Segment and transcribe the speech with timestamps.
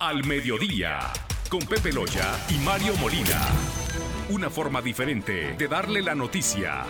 [0.00, 1.00] Al mediodía,
[1.48, 3.48] con Pepe Loya y Mario Molina.
[4.28, 6.84] Una forma diferente de darle la noticia.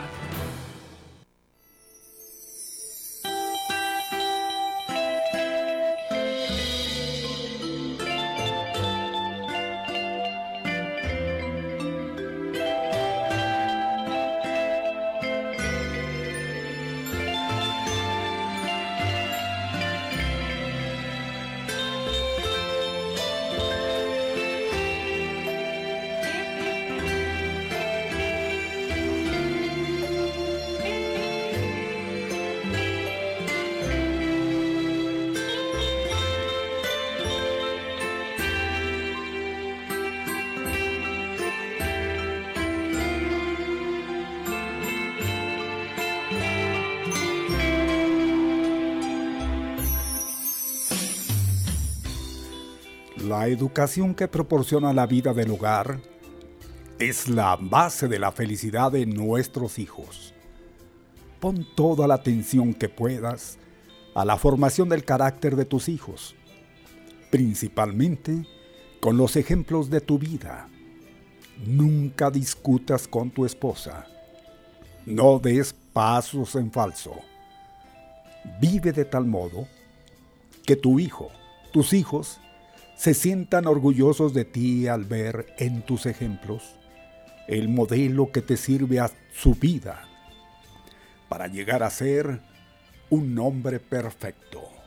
[53.49, 56.03] La educación que proporciona la vida del hogar
[56.99, 60.35] es la base de la felicidad de nuestros hijos.
[61.41, 63.57] Pon toda la atención que puedas
[64.15, 66.35] a la formación del carácter de tus hijos,
[67.31, 68.47] principalmente
[69.01, 70.69] con los ejemplos de tu vida.
[71.65, 74.07] Nunca discutas con tu esposa.
[75.07, 77.15] No des pasos en falso.
[78.61, 79.67] Vive de tal modo
[80.67, 81.31] que tu hijo,
[81.73, 82.43] tus hijos,
[82.99, 86.75] se sientan orgullosos de ti al ver en tus ejemplos
[87.47, 90.03] el modelo que te sirve a su vida
[91.29, 92.41] para llegar a ser
[93.09, 94.78] un hombre perfecto.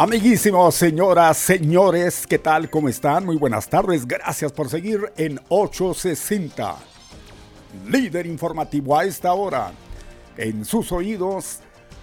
[0.00, 2.70] Amiguísimos, señoras, señores, ¿qué tal?
[2.70, 3.26] ¿Cómo están?
[3.26, 4.06] Muy buenas tardes.
[4.06, 6.76] Gracias por seguir en 860.
[7.88, 9.72] Líder informativo a esta hora.
[10.36, 11.58] En sus oídos,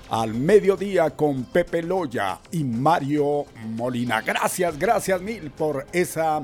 [0.10, 3.46] al mediodía con Pepe Loya y Mario
[3.78, 4.20] Molina.
[4.22, 6.44] Gracias, gracias mil por esa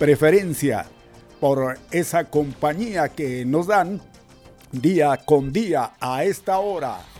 [0.00, 0.86] preferencia,
[1.38, 4.00] por esa compañía que nos dan
[4.72, 7.11] día con día a esta hora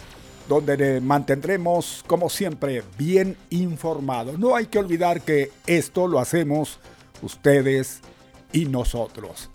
[0.48, 4.38] donde mantendremos, como siempre, bien informados.
[4.38, 6.78] No hay que olvidar que esto lo hacemos
[7.22, 8.00] ustedes
[8.52, 9.48] y nosotros,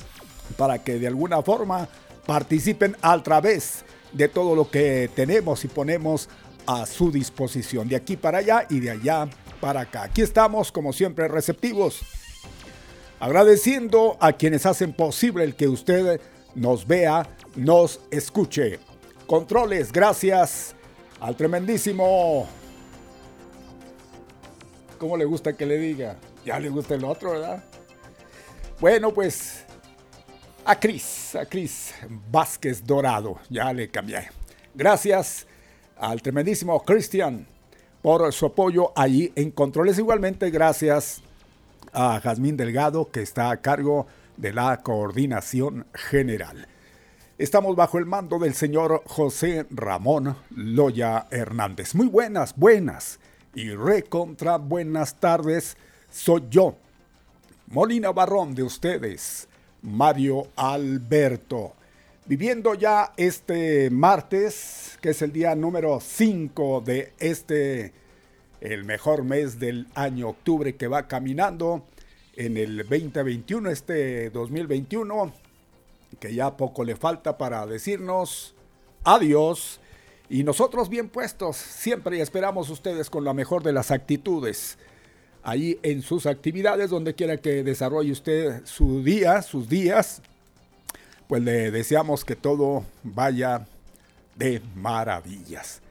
[0.57, 1.87] para que de alguna forma
[2.25, 3.83] participen a través
[4.13, 6.29] de todo lo que tenemos y ponemos
[6.65, 9.27] a su disposición, de aquí para allá y de allá
[9.61, 10.03] para acá.
[10.03, 11.99] Aquí estamos, como siempre, receptivos,
[13.19, 16.19] agradeciendo a quienes hacen posible el que usted
[16.55, 18.79] nos vea, nos escuche.
[19.27, 20.76] Controles, gracias
[21.19, 22.47] al tremendísimo.
[24.97, 26.15] ¿Cómo le gusta que le diga?
[26.45, 27.63] Ya le gusta el otro, ¿verdad?
[28.79, 29.65] Bueno, pues
[30.65, 31.93] a Cris, a Cris
[32.31, 34.29] Vázquez Dorado, ya le cambié.
[34.73, 35.47] Gracias
[35.97, 37.47] al tremendísimo Cristian
[38.01, 39.97] por su apoyo allí en controles.
[39.97, 41.21] Igualmente, gracias
[41.91, 46.67] a Jazmín Delgado, que está a cargo de la coordinación general.
[47.37, 51.93] Estamos bajo el mando del señor José Ramón Loya Hernández.
[51.93, 53.19] Muy buenas, buenas
[53.53, 55.77] y recontra buenas tardes.
[56.09, 56.77] Soy yo,
[57.67, 59.47] Molina Barrón de ustedes,
[59.83, 61.75] Mario Alberto.
[62.25, 67.93] Viviendo ya este martes, que es el día número 5 de este,
[68.61, 71.85] el mejor mes del año octubre que va caminando
[72.35, 75.46] en el 2021, este 2021
[76.19, 78.55] que ya poco le falta para decirnos
[79.03, 79.79] adiós.
[80.29, 84.77] Y nosotros bien puestos, siempre esperamos ustedes con la mejor de las actitudes.
[85.41, 90.21] Ahí en sus actividades, donde quiera que desarrolle usted su día, sus días,
[91.27, 93.65] pues le deseamos que todo vaya
[94.35, 95.81] de maravillas.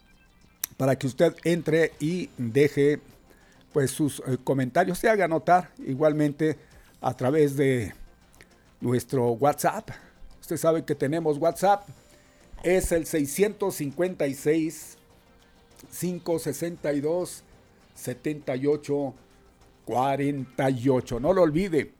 [0.78, 3.02] para que usted entre y deje
[3.72, 6.58] pues sus eh, comentarios, se haga notar igualmente
[7.00, 7.94] a través de
[8.82, 9.92] nuestro WhatsApp.
[10.42, 11.88] Usted sabe que tenemos WhatsApp,
[12.64, 14.98] es el 656
[16.00, 17.44] 562
[17.96, 19.14] 78
[19.86, 21.20] 48.
[21.20, 21.94] No lo olvide.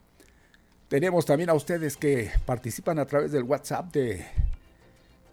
[0.92, 4.26] Tenemos también a ustedes que participan a través del WhatsApp de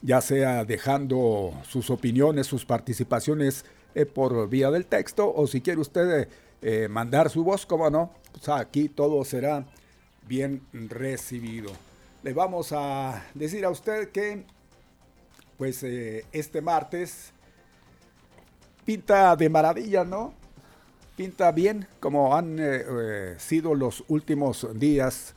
[0.02, 3.64] ya sea dejando sus opiniones, sus participaciones
[3.94, 6.28] eh, por vía del texto o si quiere usted
[6.62, 9.64] eh, mandar su voz, como no, pues aquí todo será
[10.26, 11.72] bien recibido.
[12.22, 14.44] Le vamos a decir a usted que
[15.56, 17.32] pues eh, este martes
[18.84, 20.32] pinta de maravilla, ¿no?
[21.16, 22.58] Pinta bien, como han
[23.38, 25.34] sido los últimos días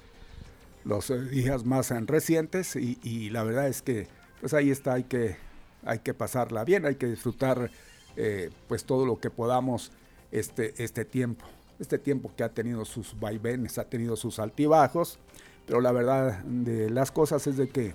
[0.83, 4.07] los eh, días más recientes y, la verdad es que
[4.41, 5.37] pues ahí está, hay que,
[5.85, 7.71] hay que pasarla bien, hay que disfrutar
[8.17, 9.91] eh, pues todo lo que podamos
[10.31, 11.45] este, este tiempo,
[11.79, 15.19] este tiempo que ha tenido sus vaivenes, ha tenido sus altibajos,
[15.65, 17.93] pero la verdad de las cosas es de que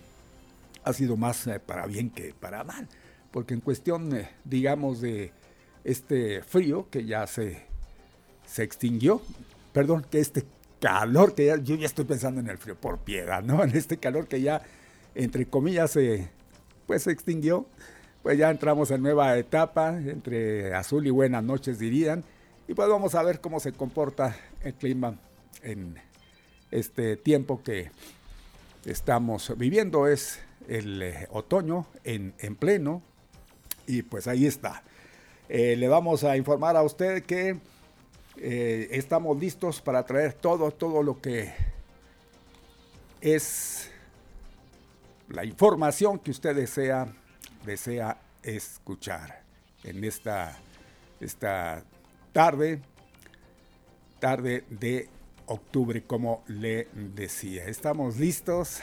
[0.85, 2.89] ha sido más eh, para bien que para mal,
[3.33, 5.33] porque en cuestión, digamos, de
[5.83, 7.65] este frío que ya se,
[8.47, 9.21] se extinguió,
[9.73, 10.45] perdón, que este
[10.81, 13.65] calor que ya, yo ya estoy pensando en el frío por piedad, ¿no?
[13.65, 14.63] En este calor que ya,
[15.15, 16.31] entre comillas, se,
[16.87, 17.67] pues se extinguió.
[18.23, 22.25] Pues ya entramos en nueva etapa, entre azul y buenas noches dirían.
[22.69, 25.17] Y pues vamos a ver cómo se comporta el clima
[25.63, 25.97] en
[26.71, 27.91] este tiempo que
[28.85, 30.09] estamos viviendo.
[30.09, 33.03] Es el eh, otoño en, en, pleno.
[33.87, 34.83] Y pues ahí está.
[35.49, 37.59] Eh, le vamos a informar a usted que
[38.39, 41.55] eh, estamos listos para traer todo, todo lo que
[43.21, 43.91] es
[45.29, 47.07] la información que usted desea,
[47.65, 49.43] desea escuchar
[49.83, 50.57] en esta,
[51.21, 51.83] esta
[52.33, 52.81] tarde,
[54.21, 55.09] tarde de
[55.47, 57.65] octubre, como le decía.
[57.67, 58.79] ¿Estamos listos?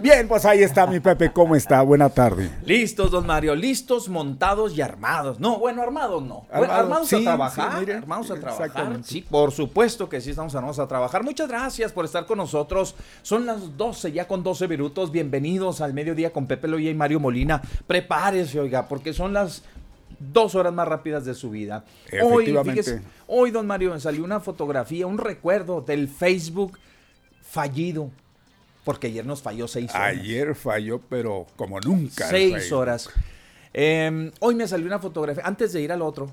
[0.00, 1.82] Bien, pues ahí está mi Pepe, ¿cómo está?
[1.82, 2.50] Buena tarde.
[2.64, 5.40] Listos, don Mario, listos, montados y armados.
[5.40, 6.46] No, bueno, armados no.
[6.50, 7.90] armados a trabajar.
[7.90, 9.00] armados a trabajar.
[9.04, 11.22] Sí, por supuesto que sí estamos armados a trabajar.
[11.24, 12.94] Muchas gracias por estar con nosotros.
[13.22, 15.10] Son las 12, ya con 12 minutos.
[15.10, 17.62] Bienvenidos al mediodía con Pepe Loya y Mario Molina.
[17.86, 19.62] Prepárese, oiga, porque son las
[20.18, 21.84] dos horas más rápidas de su vida.
[22.22, 26.78] Hoy, fíjese, hoy, don Mario, me salió una fotografía, un recuerdo del Facebook
[27.42, 28.10] fallido.
[28.84, 30.16] Porque ayer nos falló seis horas.
[30.16, 32.28] Ayer falló, pero como nunca.
[32.28, 33.10] Seis horas.
[33.78, 36.30] Em, hoy me salió una fotografía, antes de ir al otro,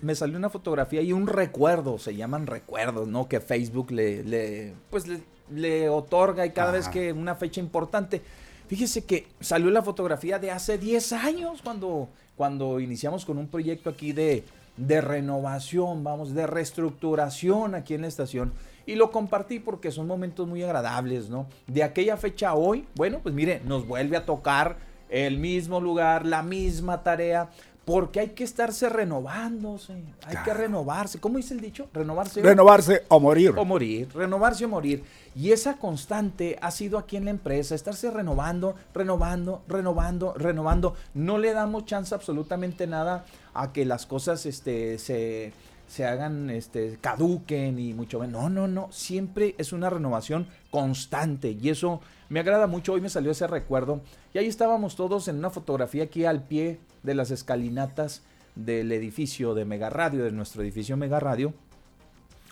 [0.00, 3.28] me salió una fotografía y un recuerdo, se llaman recuerdos, ¿no?
[3.28, 5.04] Que Facebook le, le pues
[5.50, 8.22] le, otorga y cada vez que una fecha importante.
[8.66, 13.90] Fíjese que salió la fotografía de hace 10 años cuando cuando iniciamos con un proyecto
[13.90, 14.44] aquí de,
[14.76, 18.52] de renovación, vamos, de reestructuración aquí en la estación.
[18.86, 21.46] Y lo compartí porque son momentos muy agradables, ¿no?
[21.66, 24.76] De aquella fecha a hoy, bueno, pues mire, nos vuelve a tocar
[25.08, 27.50] el mismo lugar, la misma tarea,
[27.86, 29.94] porque hay que estarse renovándose,
[30.24, 31.20] hay que renovarse.
[31.20, 31.88] ¿Cómo dice el dicho?
[31.94, 32.42] Renovarse.
[32.42, 33.54] Renovarse o morir.
[33.56, 35.04] O morir, renovarse o morir.
[35.36, 40.96] Y esa constante ha sido aquí en la empresa, estarse renovando, renovando, renovando, renovando.
[41.14, 43.24] No le damos chance absolutamente nada
[43.54, 45.52] a que las cosas este, se,
[45.86, 48.42] se hagan, este, caduquen y mucho menos.
[48.42, 48.92] No, no, no.
[48.92, 52.92] Siempre es una renovación constante y eso me agrada mucho.
[52.92, 54.00] Hoy me salió ese recuerdo
[54.34, 58.22] y ahí estábamos todos en una fotografía aquí al pie de las escalinatas
[58.54, 61.54] del edificio de Mega Radio, de nuestro edificio Mega Radio.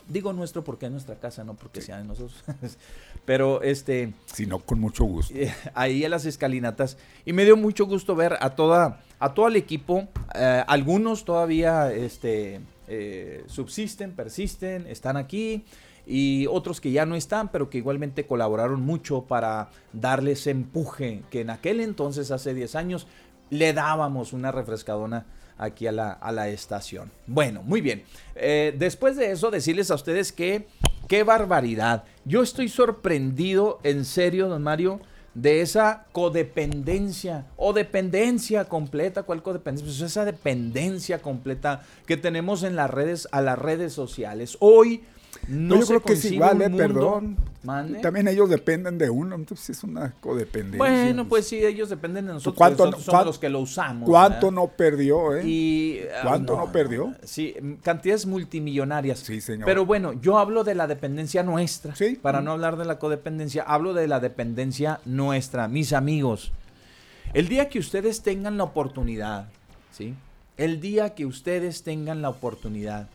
[0.06, 2.44] Digo nuestro porque es nuestra casa, no porque sea de nosotros.
[3.25, 4.12] Pero este.
[4.26, 5.35] Sino con mucho gusto.
[5.35, 6.99] Eh, ahí a las escalinatas.
[7.25, 10.06] Y me dio mucho gusto ver a toda, a todo el equipo.
[10.35, 15.64] Eh, algunos todavía este, eh, subsisten, persisten, están aquí.
[16.07, 21.41] Y otros que ya no están, pero que igualmente colaboraron mucho para darles empuje que
[21.41, 23.07] en aquel entonces, hace 10 años,
[23.50, 25.25] le dábamos una refrescadona
[25.57, 27.11] aquí a la, a la estación.
[27.26, 28.03] Bueno, muy bien.
[28.35, 30.67] Eh, después de eso, decirles a ustedes que
[31.09, 32.05] qué barbaridad.
[32.25, 35.00] Yo estoy sorprendido, en serio, don Mario,
[35.35, 39.25] de esa codependencia o dependencia completa.
[39.25, 39.87] ¿Cuál codependencia?
[39.87, 44.57] Pues esa dependencia completa que tenemos en las redes, a las redes sociales.
[44.61, 45.05] Hoy
[45.48, 47.36] no yo creo que es igual, eh, perdón.
[48.02, 50.78] También ellos dependen de uno, entonces es una codependencia.
[50.78, 54.08] Bueno, pues sí, ellos dependen de nosotros, ¿Cuánto, nosotros somos los que lo usamos.
[54.08, 56.10] ¿Cuánto no perdió, eh?
[56.14, 57.14] Ah, ¿Cuánto no, perdió?
[57.22, 59.20] Sí, cantidades multimillonarias.
[59.20, 59.64] Sí, señor.
[59.64, 61.94] Pero bueno, yo hablo de la dependencia nuestra.
[61.96, 62.18] Sí.
[62.20, 66.52] Para no hablar de la codependencia, hablo de la dependencia nuestra, mis amigos.
[67.32, 69.48] El día que ustedes tengan la oportunidad,
[69.90, 70.14] ¿sí?
[70.56, 73.08] El día que ustedes tengan la oportunidad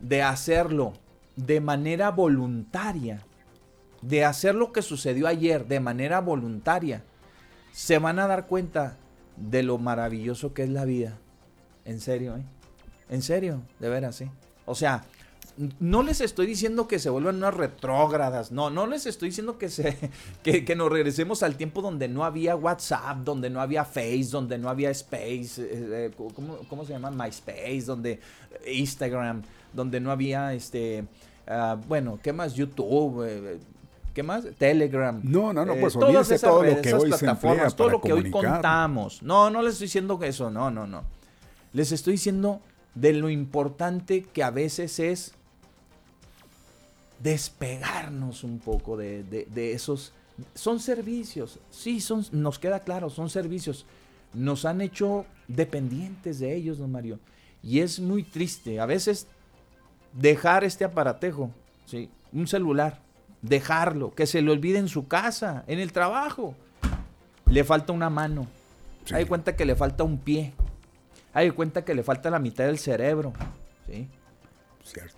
[0.00, 0.94] de hacerlo
[1.36, 3.24] de manera voluntaria,
[4.02, 7.02] de hacer lo que sucedió ayer de manera voluntaria,
[7.72, 8.96] se van a dar cuenta
[9.36, 11.18] de lo maravilloso que es la vida.
[11.84, 12.44] En serio, ¿eh?
[13.08, 14.30] En serio, de veras, ¿eh?
[14.66, 15.04] O sea,
[15.78, 19.68] no les estoy diciendo que se vuelvan unas retrógradas, no, no les estoy diciendo que,
[19.68, 19.96] se,
[20.42, 24.68] que, nos regresemos al tiempo donde no había WhatsApp, donde no había Face, donde no
[24.68, 26.10] había Space, eh, eh,
[26.68, 27.10] ¿cómo, se llama?
[27.10, 28.20] MySpace, donde
[28.66, 29.42] Instagram,
[29.72, 31.04] donde no había, este,
[31.46, 32.54] ah, bueno, ¿qué más?
[32.54, 33.58] YouTube, eh,
[34.14, 34.44] ¿Qué más?
[34.58, 35.20] Telegram.
[35.22, 38.30] No, no, no, pues todas esas todo lo que hoy plataformas, todo lo que hoy
[38.30, 39.22] contamos.
[39.22, 41.04] No, no les estoy diciendo que eso, no, no, no.
[41.72, 42.60] Les estoy diciendo
[42.94, 45.32] de lo importante que a veces es
[47.22, 50.12] despegarnos un poco de, esos...
[50.54, 53.84] Son servicios, sí, son, nos queda claro, son servicios.
[54.32, 57.20] Nos han hecho dependientes de ellos, don Mario.
[57.62, 58.80] Y es muy triste.
[58.80, 59.26] A veces
[60.12, 61.50] dejar este aparatejo,
[61.86, 62.10] ¿sí?
[62.32, 63.00] un celular,
[63.42, 66.54] dejarlo, que se le olvide en su casa, en el trabajo.
[67.46, 68.46] Le falta una mano.
[69.12, 70.52] Hay cuenta que le falta un pie.
[71.32, 73.32] Hay cuenta que le falta la mitad del cerebro.
[73.88, 74.08] ¿sí?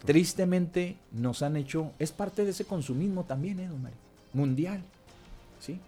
[0.05, 3.99] Tristemente nos han hecho, es parte de ese consumismo también, ¿eh, don Mario?
[4.33, 4.83] Mundial.
[5.61, 5.79] ¿Sí?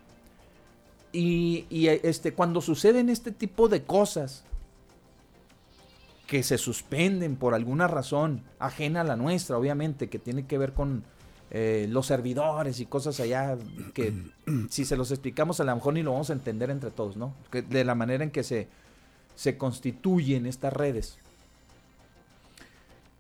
[1.13, 4.45] Y, este, cuando suceden este tipo de cosas
[6.27, 10.73] que se suspenden por alguna razón ajena a la nuestra, obviamente, que tiene que ver
[10.73, 11.05] con
[11.51, 13.57] eh, los servidores y cosas allá
[13.93, 14.13] que
[14.71, 17.35] si se los explicamos a lo mejor ni lo vamos a entender entre todos, ¿no?
[17.53, 18.69] de la manera en que se,
[19.35, 21.19] se constituyen estas redes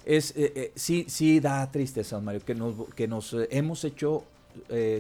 [0.05, 4.25] es eh, eh, sí, sí da tristeza, Mario, que nos, que nos eh, hemos hecho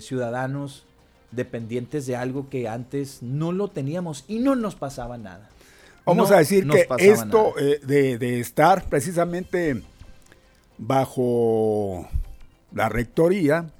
[0.00, 0.84] ciudadanos
[1.30, 5.48] dependientes de algo que antes no lo teníamos y no nos pasaba nada.
[6.06, 9.82] Vamos a decir que esto de, de, estar precisamente
[10.78, 12.08] bajo
[12.72, 13.70] la rectoría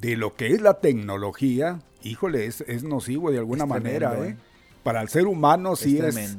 [0.00, 4.36] de lo que es la tecnología, híjole, es, es nocivo de alguna manera.
[4.82, 6.38] Para el ser humano sí es,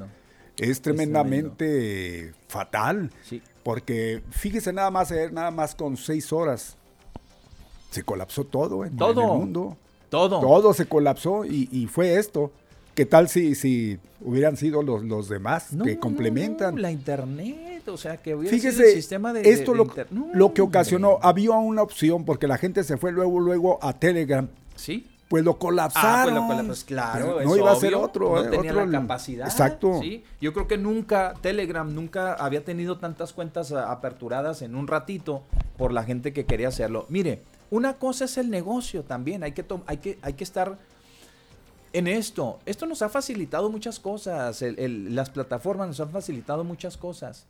[0.57, 3.11] es, tremendamente fatal.
[3.23, 3.41] Sí.
[3.63, 6.75] Porque fíjese nada más, eh, nada más con seis horas.
[7.91, 9.21] Se colapsó todo, en, todo.
[9.21, 9.77] el mundo.
[10.09, 10.39] Todo.
[10.39, 12.51] Todo se colapsó y, fue esto.
[12.95, 16.81] ¿Qué tal si, si hubieran sido los, los demás que complementan?
[16.81, 19.49] la internet, o sea, que hubiera Fíjese, sido el sistema de.
[19.49, 19.87] Esto lo,
[20.33, 24.47] lo que ocasionó, había una opción porque la gente se fue luego, luego a Telegram.
[24.75, 26.37] Sí pues lo colapsaron.
[26.37, 28.35] Ah, pues lo claro, no iba a ser otro.
[28.35, 29.47] No eh, tenía la capacidad.
[29.47, 30.01] Exacto.
[30.01, 30.25] ¿sí?
[30.41, 35.43] Yo creo que nunca, Telegram nunca había tenido tantas cuentas aperturadas en un ratito
[35.77, 37.05] por la gente que quería hacerlo.
[37.07, 40.77] Mire, una cosa es el negocio también, hay que, hay que, hay que estar
[41.93, 42.59] en esto.
[42.65, 47.45] Esto nos ha facilitado muchas cosas, las plataformas nos han facilitado muchas cosas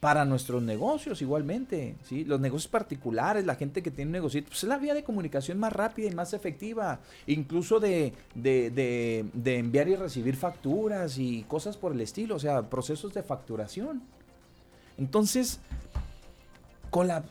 [0.00, 2.24] para nuestros negocios igualmente, ¿sí?
[2.24, 5.58] Los negocios particulares, la gente que tiene un negocio, pues es la vía de comunicación
[5.58, 8.70] más rápida y más efectiva, incluso de, de,
[9.34, 14.02] de, enviar y recibir facturas y cosas por el estilo, o sea, procesos de facturación.
[14.96, 15.60] Entonces,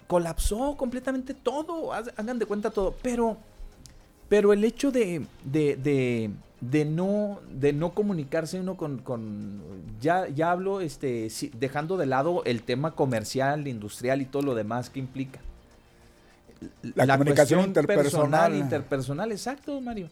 [0.08, 3.38] colapsó completamente todo, hagan de cuenta todo, pero,
[4.30, 5.76] pero el hecho de, de
[6.62, 9.62] de no, de no comunicarse uno con, con
[10.02, 14.90] ya, ya hablo este, dejando de lado el tema comercial, industrial y todo lo demás
[14.90, 15.40] que implica.
[16.96, 18.56] La, comunicación interpersonal.
[18.56, 20.10] interpersonal, exacto, Mario.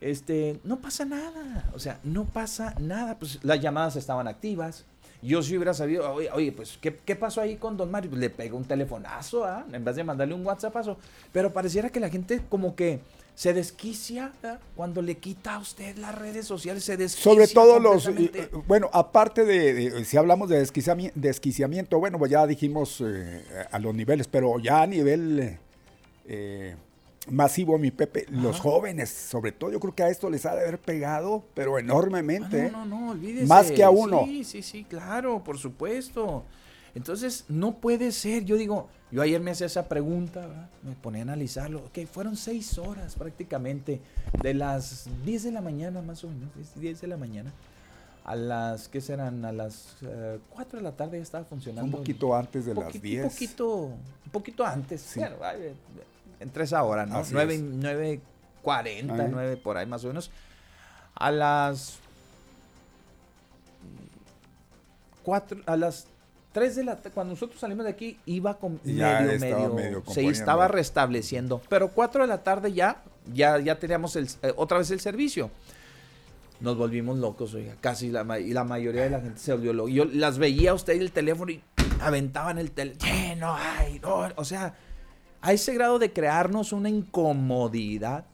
[0.00, 4.86] Este, no pasa nada, o sea, no pasa nada, pues las llamadas estaban activas.
[5.22, 8.08] Yo si hubiera sabido, oye, pues, ¿qué, ¿qué, pasó ahí con Don Mario?
[8.08, 9.66] Pues, le pegó un telefonazo, ¿ah?
[9.70, 10.74] en vez de mandarle un WhatsApp.
[11.30, 13.00] Pero pareciera que la gente como que
[13.40, 14.32] se desquicia
[14.76, 17.32] cuando le quita a usted las redes sociales, se desquicia.
[17.32, 20.58] Sobre todo los, eh, bueno, aparte de, si hablamos de
[21.14, 25.58] desquiciamiento, bueno, pues ya dijimos eh, a los niveles, pero ya a nivel
[26.26, 26.76] eh,
[27.30, 30.60] masivo, mi Pepe, los jóvenes, sobre todo, yo creo que a esto les ha de
[30.60, 32.66] haber pegado, pero enormemente.
[32.66, 33.46] Ah, no, no, no, olvídese.
[33.46, 34.26] Más que a uno.
[34.26, 36.44] Sí, sí, sí, claro, por supuesto.
[36.94, 41.22] Entonces, no puede ser, yo digo, yo ayer me hacía esa pregunta, me ponía a
[41.22, 44.00] analizarlo, que fueron seis horas prácticamente,
[44.42, 47.52] de las 10 de la mañana más o menos, 10 de la mañana,
[48.24, 49.44] a las, ¿qué serán?
[49.44, 49.96] A las
[50.50, 51.84] 4 de la tarde ya estaba funcionando.
[51.96, 53.24] Un poquito antes de las 10.
[53.24, 55.20] Un poquito, un poquito antes, sí.
[55.20, 55.36] bueno,
[56.38, 57.22] entre esa hora, ¿no?
[57.30, 58.20] 9,
[58.62, 60.30] 40, 9 por ahí más o menos.
[61.14, 61.98] A las
[65.24, 66.06] 4, a las
[66.52, 71.60] 3 de la cuando nosotros salimos de aquí iba con medio, medio, se estaba restableciendo,
[71.68, 73.02] pero 4 de la tarde ya
[73.32, 75.50] ya ya teníamos el, eh, otra vez el servicio.
[76.60, 79.88] Nos volvimos locos, oiga, casi la, y la mayoría de la gente se volvió loco.
[79.88, 81.62] Yo las veía a usted el teléfono y
[82.00, 84.74] aventaban el teléfono, no hay, no, o sea,
[85.40, 88.26] a ese grado de crearnos una incomodidad.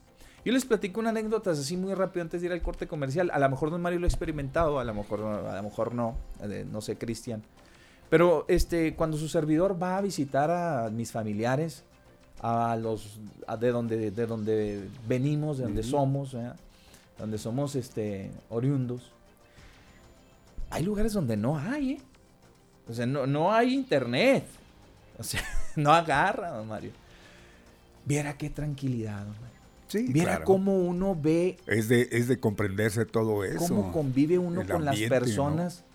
[0.43, 3.29] Yo les platico una anécdota así muy rápido antes de ir al corte comercial.
[3.33, 6.17] A lo mejor don Mario lo ha experimentado, a lo mejor, a lo mejor no,
[6.41, 7.43] eh, no sé, Cristian.
[8.09, 11.83] Pero este, cuando su servidor va a visitar a mis familiares,
[12.41, 13.19] a los
[13.59, 16.35] de donde de donde venimos, de donde somos,
[17.17, 19.11] donde somos este oriundos.
[20.69, 22.01] Hay lugares donde no hay, ¿eh?
[22.89, 24.43] O sea, no, no hay internet.
[25.17, 25.41] O sea,
[25.75, 26.91] no agarra, don Mario.
[28.05, 29.57] Viera qué tranquilidad, don Mario.
[29.87, 31.57] Sí, Viera cómo uno ve.
[31.65, 33.59] Es de, es de comprenderse todo eso.
[33.59, 35.85] Cómo convive uno con las personas.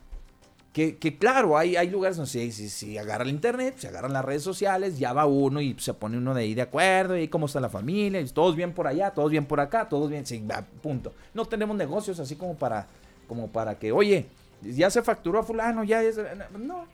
[0.72, 4.24] Que, claro, hay, hay lugares donde sí, sí, sí, agarra el internet, se agarran las
[4.24, 7.44] redes sociales, ya va uno y se pone uno de ahí de acuerdo, y cómo
[7.44, 10.42] está la familia, y todos bien por allá, todos bien por acá, todos bien, sí,
[10.82, 11.12] punto.
[11.34, 12.86] No tenemos negocios así como para,
[13.28, 14.24] como para que, oye,
[14.62, 16.18] ya se facturó a fulano, ya es,
[16.58, 16.86] no,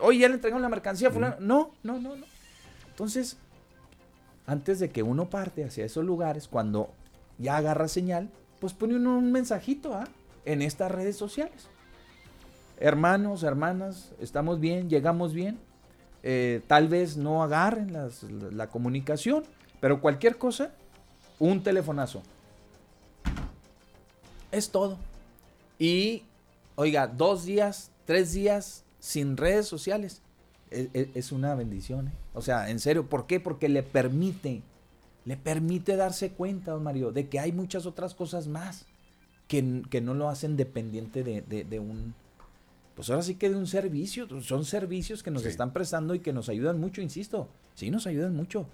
[0.00, 2.26] oye, ya le entregaron la mercancía a fulano, no, no, no, no.
[2.88, 3.36] Entonces,
[4.44, 6.90] antes de que uno parte hacia esos lugares, cuando
[7.38, 10.08] ya agarra señal, pues pone uno un mensajito ¿ah?
[10.44, 11.68] en estas redes sociales
[12.80, 15.58] hermanos, hermanas, estamos bien, llegamos bien.
[16.22, 19.44] Eh, tal vez no agarren la, comunicación,
[19.80, 20.72] pero cualquier cosa,
[21.38, 22.22] un telefonazo.
[24.50, 24.98] Es todo.
[25.78, 26.24] Y,
[26.74, 30.22] oiga, dos días, tres días sin redes sociales.
[30.70, 32.08] Es, e, es, una bendición.
[32.08, 32.12] ¿eh?
[32.34, 33.40] O sea, en serio, ¿por qué?
[33.40, 34.62] Porque le permite,
[35.24, 38.86] le permite darse cuenta, don Mario, de que hay muchas otras cosas más
[39.48, 42.14] que, no lo hacen dependiente de un,
[43.00, 46.34] pues ahora sí que de un servicio, son servicios que nos están prestando y que
[46.34, 48.66] nos ayudan mucho, insisto, sí nos ayudan mucho.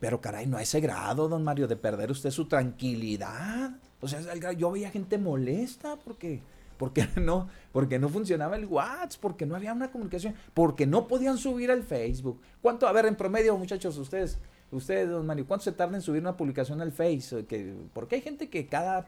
[0.00, 3.70] Pero caray, no a ese grado, don Mario, de perder usted su tranquilidad.
[4.02, 4.20] O sea,
[4.52, 6.42] yo veía gente molesta porque,
[6.76, 11.38] porque no, porque no funcionaba el WhatsApp, porque no había una comunicación, porque no podían
[11.38, 12.38] subir al Facebook.
[12.60, 12.86] ¿Cuánto?
[12.86, 14.36] A ver, en promedio, muchachos, ustedes,
[14.70, 17.46] ustedes, don Mario, ¿cuánto se tarda en subir una publicación al Facebook?
[17.46, 19.06] Que, porque hay gente que cada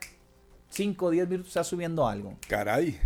[0.69, 2.35] 5 o 10 minutos está subiendo algo.
[2.47, 2.99] Caray.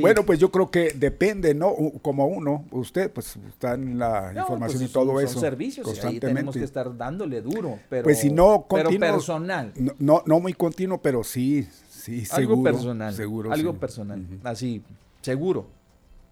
[0.00, 1.74] Bueno, pues yo creo que depende, ¿no?
[2.02, 5.34] Como uno, usted, pues está en la información pues, y todo eso.
[5.34, 6.26] Son servicios constantemente.
[6.26, 9.72] ahí tenemos que estar dándole duro, pero, pues si no continuo, pero personal.
[9.98, 12.52] No, no, muy continuo, pero sí, sí, seguro.
[12.52, 13.14] Algo personal.
[13.14, 14.24] Seguro, algo personal.
[14.44, 14.82] Así,
[15.20, 15.66] seguro.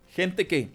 [0.09, 0.71] Gente que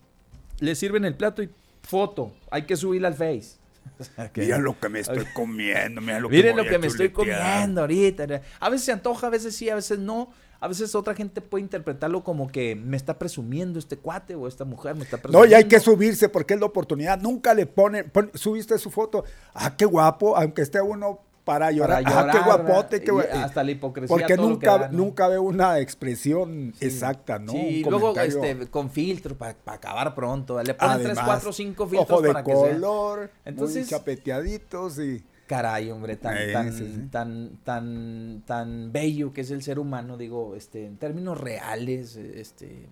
[0.60, 1.50] le sirven el plato y
[1.84, 3.58] foto, hay que subirla al Face.
[4.36, 8.42] Mira lo que me estoy comiendo, mira lo Miren lo que me estoy comiendo ahorita.
[8.60, 10.34] A veces se antoja, a veces sí, a veces no.
[10.60, 14.66] A veces otra gente puede interpretarlo como que me está presumiendo este cuate o esta
[14.66, 15.46] mujer me está presumiendo.
[15.46, 17.20] No, y hay que subirse porque es la oportunidad.
[17.20, 19.26] Nunca le ponen, subiste su foto.
[19.54, 22.04] Ah, qué guapo, aunque esté uno para llorar.
[22.06, 24.14] ah, qué guapote, qué Hasta la hipocresía.
[24.14, 27.54] Porque nunca, nunca veo una expresión exacta, ¿no?
[27.54, 30.62] Sí, luego este, con filtro para acabar pronto.
[30.62, 36.18] Le ponen tres, cuatro, cinco filtros ojo de color, Entonces, muy chapeteaditos y caray, hombre,
[36.18, 41.40] tan, tan, tan, tan, tan bello que es el ser humano, digo, este, en términos
[41.40, 42.88] reales, este,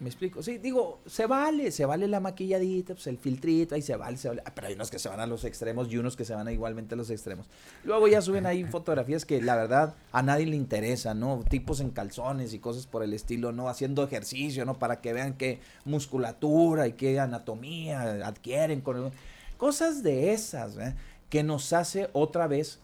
[0.00, 3.96] me explico, sí, digo, se vale, se vale la maquilladita, pues el filtrito, ahí se
[3.96, 6.16] vale, se vale, ah, pero hay unos que se van a los extremos y unos
[6.16, 7.46] que se van a igualmente a los extremos.
[7.84, 11.44] Luego ya suben ahí fotografías que la verdad a nadie le interesa, ¿no?
[11.46, 13.68] Tipos en calzones y cosas por el estilo, ¿no?
[13.68, 14.78] Haciendo ejercicio, ¿no?
[14.78, 19.12] Para que vean qué musculatura y qué anatomía adquieren con...
[19.58, 20.94] Cosas de esas, ¿eh?
[21.30, 22.80] Que nos hace otra vez,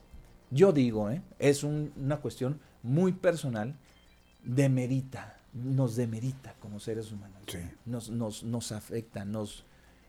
[0.51, 1.21] yo digo, ¿eh?
[1.39, 3.75] es una cuestión muy personal,
[4.45, 7.43] demerita, nos demerita como seres humanos.
[7.85, 9.65] Nos, nos, nos, afecta, nos,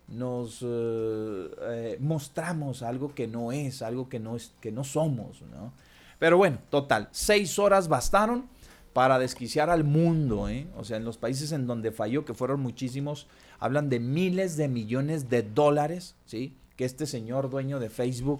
[0.08, 5.42] nos eh, eh, mostramos algo que no es, algo que no, es, que no somos.
[5.42, 5.74] ¿no?
[6.20, 8.48] Pero bueno, total, seis horas bastaron
[8.94, 10.68] para desquiciar al mundo, ¿eh?
[10.76, 13.28] O sea, en los países en donde falló, que fueron muchísimos,
[13.60, 16.58] hablan de miles de millones de dólares, ¿sí?
[16.78, 18.40] Que este señor dueño de Facebook,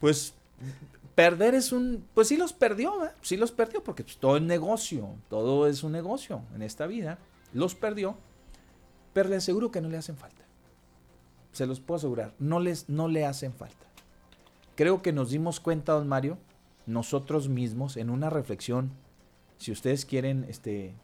[0.00, 0.34] pues
[1.14, 3.10] perder es un, pues sí los perdió, ¿eh?
[3.22, 7.18] sí los perdió, porque pues, todo es negocio, todo es un negocio en esta vida,
[7.52, 8.16] los perdió,
[9.12, 10.42] pero le aseguro que no le hacen falta.
[11.52, 13.86] Se los puedo asegurar, no, les, no le hacen falta.
[14.74, 16.36] Creo que nos dimos cuenta, don Mario,
[16.86, 18.90] nosotros mismos, en una reflexión,
[19.58, 20.94] si ustedes quieren, este,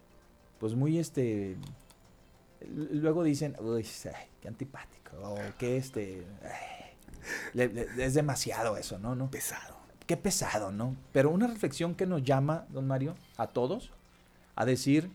[0.58, 1.56] pues muy, este,
[2.68, 3.86] luego dicen, uy,
[4.40, 6.24] qué antipático o que este...
[7.54, 9.14] es demasiado eso, ¿no?
[9.14, 9.30] ¿no?
[9.30, 9.76] Pesado.
[10.06, 10.96] Qué pesado, ¿no?
[11.12, 13.90] Pero una reflexión que nos llama, don Mario, a todos,
[14.56, 15.10] a decir,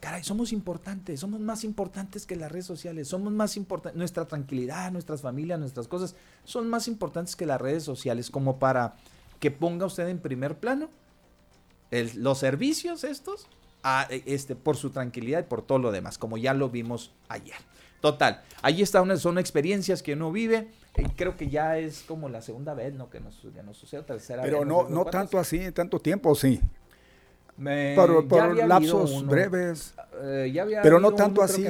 [0.00, 4.90] caray, somos importantes, somos más importantes que las redes sociales, somos más importantes, nuestra tranquilidad,
[4.92, 8.96] nuestras familias, nuestras cosas, son más importantes que las redes sociales, como para
[9.40, 10.88] que ponga usted en primer plano
[11.90, 13.46] los servicios estos
[14.26, 17.56] este, por su tranquilidad y por todo lo demás, como ya lo vimos ayer.
[18.00, 20.68] Total, ahí está una, son experiencias que uno vive.
[20.96, 23.10] Y creo que ya es como la segunda vez, ¿no?
[23.10, 24.66] Que nos, nos sucede, tercera Pero vez.
[24.68, 26.60] Pero no, no tanto así, tanto tiempo, sí
[27.96, 29.94] por, lapsos breves.
[30.20, 31.64] Eh, pero no tanto así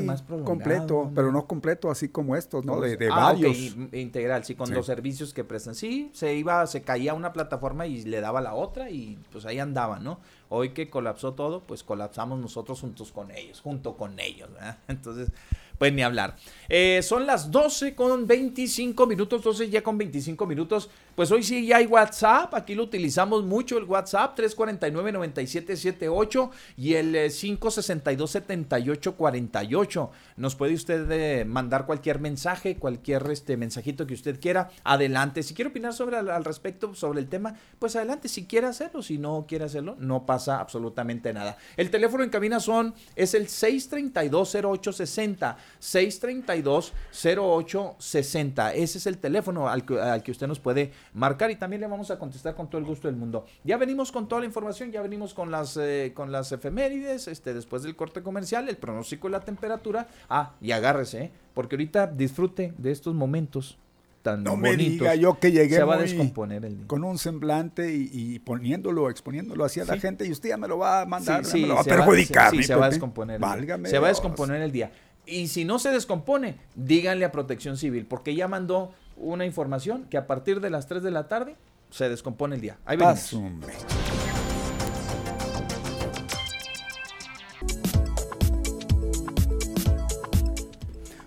[0.45, 2.81] completo, pero no completo así como estos, ¿no?
[2.81, 3.57] De, de ah, varios.
[3.93, 5.75] integral, sí, con los servicios que prestan.
[5.75, 9.59] Sí, se iba, se caía una plataforma y le daba la otra y pues ahí
[9.59, 10.21] andaba, ¿no?
[10.49, 14.79] Hoy que colapsó todo, pues colapsamos nosotros juntos con ellos, junto con ellos, ¿verdad?
[14.89, 15.31] Entonces,
[15.79, 16.37] pues ni hablar.
[16.69, 20.91] Eh, son las 12 con 25 minutos, 12 ya con 25 minutos.
[21.15, 27.15] Pues hoy sí ya hay WhatsApp, aquí lo utilizamos mucho el WhatsApp, 349-9778 y el
[27.15, 30.05] 562-7848.
[30.05, 34.71] Eh, Nos puede usted eh, mandar cualquier mensaje, cualquier este, mensajito que usted quiera.
[34.85, 35.43] Adelante.
[35.43, 38.29] Si quiere opinar sobre al, respecto, sobre el tema, pues adelante.
[38.29, 41.57] Si quiere hacerlo, si no quiere hacerlo, no pasa absolutamente nada.
[41.77, 45.57] El teléfono en cabina son, es el 632-0860.
[45.81, 48.73] 632-0860.
[48.75, 52.19] Ese es el teléfono al que, usted nos puede marcar y también le vamos a
[52.19, 53.47] contestar con todo el gusto del mundo.
[53.65, 57.55] Ya venimos con toda la información, ya venimos con las, eh, con las efemérides, este,
[57.55, 60.09] después del corte comercial, el pronóstico de la temperatura.
[60.29, 61.31] Ah, y agárrese, ¿eh?
[61.55, 63.79] porque ahorita disfrute de estos momentos
[64.23, 67.95] tan no me diga yo que llegué se va a descomponer el con un semblante
[67.95, 71.61] y, poniéndolo, exponiéndolo hacia la gente y usted ya me lo va a mandar, me
[71.61, 72.51] lo va a perjudicar.
[72.51, 73.41] sí, se va a descomponer.
[73.85, 74.91] se va a descomponer el día.
[75.31, 80.17] Y si no se descompone, díganle a Protección Civil, porque ya mandó una información que
[80.17, 81.55] a partir de las 3 de la tarde
[81.91, 82.79] se descompone el día.
[82.87, 83.37] Ahí venimos.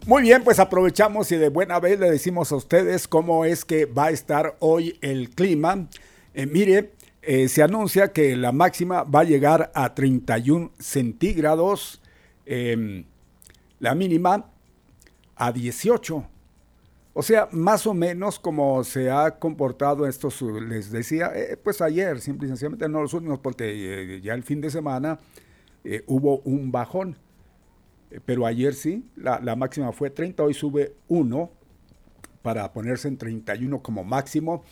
[0.08, 3.86] Muy bien, pues aprovechamos y de buena vez le decimos a ustedes cómo es que
[3.86, 5.88] va a estar hoy el clima.
[6.34, 12.02] Eh, mire, eh, se anuncia que la máxima va a llegar a 31 centígrados.
[12.48, 13.06] Em,
[13.82, 14.46] la mínima
[15.36, 16.24] a 18.
[17.14, 20.30] O sea, más o menos como se ha comportado esto,
[20.62, 23.66] les decía, eh, pues ayer, simple y sencillamente no los últimos, porque
[24.16, 25.20] eh, ya el fin de semana
[25.84, 27.18] eh, hubo un bajón.
[28.26, 31.50] pero ayer sí, la, la, máxima fue 30, hoy sube 1
[32.44, 34.64] para ponerse en 31 como máximo.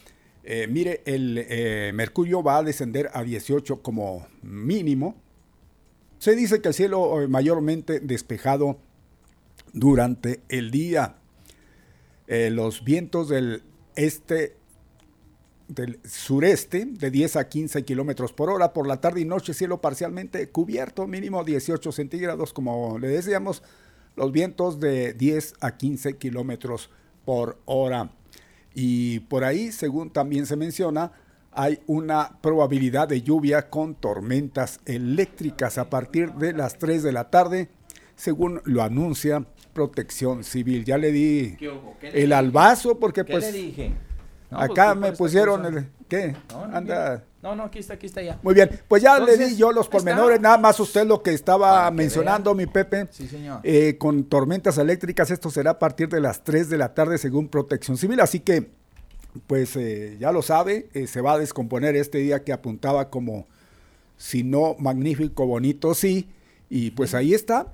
[0.69, 5.15] mire, el mercurio va a descender a 18 como mínimo.
[6.19, 8.79] Se dice que el cielo mayormente despejado
[9.73, 11.15] durante el día.
[12.27, 13.63] Eh, los vientos del
[13.95, 14.55] este,
[15.67, 18.73] del sureste, de 10 a 15 kilómetros por hora.
[18.73, 23.63] Por la tarde y noche, cielo parcialmente cubierto, mínimo 18 centígrados, como le decíamos,
[24.15, 26.89] los vientos de 10 a 15 kilómetros
[27.25, 28.12] por hora.
[28.73, 31.12] Y por ahí, según también se menciona,
[31.51, 37.29] hay una probabilidad de lluvia con tormentas eléctricas a partir de las 3 de la
[37.29, 37.69] tarde,
[38.15, 40.86] según lo anuncia protección civil.
[40.86, 41.58] Ya le di
[42.01, 43.51] el albazo porque pues...
[43.51, 43.91] Le dije?
[44.51, 45.88] acá pues, me pusieron el...
[46.08, 46.36] ¿Qué?
[46.49, 47.23] No, no, Anda...
[47.41, 48.38] No, no, aquí está, aquí está ya.
[48.43, 51.89] Muy bien, pues ya le di yo los pormenores, nada más usted lo que estaba
[51.89, 53.08] mencionando, mi Pepe.
[53.12, 53.62] Sí, señor.
[53.63, 57.47] Eh, con tormentas eléctricas, esto será a partir de las 3 de la tarde según
[57.47, 58.71] Protección Civil, así que,
[59.47, 63.47] pues eh, ya lo sabe, eh, se va a descomponer este día que apuntaba como,
[64.17, 66.27] si no magnífico, bonito, sí,
[66.69, 67.73] y pues ahí está.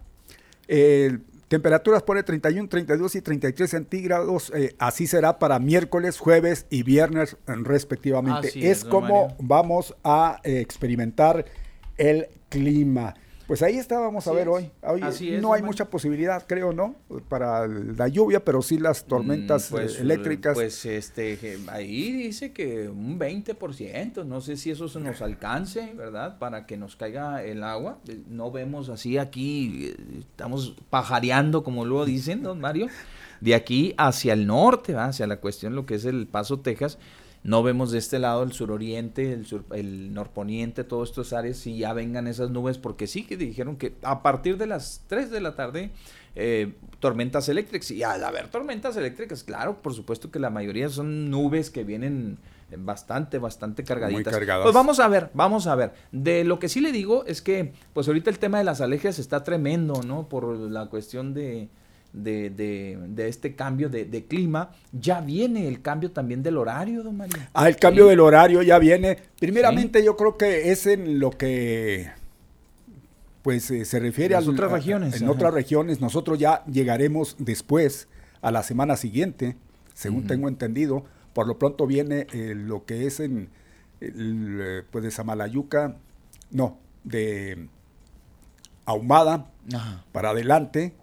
[1.47, 4.51] Temperaturas pone 31, 32 y 33 centígrados.
[4.55, 8.51] Eh, así será para miércoles, jueves y viernes respectivamente.
[8.69, 11.45] es, como vamos a eh, experimentar
[11.97, 13.15] el clima.
[13.47, 14.71] Pues ahí estábamos a ver hoy.
[15.39, 16.95] no hay mucha posibilidad, creo, ¿no?
[17.29, 20.55] Para la lluvia, pero sí las mm, tormentas pues, eh, eléctricas.
[20.55, 26.39] Pues este, ahí dice que un 20%, no sé si eso se nos alcance, ¿verdad?
[26.39, 27.99] Para que nos caiga el agua.
[28.27, 32.87] No vemos así aquí, estamos pajareando, como luego dicen, don Mario,
[33.41, 36.97] de aquí hacia el norte, hacia la cuestión, lo que es el Paso, Texas
[37.45, 41.77] no vemos de este lado el suroriente, el, sur, el norponiente, todas estas áreas, si
[41.77, 45.41] ya vengan esas nubes, porque sí que dijeron que a partir de las 3 de
[45.41, 45.91] la tarde,
[46.33, 47.91] eh, tormentas eléctricas.
[47.91, 52.39] Y al haber tormentas eléctricas, claro, por supuesto que la mayoría son nubes que vienen
[52.77, 54.33] bastante, bastante cargaditas.
[54.33, 54.63] Muy cargadas.
[54.63, 55.93] Pues vamos a ver, vamos a ver.
[56.11, 59.19] De lo que sí le digo es que, pues ahorita el tema de las alergias
[59.19, 60.27] está tremendo, ¿no?
[60.27, 61.69] Por la cuestión de
[62.15, 67.35] de, de, este cambio de, clima, ya viene el cambio también del horario, don Mario.
[67.53, 69.17] Ah, el cambio del horario ya viene.
[69.39, 72.09] Primeramente yo creo que es en lo que
[73.41, 75.21] pues eh, se refiere a otras regiones.
[75.21, 78.07] En otras regiones nosotros ya llegaremos después
[78.41, 79.55] a la semana siguiente,
[79.93, 81.05] según tengo entendido.
[81.33, 83.49] Por lo pronto viene eh, lo que es en
[83.99, 85.95] pues de Samalayuca,
[86.51, 87.67] no, de
[88.85, 89.47] ahumada
[90.11, 90.93] para adelante.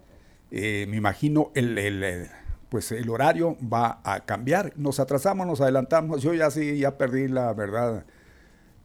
[0.55, 2.27] Eh, me imagino el, el,
[2.69, 4.71] pues el horario va a cambiar.
[4.77, 6.21] Nos atrasamos, nos adelantamos.
[6.21, 8.05] Yo ya sí, ya perdí la verdad,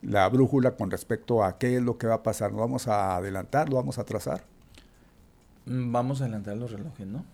[0.00, 2.52] la brújula con respecto a qué es lo que va a pasar.
[2.52, 3.68] ¿Nos vamos a adelantar?
[3.68, 4.44] ¿Lo vamos a atrasar?
[5.66, 7.26] Mm, vamos a adelantar los relojes, ¿no?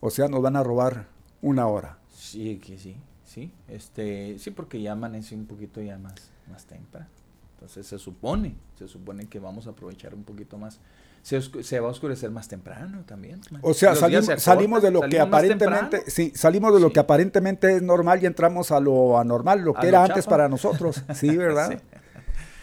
[0.00, 1.06] O sea, nos van a robar
[1.42, 1.98] una hora.
[2.10, 3.52] Sí, que sí, sí.
[3.68, 7.08] Este, sí, porque ya amanece un poquito ya más, más temprano.
[7.56, 10.80] Entonces se supone, se supone que vamos a aprovechar un poquito más.
[11.24, 13.40] Se, se va a oscurecer más temprano también.
[13.62, 17.82] O sea, salimos, salimos de lo que aparentemente, sí, salimos de lo que aparentemente es
[17.82, 21.02] normal y entramos a lo anormal, lo que era antes para nosotros.
[21.14, 21.80] Sí, ¿verdad?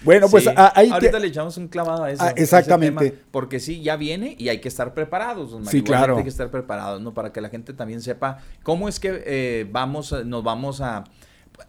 [0.03, 2.23] Bueno, pues ahí ahorita le echamos un clavado a eso.
[2.23, 3.17] Ah, exactamente.
[3.31, 5.57] porque sí, ya viene y hay que estar preparados.
[5.67, 6.17] Sí, claro.
[6.17, 7.15] Hay que estar preparados, ¿no?
[7.15, 11.03] Para que la gente también sepa cómo es que eh, vamos, nos vamos a...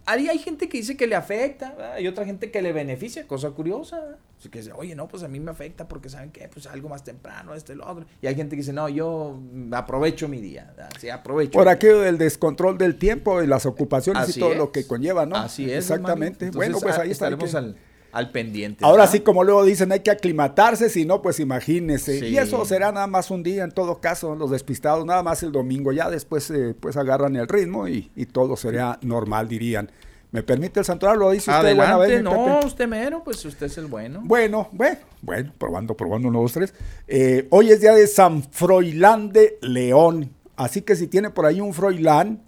[0.04, 3.50] Ahí hay gente que dice que le afecta, hay otra gente que le beneficia, cosa
[3.50, 4.18] curiosa.
[4.42, 6.88] Así que dice, oye, no, pues a mí me afecta porque saben que pues algo
[6.88, 8.06] más temprano, este, lo otro.
[8.20, 9.38] Y hay gente que dice, no, yo
[9.70, 11.52] aprovecho mi día, sí, aprovecho.
[11.52, 15.36] Por aquello del descontrol del tiempo y las ocupaciones y todo lo que conlleva, ¿no?
[15.36, 15.90] Así es.
[15.90, 16.50] Exactamente.
[16.50, 17.76] bueno, pues ahí estaremos al
[18.12, 18.84] al pendiente.
[18.84, 22.28] Ahora sí, como luego dicen, hay que aclimatarse, si no, pues imagínese.
[22.28, 25.50] Y eso será nada más un día en todo caso, los despistados, nada más el
[25.50, 29.90] domingo, ya después eh, pues agarran el ritmo y, todo sería normal, dirían.
[30.32, 31.20] ¿Me permite el santuario?
[31.20, 31.78] ¿Lo dice usted?
[31.78, 34.22] Adelante, no, usted mero, pues usted es el bueno.
[34.24, 36.74] Bueno, bueno, bueno, probando, probando, uno, dos, tres.
[37.06, 41.60] Eh, hoy es día de San Froilán de León, así que si tiene por ahí
[41.60, 42.42] un Froilán,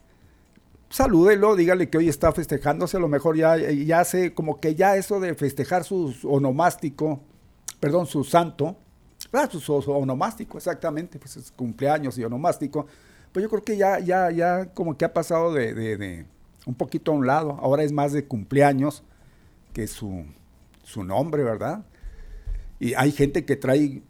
[0.88, 4.96] salúdelo, dígale que hoy está festejándose, a lo mejor ya, ya hace como que ya
[4.96, 7.20] eso de festejar su onomástico,
[7.80, 8.78] perdón, su santo,
[9.32, 12.86] ah, su, onomástico, exactamente, pues es cumpleaños y onomástico,
[13.30, 16.26] pues yo creo que ya, ya, ya como que ha pasado de, de,
[16.66, 19.02] un poquito a un lado, ahora es más de cumpleaños
[19.72, 20.24] que su,
[20.82, 21.84] su nombre, ¿verdad?
[22.80, 24.02] Y hay gente que trae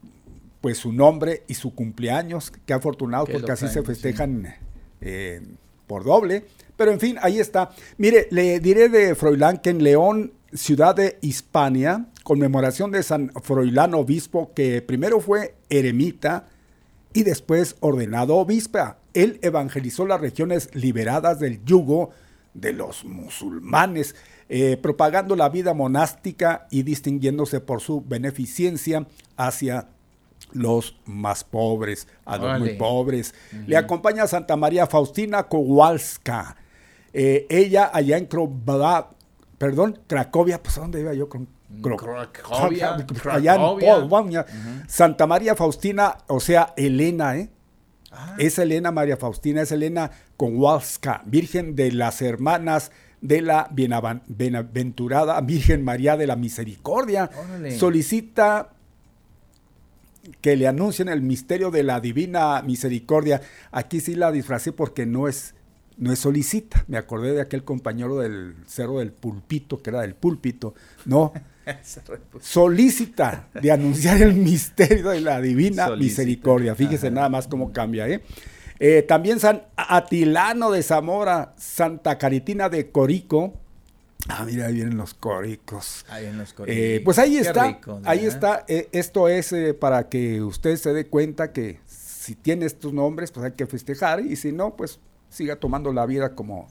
[0.60, 4.54] pues su nombre y su cumpleaños, qué afortunados porque así se festejan
[5.00, 5.42] eh,
[5.86, 6.46] por doble.
[6.76, 7.70] Pero en fin, ahí está.
[7.98, 13.92] Mire, le diré de Froilán que en León, ciudad de Hispania, conmemoración de San Froilán
[13.94, 16.46] obispo, que primero fue eremita
[17.12, 18.98] y después ordenado obispa.
[19.12, 22.10] Él evangelizó las regiones liberadas del yugo
[22.54, 24.14] de los musulmanes,
[24.48, 29.88] eh, propagando la vida monástica y distinguiéndose por su beneficencia hacia
[30.52, 33.34] los más pobres, a los muy pobres.
[33.66, 36.56] Le acompaña Santa María Faustina Kowalska,
[37.12, 39.08] eh, ella allá en Cracovia,
[39.58, 41.48] perdón, Cracovia, pues ¿dónde iba yo con
[41.82, 42.96] Cracovia,
[43.30, 47.50] allá en Santa María Faustina, o sea, Elena, ¿eh?
[48.16, 48.36] Ah.
[48.38, 55.82] Es Elena María Faustina, es Elena Kowalska, Virgen de las Hermanas de la Bienaventurada Virgen
[55.82, 57.30] María de la Misericordia.
[57.78, 58.70] Solicita
[60.40, 63.40] que le anuncien el misterio de la divina misericordia.
[63.72, 65.54] Aquí sí la disfracé porque no es
[65.96, 66.84] no es solicita.
[66.88, 70.74] Me acordé de aquel compañero del cerro del pulpito, que era del púlpito.
[71.04, 71.32] No.
[72.40, 76.74] Solicita de anunciar el misterio de la divina misericordia.
[76.74, 78.22] Fíjese nada más cómo cambia, ¿eh?
[78.78, 79.02] ¿eh?
[79.02, 83.54] También San Atilano de Zamora, Santa Caritina de Corico.
[84.28, 86.06] Ah, mira, ahí vienen los coricos.
[86.08, 87.04] Ahí vienen los eh, coricos.
[87.04, 88.64] pues ahí está, ahí está.
[88.68, 93.44] Eh, esto es para que usted se dé cuenta que si tiene estos nombres, pues
[93.44, 94.98] hay que festejar y si no, pues
[95.28, 96.68] siga tomando la vida como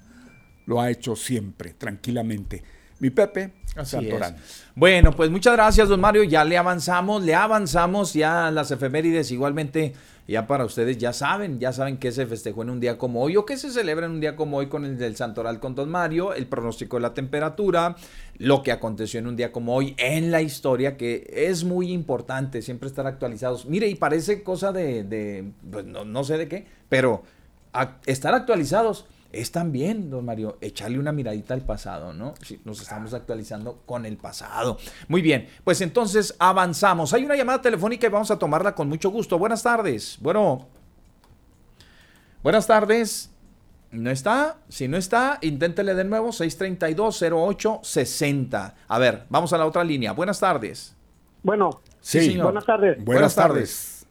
[0.66, 2.64] lo ha hecho siempre, tranquilamente.
[3.04, 3.52] Mi Pepe
[3.84, 4.38] Santorán.
[4.76, 6.24] Bueno, pues muchas gracias, don Mario.
[6.24, 9.30] Ya le avanzamos, le avanzamos ya las efemérides.
[9.32, 9.92] Igualmente,
[10.26, 13.36] ya para ustedes ya saben, ya saben que se festejó en un día como hoy
[13.36, 15.90] o que se celebra en un día como hoy con el del Santoral con don
[15.90, 17.98] Mario, el pronóstico de la temperatura,
[18.38, 22.62] lo que aconteció en un día como hoy en la historia, que es muy importante
[22.62, 23.66] siempre estar actualizados.
[23.66, 27.24] Mire, y parece cosa de, pues no, no sé de qué, pero
[28.06, 32.36] estar actualizados es también, don Mario, echarle una miradita al pasado, ¿no?
[32.44, 34.78] Si nos estamos actualizando con el pasado.
[35.08, 37.12] Muy bien, pues entonces avanzamos.
[37.14, 39.40] Hay una llamada telefónica y vamos a tomarla con mucho gusto.
[39.40, 40.20] Buenas tardes.
[40.22, 40.68] Bueno,
[42.44, 43.32] buenas tardes.
[43.92, 44.58] ¿No está?
[44.70, 48.74] Si no está, inténtele de nuevo, 632-0860.
[48.88, 50.12] A ver, vamos a la otra línea.
[50.14, 50.96] Buenas tardes.
[51.42, 53.04] Bueno, sí, buenas tardes.
[53.04, 54.06] Buenas, tardes.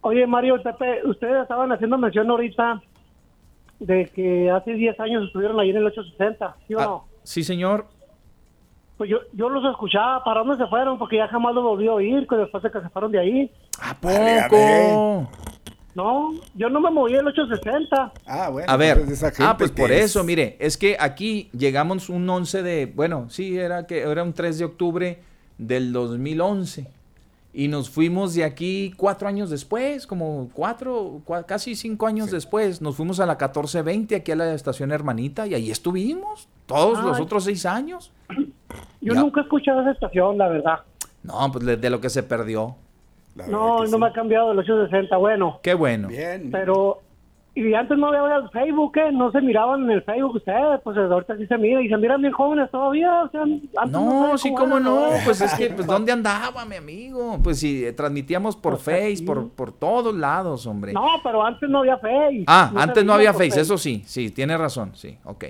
[0.00, 2.82] Oye, Mario, Pepe, ustedes estaban haciendo mención ahorita
[3.78, 7.04] de que hace 10 años estuvieron ahí en el 860, ¿sí o ah, no?
[7.22, 7.86] Sí, señor.
[8.96, 10.98] Pues yo, yo los escuchaba, ¿para dónde se fueron?
[10.98, 13.52] Porque ya jamás los volví a oír después de que se fueron de ahí.
[13.80, 15.30] ¿A poco?
[15.94, 18.12] No, yo no me moví el 860.
[18.26, 18.70] Ah, bueno.
[18.70, 22.86] A ver, pues ah, pues por eso, mire, es que aquí llegamos un 11 de,
[22.86, 25.18] bueno, sí, era que era un 3 de octubre
[25.58, 26.96] del 2011
[27.58, 32.82] y nos fuimos de aquí cuatro años después, como cuatro, cua- casi cinco años después,
[32.82, 37.18] nos fuimos a la 1420 aquí a la estación hermanita y ahí estuvimos todos los
[37.18, 38.12] otros seis años.
[39.00, 39.20] Yo Ya.
[39.20, 40.80] nunca he escuchado esa estación, la verdad.
[41.22, 42.76] No, pues de, de lo que se perdió.
[43.48, 43.96] No, no sí.
[43.98, 45.58] me ha cambiado del 860, bueno.
[45.62, 46.08] Qué bueno.
[46.08, 46.50] Bien.
[46.50, 47.00] Pero,
[47.56, 48.92] y antes no había el Facebook.
[49.14, 51.80] No se miraban en el Facebook ustedes, pues ahorita sí se mira.
[51.82, 55.08] Y se miran bien jóvenes todavía, o sea, antes No, sabía sí, cómo no.
[55.24, 57.38] Pues es que, pues, ¿dónde andaba, mi amigo?
[57.42, 60.92] Pues sí, eh, transmitíamos por Pues Face, por, por todos lados, hombre.
[60.92, 62.44] No, pero antes no había Face.
[62.46, 65.44] Ah, antes no había Face, eso sí, sí, tiene razón, sí, ok.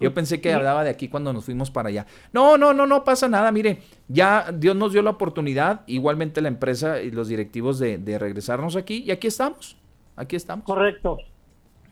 [0.00, 2.06] Yo pensé que hablaba de aquí cuando nos fuimos para allá.
[2.32, 6.48] No, no, no, no pasa nada, mire, ya Dios nos dio la oportunidad, igualmente la
[6.48, 9.76] empresa y los directivos de, de regresarnos aquí, y aquí estamos,
[10.14, 10.66] aquí estamos.
[10.66, 11.16] Correcto.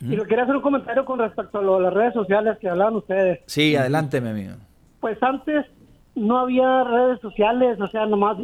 [0.01, 2.69] Y le quería hacer un comentario con respecto a lo de las redes sociales que
[2.69, 3.41] hablaban ustedes.
[3.47, 4.55] Sí, adelante, mi amigo.
[5.01, 5.65] Pues antes
[6.15, 8.37] no había redes sociales, o sea, nomás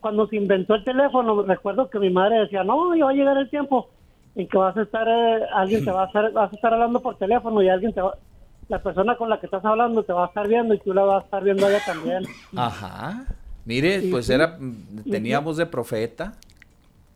[0.00, 3.36] cuando se inventó el teléfono, recuerdo que mi madre decía, no, ya va a llegar
[3.38, 3.88] el tiempo
[4.34, 7.00] en que vas a estar, eh, alguien te va a estar, vas a estar hablando
[7.00, 8.14] por teléfono y alguien te va,
[8.68, 11.02] la persona con la que estás hablando te va a estar viendo y tú la
[11.02, 12.24] vas a estar viendo a ella también.
[12.56, 13.24] Ajá.
[13.64, 14.32] Mire, Sí, pues sí.
[14.34, 14.58] era,
[15.10, 16.34] tenía voz de profeta,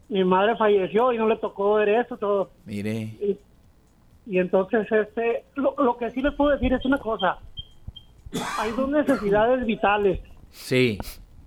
[0.09, 2.51] Mi madre falleció y no le tocó ver eso todo.
[2.65, 2.93] mire.
[3.21, 3.39] Y,
[4.29, 7.39] y entonces, este, lo, lo que sí les puedo decir es una cosa.
[8.59, 10.21] Hay dos necesidades vitales.
[10.51, 10.99] Sí,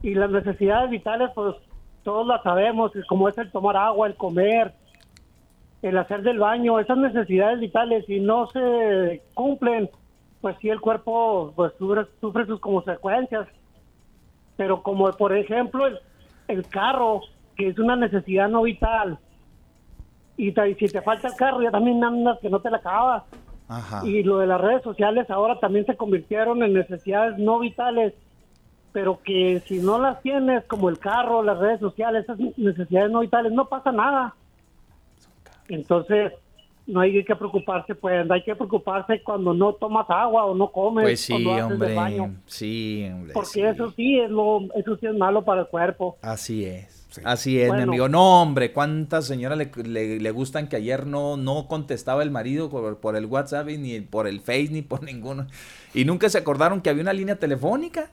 [0.01, 1.55] Y las necesidades vitales, pues
[2.03, 4.73] todos las sabemos, como es el tomar agua, el comer,
[5.81, 9.89] el hacer del baño, esas necesidades vitales, si no se cumplen,
[10.41, 13.47] pues sí el cuerpo pues sufre, sufre sus consecuencias.
[14.57, 15.99] Pero como por ejemplo el,
[16.47, 17.21] el carro,
[17.55, 19.19] que es una necesidad no vital,
[20.49, 23.23] y si te falta el carro, ya también andas que no te la acabas.
[23.67, 24.01] ajá.
[24.05, 28.13] Y lo de las redes sociales ahora también se convirtieron en necesidades no vitales,
[28.91, 33.19] pero que si no las tienes, como el carro, las redes sociales, esas necesidades no
[33.21, 34.35] vitales, no pasa nada.
[35.69, 36.33] Entonces,
[36.87, 41.03] no hay que preocuparse, pues, hay que preocuparse cuando no tomas agua o no comes,
[41.05, 43.33] Pues sí, cuando haces el hombre, baño, sí, hombre.
[43.33, 43.61] porque sí.
[43.61, 46.17] eso sí es lo, eso sí es malo para el cuerpo.
[46.21, 47.00] Así es.
[47.25, 47.83] Así es, mi Bueno.
[47.91, 48.09] amigo.
[48.09, 52.69] No, hombre, cuántas señoras le, le- le gustan que ayer no, no contestaba el marido
[52.69, 55.47] por, por el WhatsApp, y ni por el Face, ni por ninguno.
[55.93, 58.09] Y nunca se acordaron que había una línea telefónica.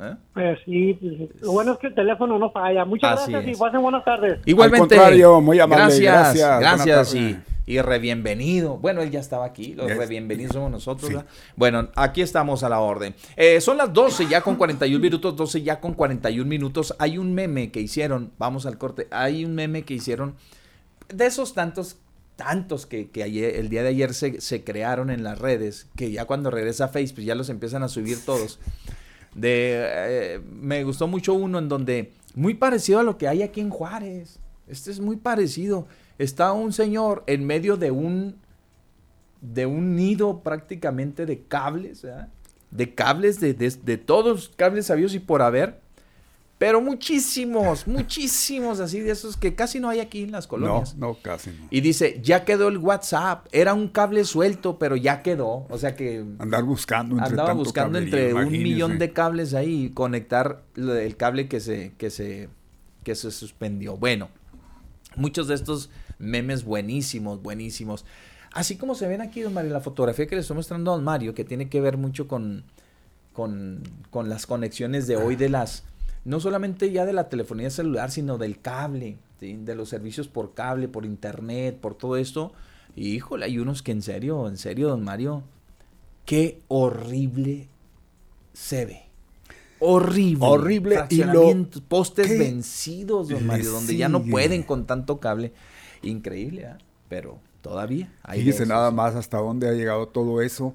[0.00, 0.14] ¿Eh?
[0.32, 2.84] Pues sí, pues, lo bueno es que el teléfono no falla.
[2.86, 3.56] Muchas Así gracias es.
[3.58, 4.40] y pasen buenas tardes.
[4.46, 4.96] Igualmente.
[4.96, 7.36] contrario, muy amable, Gracias, gracias, y.
[7.66, 8.76] y re bienvenido.
[8.78, 11.12] Bueno, él ya estaba aquí, los Ya re es- bienvenidos somos nosotros.
[11.56, 13.14] Bueno, aquí estamos a la orden.
[13.36, 16.94] Eh, son las 12 ya con 41 minutos, 12 ya con 41 minutos.
[16.98, 20.34] Hay un meme que hicieron, vamos al corte, hay un meme que hicieron
[21.12, 21.96] de esos tantos
[22.34, 26.10] tantos que, que ayer, el día de ayer se, se crearon en las redes, que
[26.10, 28.58] ya cuando regresa Facebook ya los empiezan a subir todos.
[29.34, 33.60] De, eh, me gustó mucho uno en donde, muy parecido a lo que hay aquí
[33.60, 34.38] en Juárez.
[34.66, 35.86] Este es muy parecido.
[36.18, 38.36] Está un señor en medio de un,
[39.40, 42.28] de un nido prácticamente de cables, ¿verdad?
[42.70, 45.80] de cables, de, de, de todos cables sabios y por haber.
[46.58, 50.96] Pero muchísimos, muchísimos así de esos que casi no hay aquí en las No, colonias.
[50.96, 51.66] no, casi no.
[51.70, 53.46] Y dice, ya quedó el WhatsApp.
[53.50, 55.66] Era un cable suelto, pero ya quedó.
[55.68, 59.86] O sea que Andar buscando entre andaba tanto buscando entre un millón de cables ahí
[59.86, 62.48] y conectar el cable que se, que se,
[63.02, 63.96] que se suspendió.
[63.96, 64.28] Bueno,
[65.16, 65.90] muchos de estos
[66.22, 68.04] memes buenísimos, buenísimos.
[68.52, 71.04] Así como se ven aquí, don Mario, la fotografía que le estoy mostrando a don
[71.04, 72.64] Mario, que tiene que ver mucho con,
[73.32, 75.84] con, con las conexiones de hoy de las,
[76.24, 79.56] no solamente ya de la telefonía celular, sino del cable, ¿sí?
[79.56, 82.52] de los servicios por cable, por internet, por todo esto.
[82.94, 85.42] Y híjole, hay unos que en serio, en serio, don Mario,
[86.26, 87.68] qué horrible
[88.52, 89.02] se ve.
[89.78, 90.46] Horrible.
[90.46, 95.52] Horrible, y lo- postes ¿qué vencidos, don Mario, donde ya no pueden con tanto cable.
[96.02, 96.78] Increíble, ¿ah?
[97.08, 100.74] Pero todavía hay Fíjese nada más hasta dónde ha llegado todo eso.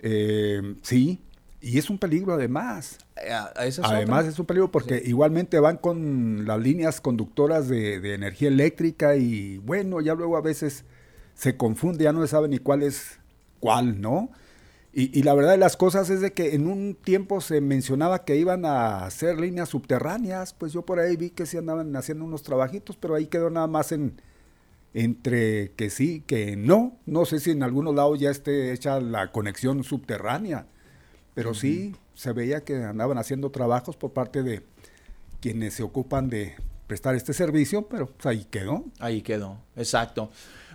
[0.00, 1.20] Eh, sí,
[1.60, 2.98] y es un peligro además.
[3.16, 3.30] Eh,
[3.66, 4.30] es Además otra.
[4.32, 9.58] es un peligro porque igualmente van con las líneas conductoras de, de energía eléctrica y
[9.58, 10.84] bueno, ya luego a veces
[11.34, 13.18] se confunde, ya no se sabe ni cuál es
[13.60, 14.30] cuál, ¿no?
[14.92, 18.24] Y, y la verdad de las cosas es de que en un tiempo se mencionaba
[18.24, 22.24] que iban a hacer líneas subterráneas, pues yo por ahí vi que sí andaban haciendo
[22.24, 24.20] unos trabajitos, pero ahí quedó nada más en
[24.94, 26.96] entre que sí, que no.
[27.04, 30.66] No sé si en algunos lados ya esté hecha la conexión subterránea,
[31.34, 34.62] pero sí se veía que andaban haciendo trabajos por parte de
[35.40, 36.54] quienes se ocupan de
[36.86, 38.84] prestar este servicio, pero pues, ahí quedó.
[39.00, 40.30] Ahí quedó, exacto.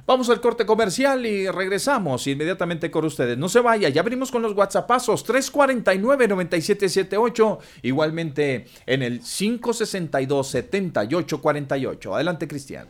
[0.05, 3.37] Vamos al corte comercial y regresamos inmediatamente con ustedes.
[3.37, 12.15] No se vaya, ya abrimos con los WhatsAppazos 349-9778, igualmente en el 562-7848.
[12.15, 12.87] Adelante, Cristian.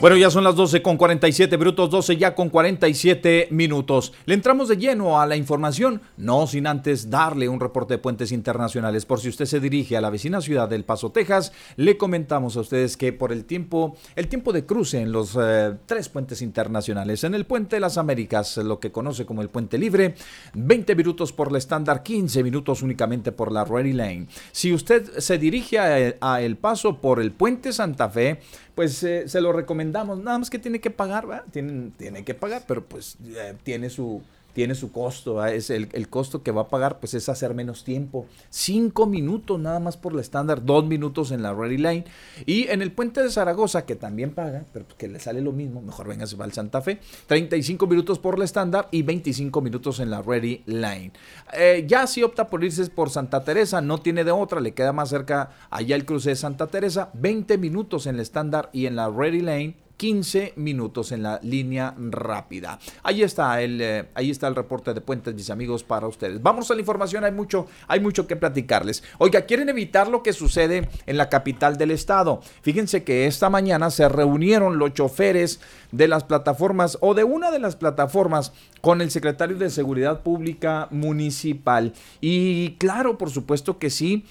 [0.00, 4.12] Bueno, ya son las 12 con 47 minutos, 12 ya con 47 minutos.
[4.26, 8.30] Le entramos de lleno a la información, no sin antes darle un reporte de puentes
[8.30, 9.04] internacionales.
[9.04, 12.60] Por si usted se dirige a la vecina ciudad del Paso, Texas, le comentamos a
[12.60, 17.24] ustedes que por el tiempo, el tiempo de cruce en los eh, tres puentes internacionales,
[17.24, 20.14] en el puente de las Américas, lo que conoce como el puente libre,
[20.54, 24.28] 20 minutos por la estándar, 15 minutos únicamente por la Ready Lane.
[24.52, 28.38] Si usted se dirige a, a El Paso por el puente Santa Fe,
[28.78, 30.20] pues eh, se lo recomendamos.
[30.20, 31.44] Nada más que tiene que pagar, ¿verdad?
[31.50, 33.18] Tiene, tiene que pagar, pero pues
[33.64, 34.22] tiene su,
[34.58, 38.26] tiene su costo, es el, costo que va a pagar pues es hacer menos tiempo,
[38.50, 42.04] cinco minutos nada más por la estándar, dos minutos en la Ready Line
[42.44, 45.80] y en el puente de Zaragoza que también paga, pero que le sale lo mismo,
[45.80, 46.98] mejor venga va al Santa Fe,
[47.28, 51.12] 35 minutos por la estándar y 25 minutos en la Ready Line.
[51.52, 54.92] Eh, ya si opta por irse por Santa Teresa, no tiene de otra, le queda
[54.92, 58.96] más cerca allá el cruce de Santa Teresa, 20 minutos en la estándar y en
[58.96, 62.78] la Ready Lane 15 minutos en la línea rápida.
[63.02, 66.40] Ahí está el, eh, ahí está el reporte de puentes, mis amigos, para ustedes.
[66.40, 69.02] Vamos a la información, hay mucho, hay mucho que platicarles.
[69.18, 72.40] Oiga, quieren evitar lo que sucede en la capital del estado.
[72.62, 77.58] Fíjense que esta mañana se reunieron los choferes de las plataformas o de una de
[77.58, 81.92] las plataformas con el secretario de Seguridad Pública Municipal.
[82.20, 84.24] Y claro, por supuesto que sí,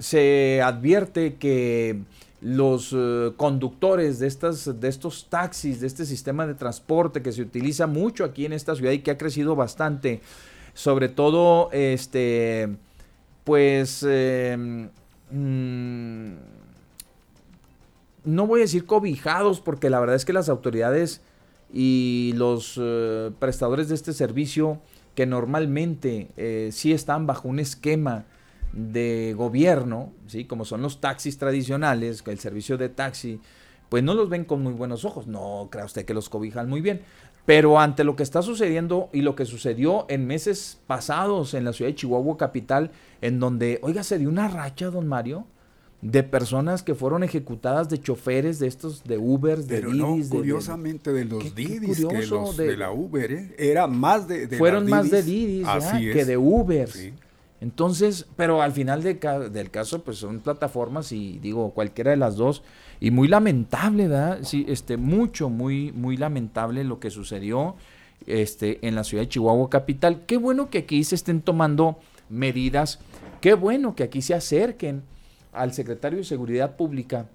[0.00, 2.00] se advierte que
[2.42, 7.40] los eh, conductores de, estas, de estos taxis, de este sistema de transporte que se
[7.40, 10.20] utiliza mucho aquí en esta ciudad y que ha crecido bastante,
[10.74, 12.68] sobre todo, este,
[13.44, 14.88] pues, em,
[15.30, 16.32] mm,
[18.24, 21.20] no voy a decir cobijados, porque la verdad es que las autoridades
[21.72, 24.80] y los eh, prestadores de este servicio,
[25.14, 28.24] que normalmente eh, sí están bajo un esquema,
[28.72, 30.44] de gobierno, ¿sí?
[30.44, 33.40] como son los taxis tradicionales, el servicio de taxi,
[33.88, 35.26] pues no los ven con muy buenos ojos.
[35.26, 37.02] No crea usted que los cobijan muy bien.
[37.44, 41.72] Pero ante lo que está sucediendo y lo que sucedió en meses pasados en la
[41.72, 45.44] ciudad de Chihuahua capital, en donde, oiga, se dio una racha, don Mario,
[46.02, 51.12] de personas que fueron ejecutadas de choferes de estos de Uber, de Pero No, curiosamente
[51.12, 53.54] de, los Didis que los de, la Uber, ¿eh?
[53.58, 55.66] era más de, fueron más de Didis
[56.12, 56.88] que de Uber.
[56.88, 57.12] Sí.
[57.62, 62.64] Entonces, pero al final del caso, pues son plataformas y digo, cualquiera de las dos.
[62.98, 64.40] Y muy lamentable, ¿verdad?
[64.42, 67.76] Sí, este, mucho, muy, muy lamentable lo que sucedió
[68.26, 70.24] este, en la ciudad de Chihuahua capital.
[70.26, 72.98] Qué bueno que aquí se estén tomando medidas.
[73.40, 75.04] Qué bueno que aquí se acerquen
[75.52, 77.28] al secretario de Seguridad Pública,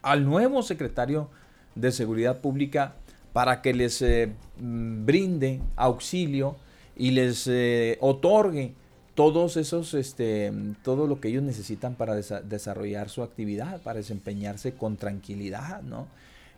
[0.00, 1.28] al nuevo secretario
[1.74, 2.94] de Seguridad Pública,
[3.34, 6.56] para que les eh, brinde auxilio
[6.96, 8.72] y les eh, otorgue
[9.14, 10.52] todos esos, este,
[10.82, 16.08] todo lo que ellos necesitan para desarrollar su actividad, para desempeñarse con tranquilidad, ¿no?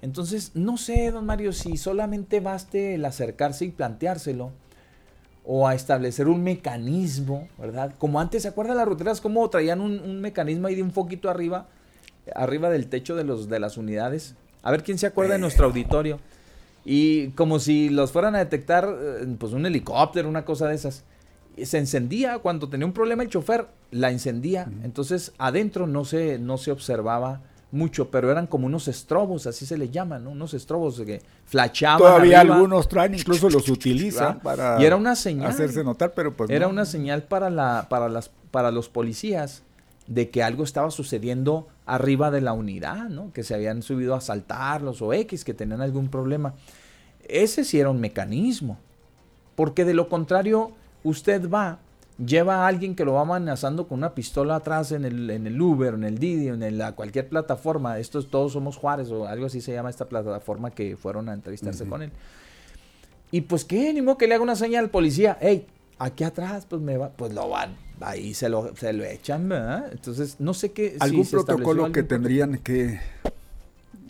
[0.03, 4.53] Entonces, no sé, don Mario, si solamente baste el acercarse y planteárselo,
[5.47, 7.95] o a establecer un mecanismo, ¿verdad?
[7.99, 11.69] Como antes, ¿se acuerdan las ruteras cómo traían un, mecanismo ahí de un foquito arriba,
[12.35, 14.35] arriba del techo de, los, de las unidades?
[14.63, 16.19] A ver quién se acuerda de nuestro auditorio.
[16.85, 21.05] Y como si los fueran a detectar, eh, pues un helicóptero, una cosa de esas
[21.65, 24.69] se encendía cuando tenía un problema el chofer, la encendía.
[24.83, 27.41] Entonces adentro no se, no se observaba
[27.71, 30.31] mucho, pero eran como unos estrobos, así se le llaman, ¿no?
[30.31, 31.99] Unos estrobos que flachaban.
[31.99, 36.51] Todavía algunos traen, incluso los utilizan para y era una señal, hacerse notar, pero pues
[36.51, 39.63] Era una señal para, la, para, las, para los policías
[40.07, 43.33] de que algo estaba sucediendo arriba de la unidad, ¿no?
[43.33, 46.55] Que se habían subido a asaltarlos o X, que tenían algún problema.
[47.29, 48.79] Ese sí era un mecanismo,
[49.57, 50.73] porque de lo contrario
[51.07, 51.79] usted va,
[52.25, 55.61] lleva a alguien que lo va amenazando con una pistola atrás en el, en el
[55.61, 59.61] Uber, en el Didi, en la, cualquier plataforma, estos todos somos Juárez o algo así
[59.61, 62.11] se llama esta plataforma que fueron a entrevistarse con él.
[63.31, 65.67] Y pues qué, ni modo que le haga una señal al policía, hey,
[65.99, 69.89] aquí atrás, pues me va, pues lo van, ahí se lo, se lo echan, ¿verdad?
[69.93, 70.97] Entonces, no sé qué.
[71.01, 73.01] ¿Algún protocolo que tendrían que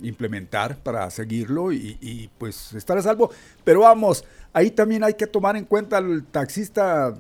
[0.03, 3.30] implementar para seguirlo y, y, pues estar a salvo?
[3.64, 7.14] Pero vamos, ahí también hay que tomar en cuenta al taxista,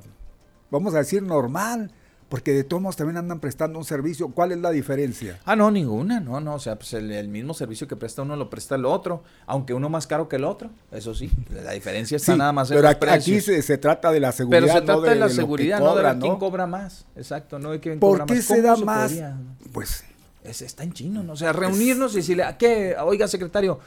[0.70, 1.90] vamos a decir, normal,
[2.28, 4.28] Porque de todos modos también andan prestando un servicio.
[4.30, 5.38] ¿Cuál es la diferencia?
[5.44, 6.54] Ah, no, ninguna, no, no.
[6.54, 9.72] O sea, pues el, el mismo servicio que presta uno lo presta el otro, aunque
[9.74, 10.70] uno más caro que el otro.
[10.90, 13.78] Eso sí, la diferencia está Sí, nada más en pero los aquí, aquí se, se
[13.78, 14.60] trata de la seguridad.
[14.60, 16.38] Pero se no trata de, la seguridad, no de quién ¿no?
[16.40, 17.06] cobra más.
[17.14, 18.44] Exacto, no de quién ¿Por cobra qué más.
[18.44, 19.10] se ¿Cómo da más?
[19.12, 19.36] podría?
[19.72, 20.04] Pues
[20.46, 21.32] Es- está en chino, ¿no?
[21.34, 22.96] O sea, reunirnos y decirle, ¿a qué?
[23.02, 23.78] Oiga, secretario,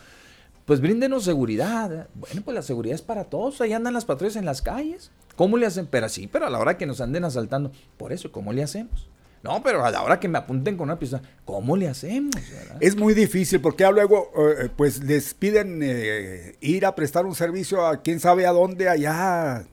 [0.66, 2.08] pues bríndenos seguridad.
[2.16, 3.60] Bueno, pues la seguridad es para todos.
[3.62, 5.12] Ahí andan las patrullas en las calles.
[5.36, 5.88] ¿Cómo le hacen?
[5.88, 9.08] Pero sí, pero a la hora que nos anden asaltando, por eso, ¿cómo le hacemos?
[9.42, 12.36] No, pero a la hora que me apunten con una pistola, ¿cómo le hacemos?
[12.36, 12.76] verdad?
[12.82, 17.34] es muy difícil porque ya luego eh, pues les piden eh, ir a prestar un
[17.36, 19.66] servicio a quién sabe a dónde allá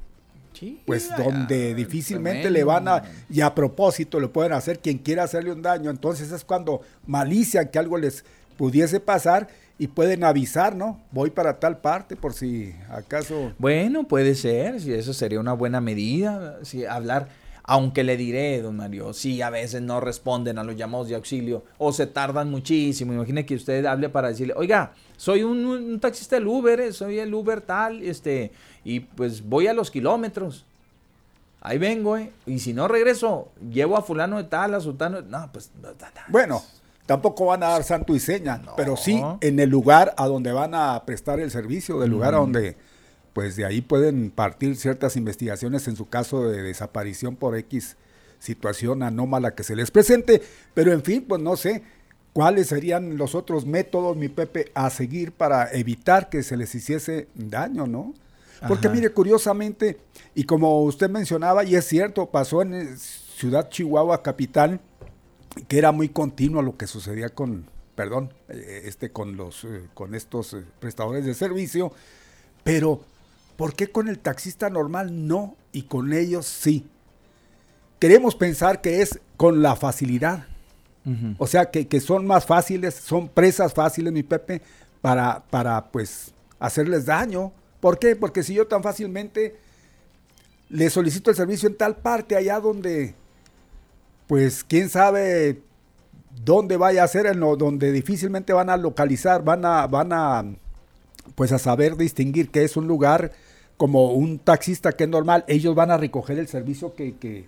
[0.84, 5.52] Pues donde difícilmente le van a y a propósito le pueden hacer quien quiera hacerle
[5.52, 5.90] un daño.
[5.90, 8.24] Entonces es cuando malician que algo les
[8.56, 9.48] pudiese pasar
[9.78, 13.52] y pueden avisar no voy para tal parte por si acaso.
[13.58, 17.28] Bueno, puede ser, si eso sería una buena medida, si hablar,
[17.62, 21.64] aunque le diré, don Mario, si a veces no responden a los llamados de auxilio
[21.78, 26.36] o se tardan muchísimo, imagine que usted hable para decirle, oiga, soy un, un taxista
[26.36, 28.52] del Uber, eh, soy el Uber tal, este,
[28.86, 30.64] y pues voy a los kilómetros.
[31.60, 35.50] Ahí vengo, eh, y si no regreso, llevo a fulano de tal, a sultano, no,
[35.52, 36.12] pues, no, ta.
[36.28, 36.62] bueno
[37.06, 38.74] tampoco van a dar santo y seña No.
[38.76, 42.38] pero sí en el lugar a donde van a prestar el servicio del lugar a
[42.38, 42.76] donde
[43.32, 47.96] pues de ahí pueden partir ciertas investigaciones en su caso de desaparición por X
[48.38, 50.42] situación anómala que se les presente,
[50.74, 51.82] pero en fin, pues no sé
[52.32, 57.28] cuáles serían los otros métodos, mi Pepe, a seguir para evitar que se les hiciese
[57.34, 58.14] daño, ¿no?
[58.66, 58.96] Porque Ajá.
[58.96, 59.98] mire, curiosamente,
[60.34, 64.80] y como usted mencionaba, y es cierto, pasó en eh, Ciudad Chihuahua capital,
[65.68, 70.14] que era muy continuo lo que sucedía con, perdón, eh, este con los eh, con
[70.14, 71.92] estos prestadores de servicio,
[72.64, 73.00] pero
[73.56, 76.86] ¿por qué con el taxista normal no y con ellos sí?
[77.98, 80.46] Queremos pensar que es con la facilidad,
[81.38, 84.60] o sea, que, que son más fáciles, son presas fáciles, mi Pepe,
[85.00, 87.52] para, para pues hacerles daño.
[87.86, 88.16] ¿Por qué?
[88.16, 89.54] Porque si yo tan fácilmente
[90.70, 93.14] le solicito el servicio en tal parte, allá donde,
[94.26, 95.62] pues quién sabe
[96.44, 100.44] dónde vaya a ser, donde difícilmente van a localizar, van a, van a,
[101.36, 103.30] pues a saber distinguir que es un lugar
[103.76, 107.46] como un taxista que es normal, ellos van a recoger el servicio que, que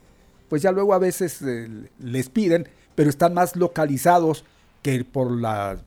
[0.48, 1.68] pues ya luego a veces eh,
[1.98, 4.44] les piden, pero están más localizados
[4.82, 5.82] que por la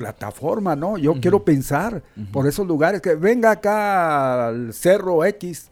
[0.00, 0.96] plataforma, ¿no?
[0.96, 5.68] Yo quiero pensar por esos lugares, que venga acá al Cerro X,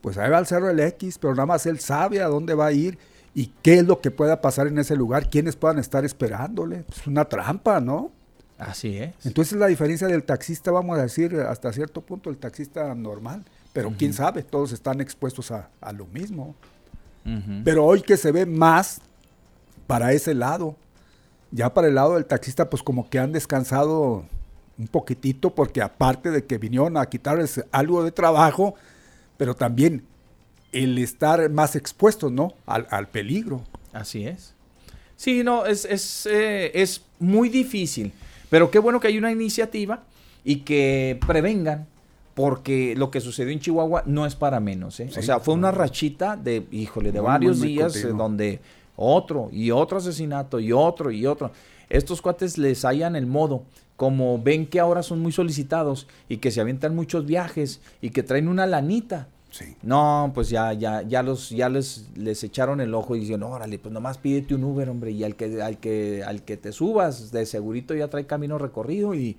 [0.00, 2.66] pues ahí va al Cerro del X, pero nada más él sabe a dónde va
[2.66, 2.98] a ir
[3.32, 6.84] y qué es lo que pueda pasar en ese lugar, quiénes puedan estar esperándole.
[6.90, 8.10] Es una trampa, ¿no?
[8.58, 9.14] Así es.
[9.24, 13.44] Entonces la diferencia del taxista, vamos a decir, hasta cierto punto, el taxista normal.
[13.72, 16.56] Pero quién sabe, todos están expuestos a, a lo mismo.
[17.64, 19.00] Pero hoy que se ve más
[19.86, 20.74] para ese lado,
[21.50, 24.24] ya para el lado del taxista, pues como que han descansado
[24.78, 28.74] un poquitito, porque aparte de que vinieron a quitarles algo de trabajo,
[29.36, 30.04] pero también
[30.72, 32.54] el estar más expuestos, ¿no?
[32.66, 33.62] Al, al peligro.
[33.92, 34.54] Así es.
[35.16, 38.12] Sí, no, es, es, eh, es muy difícil.
[38.48, 40.02] Pero qué bueno que hay una iniciativa
[40.44, 41.86] y que prevengan,
[42.34, 44.98] porque lo que sucedió en Chihuahua no es para menos.
[45.00, 45.08] ¿eh?
[45.12, 45.18] Sí.
[45.18, 48.22] o sea, fue una rachita de, híjole, de Muy, varios muy, días eh, continuo.
[48.22, 48.60] donde
[49.00, 51.50] otro y otro asesinato y otro y otro.
[51.88, 53.64] Estos cuates les hallan el modo.
[53.96, 58.22] Como ven que ahora son muy solicitados y que se avientan muchos viajes y que
[58.22, 59.28] traen una lanita.
[59.50, 59.76] Sí.
[59.82, 63.78] No, pues ya, ya, ya los, ya les, les echaron el ojo y dijeron, órale,
[63.78, 67.32] pues nomás pídete un Uber, hombre, y al que, al que, al que te subas,
[67.32, 69.36] de segurito ya trae camino recorrido y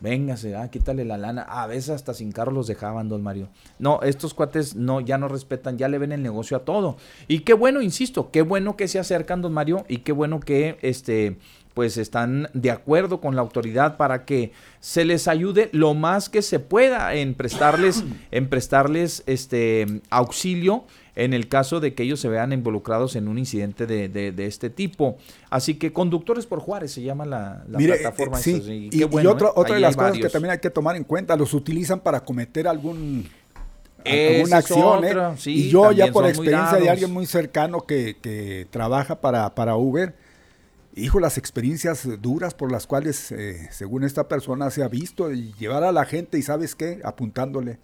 [0.00, 1.42] véngase, ah, quítale la lana.
[1.42, 3.48] A veces hasta sin carro los dejaban, don Mario.
[3.78, 6.96] No, estos cuates no, ya no respetan, ya le ven el negocio a todo.
[7.28, 10.78] Y qué bueno, insisto, qué bueno que se acercan, don Mario, y qué bueno que
[10.82, 11.38] este
[11.74, 16.40] pues están de acuerdo con la autoridad para que se les ayude lo más que
[16.40, 20.84] se pueda en prestarles, en prestarles este auxilio
[21.16, 24.46] en el caso de que ellos se vean involucrados en un incidente de, de- de
[24.46, 25.16] este tipo.
[25.50, 28.38] Así que Conductores por Juárez se llama la, la Mire, plataforma.
[28.38, 29.52] eh, sí, y, qué y bueno, otra, ¿eh?
[29.54, 32.66] otra de las cosas que también hay que tomar en cuenta, los utilizan para cometer
[32.66, 33.28] algún
[34.04, 35.04] alguna acción.
[35.04, 35.14] ¿eh?
[35.38, 39.76] sí, y yo ya por experiencia de alguien muy cercano que, que trabaja para, para
[39.76, 40.14] Uber,
[40.96, 45.84] hijo, las experiencias duras por las cuales, eh, según esta persona, se ha visto, llevar
[45.84, 47.78] a la gente y sabes qué, apuntándole.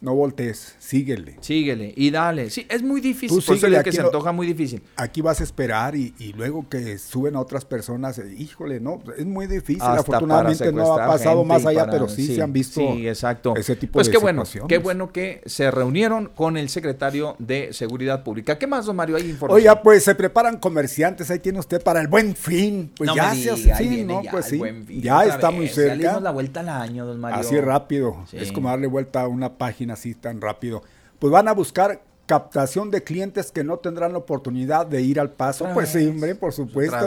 [0.00, 1.36] No voltees, síguele.
[1.40, 2.50] Síguele y dale.
[2.50, 3.28] Sí, es muy difícil.
[3.28, 4.82] Tú por eso síguele, que se no- antoja muy difícil.
[4.96, 9.02] Aquí vas a esperar y, y luego que suben a otras personas, eh, híjole, no,
[9.16, 9.82] es muy difícil.
[9.82, 13.54] Hasta Afortunadamente no ha pasado más allá, para- pero sí, se han visto Sí, exacto.
[13.56, 17.72] ese tipo pues de qué bueno, qué bueno que se reunieron con el secretario de
[17.72, 18.58] Seguridad Pública.
[18.58, 19.16] ¿Qué más, don Mario?
[19.16, 19.56] Hay información.
[19.56, 22.92] Oiga, pues se preparan comerciantes, ahí tiene usted para el buen fin.
[22.96, 24.22] Pues No ya se sí, ¿no?
[24.22, 26.20] ya Pues sí, Fin ya está vez, muy Ya le dimos cerca.
[26.20, 27.40] la vuelta al año, don Mario.
[27.40, 28.36] Así rápido, Sí.
[28.38, 30.82] es como darle vuelta a una página así tan rápido.
[31.18, 35.30] Pues van a buscar captación de clientes que no tendrán la oportunidad de ir al
[35.30, 35.64] paso.
[35.64, 36.08] Otra pues sí, vez.
[36.08, 37.06] hombre, por supuesto.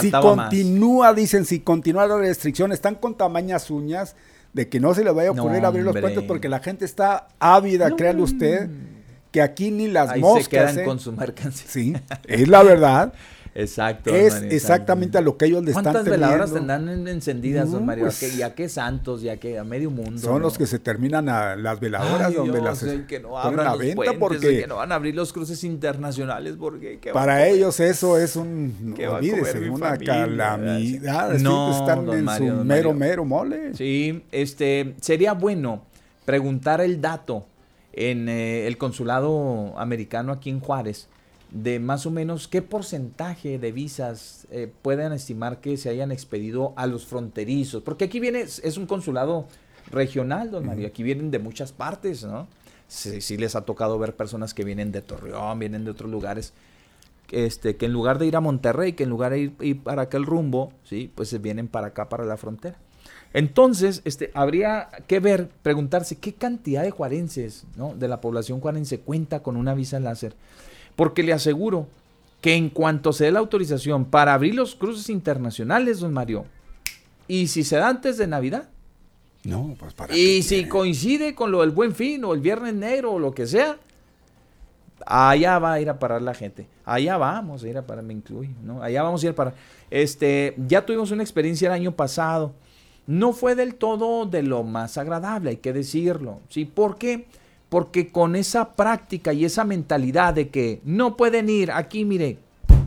[0.00, 0.22] Si más.
[0.22, 4.16] continúa, dicen, si continúa la restricción, están con tamañas uñas
[4.54, 6.86] de que no se le vaya a ocurrir No, abrir los puentes porque la gente
[6.86, 8.22] está ávida, No.
[8.24, 8.70] usted,
[9.30, 10.44] que aquí ni las Ahí moscas.
[10.44, 10.84] se quedan ¿eh?
[10.84, 11.66] con su mercancía.
[11.68, 11.94] Sí,
[12.26, 13.12] es la verdad.
[13.58, 14.14] Exacto.
[14.14, 17.86] es Mario, exactamente a lo que ellos le están ¿Cuántas veladoras tendrán en- encendidas, don
[17.86, 18.04] Mario?
[18.04, 19.22] ¿A pues- qué- ¿Y a qué santos?
[19.22, 19.58] ¿Y a qué?
[19.58, 20.18] A medio mundo.
[20.18, 20.58] Son los ¿no?
[20.58, 23.70] que se terminan a las veladoras Ay, donde Dios, las el que no ponen a
[23.70, 27.20] los venta puentes, porque que no van a abrir los cruces internacionales porque ¿qué va
[27.22, 30.14] a para ellos eso es un ¿Qué va a olvídese, una familia?
[30.14, 31.30] calamidad.
[31.32, 33.74] Es que No, están en Mario, su mero mero mole.
[33.74, 35.82] Sí, este sería bueno
[36.24, 37.46] preguntar el dato
[37.92, 41.08] en eh, el consulado americano aquí en Juárez
[41.50, 46.72] de más o menos qué porcentaje de visas eh, pueden estimar que se hayan expedido
[46.76, 49.46] a los fronterizos, porque aquí viene es un consulado
[49.90, 52.48] regional, don Mario, aquí vienen de muchas partes, ¿no?
[52.88, 56.52] Sí, sí les ha tocado ver personas que vienen de Torreón, vienen de otros lugares
[57.30, 60.02] este, que en lugar de ir a Monterrey, que en lugar de ir, ir para
[60.02, 62.78] aquel rumbo, sí, pues se vienen para acá, para la frontera.
[63.32, 67.94] Entonces, este, habría que ver, preguntarse qué cantidad de juarenses, ¿no?
[67.94, 70.34] De la población juarense cuenta con una visa láser.
[70.96, 71.86] Porque le aseguro
[72.40, 76.44] que en cuanto se dé la autorización para abrir los cruces internacionales, don Mario,
[77.28, 78.68] y si se da antes de Navidad,
[79.44, 80.68] No, pues para y si quiere?
[80.68, 83.78] coincide con lo del buen fin o el viernes negro o lo que sea,
[85.04, 86.66] allá va a ir a parar la gente.
[86.84, 88.82] Allá vamos a ir a parar, me incluye, ¿no?
[88.82, 89.54] Allá vamos a ir a parar.
[89.90, 92.52] Este, ya tuvimos una experiencia el año pasado.
[93.06, 96.40] No fue del todo de lo más agradable, hay que decirlo.
[96.48, 96.64] ¿Sí?
[96.64, 97.18] ¿Por qué?
[97.18, 97.36] Porque
[98.12, 102.38] con esa práctica y esa mentalidad de que no pueden ir, aquí mire,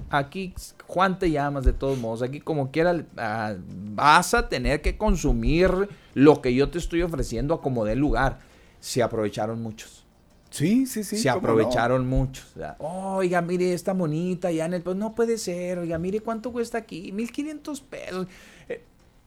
[0.10, 0.54] aquí
[0.88, 3.56] Juan te llamas de todos modos, aquí como quiera ah,
[3.94, 5.70] vas a tener que consumir
[6.14, 8.40] lo que yo te estoy ofreciendo a como dé lugar.
[8.80, 10.06] Se aprovecharon muchos.
[10.50, 11.18] Sí, sí, sí.
[11.18, 11.36] se no.
[11.36, 12.46] aprovecharon muchos.
[12.56, 14.82] O sea, Oiga, mire, esta monita ya en el...
[14.82, 18.28] Pues no puede ser, oiga, mire cuánto cuesta aquí, 1500 pesos.
[18.68, 18.84] Eh,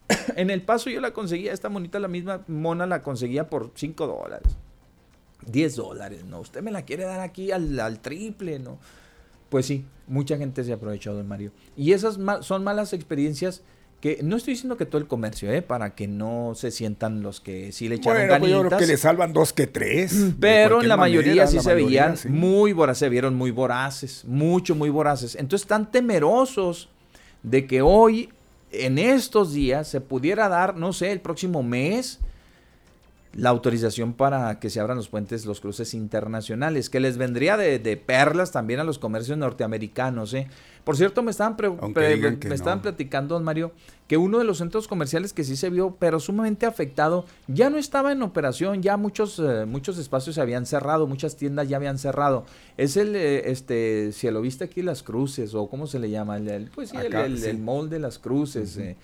[0.37, 4.07] en el paso yo la conseguía, esta monita, la misma mona la conseguía por 5
[4.07, 4.57] dólares.
[5.51, 6.41] 10 dólares, ¿no?
[6.41, 8.79] Usted me la quiere dar aquí al, al triple, ¿no?
[9.49, 11.53] Pues sí, mucha gente se aprovechó de Mario.
[11.77, 13.63] Y esas ma- son malas experiencias
[14.01, 15.63] que no estoy diciendo que todo el comercio, ¿eh?
[15.63, 18.81] Para que no se sientan los que sí le echaron Bueno, pues yo creo ganitas.
[18.81, 20.33] que le salvan dos que tres.
[20.41, 22.29] Pero en la mayoría sí la se mayoría, veían sí.
[22.29, 25.37] muy voraces, se vieron muy voraces, mucho, muy voraces.
[25.37, 26.89] Entonces están temerosos
[27.45, 28.31] de que hoy,
[28.73, 32.19] en estos días, se pudiera dar, no sé, el próximo mes,
[33.35, 37.79] la autorización para que se abran los puentes, los cruces internacionales, que les vendría de,
[37.79, 40.35] de perlas también a los comercios norteamericanos.
[40.35, 40.49] ¿eh?
[40.85, 43.73] Por cierto, me estaban, pre- me estaban platicando, don Mario,
[44.07, 47.79] que uno de los centros comerciales que sí se vio, pero sumamente afectado, ya no
[47.79, 51.97] estaba en operación, ya muchos, eh, muchos espacios se habían cerrado, muchas tiendas ya habían
[51.99, 52.45] cerrado.
[52.77, 56.37] Es el, eh, este, si lo viste aquí, las cruces, o cómo se le llama,
[56.37, 57.49] el, el- pues sí, el- Acá, el, sí.
[57.49, 58.77] el mall de las cruces.
[58.77, 58.97] eh,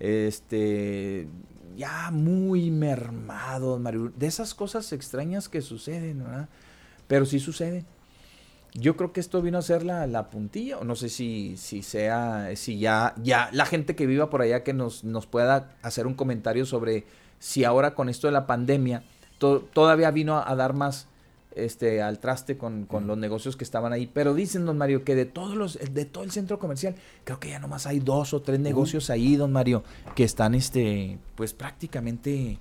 [0.00, 1.26] este,
[1.76, 3.80] ya muy mermado.
[4.16, 6.48] De esas cosas extrañas que suceden, ¿verdad?
[7.06, 7.86] Pero sí suceden.
[8.74, 11.82] Yo creo que esto vino a ser la, la puntilla, o no sé si, si
[11.82, 16.08] sea, si ya, ya la gente que viva por allá que nos, nos pueda hacer
[16.08, 17.04] un comentario sobre
[17.38, 19.04] si ahora con esto de la pandemia
[19.38, 21.06] to- todavía vino a dar más
[21.56, 24.06] este al traste con, con los negocios que estaban ahí.
[24.12, 26.94] Pero dicen, don Mario, que de todos los, de todo el centro comercial,
[27.24, 29.84] creo que ya nomás hay dos o tres negocios ahí, don Mario,
[30.14, 32.58] que están este, pues prácticamente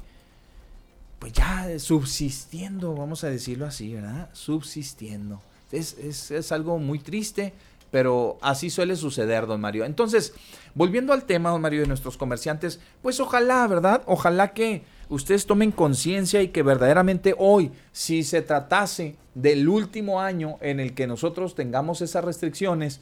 [1.20, 4.30] pues ya subsistiendo, vamos a decirlo así, ¿verdad?
[4.34, 5.41] Subsistiendo.
[5.72, 7.54] Es, es, es algo muy triste,
[7.91, 9.86] pero así suele suceder, don Mario.
[9.86, 10.34] Entonces,
[10.76, 14.02] volviendo al tema, don Mario, de nuestros comerciantes, pues ojalá, ¿verdad?
[14.06, 20.58] Ojalá que ustedes tomen conciencia y que verdaderamente hoy, si se tratase del último año
[20.62, 22.99] en el que nosotros tengamos esas restricciones,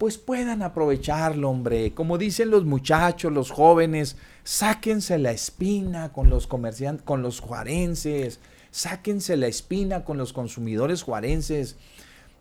[0.00, 1.92] pues puedan aprovecharlo, hombre.
[1.92, 8.40] Como dicen los muchachos, los jóvenes, sáquense la espina con los comerciantes, con los juarenses,
[8.70, 11.76] sáquense la espina con los consumidores juarenses.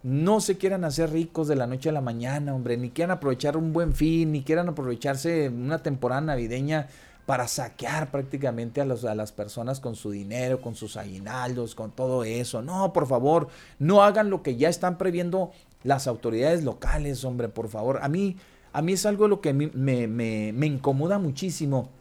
[0.03, 3.57] No se quieran hacer ricos de la noche a la mañana, hombre, ni quieran aprovechar
[3.57, 6.87] un buen fin, ni quieran aprovecharse una temporada navideña
[7.29, 11.91] para saquear prácticamente a, los, a las personas con su dinero, con sus aguinaldos, con
[11.91, 12.63] todo eso.
[12.63, 15.51] No, por favor, no hagan lo que ya están previendo
[15.83, 17.99] las autoridades locales, hombre, por favor.
[18.01, 18.37] A mí,
[18.73, 21.91] a mí es algo lo que me, incomoda muchísimo,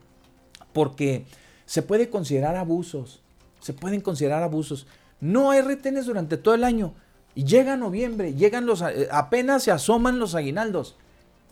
[0.73, 1.27] porque
[1.67, 3.21] se puede considerar abusos,
[3.61, 4.87] se pueden considerar abusos.
[5.21, 6.95] No hay retenes durante todo el año.
[7.35, 10.97] Y llega noviembre, llegan los, eh, apenas se asoman los aguinaldos.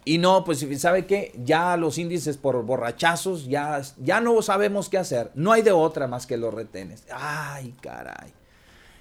[0.09, 4.99] Y no, pues sabe qué, ya los índices por borrachazos, ya, ya no sabemos qué
[4.99, 5.33] hacer.
[5.35, 7.03] No hay de otra más que los retenes.
[7.11, 8.33] Ay, caray.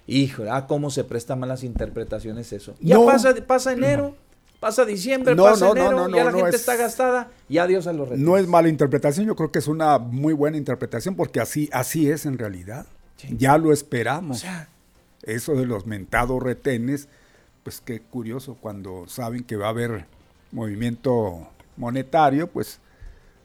[0.08, 2.74] Híjole, ah, cómo se prestan malas interpretaciones eso.
[2.80, 4.16] Ya pasa, pasa enero,
[4.60, 8.26] pasa diciembre, pasa enero, ya la gente está gastada y adiós a los retenes.
[8.26, 12.10] No es mala interpretación, yo creo que es una muy buena interpretación porque así, así
[12.10, 12.88] es en realidad.
[13.30, 14.44] Ya lo esperamos.
[15.22, 17.10] eso de los mentados retenes,
[17.62, 20.15] pues qué curioso cuando saben que va a haber
[20.52, 22.80] movimiento monetario, pues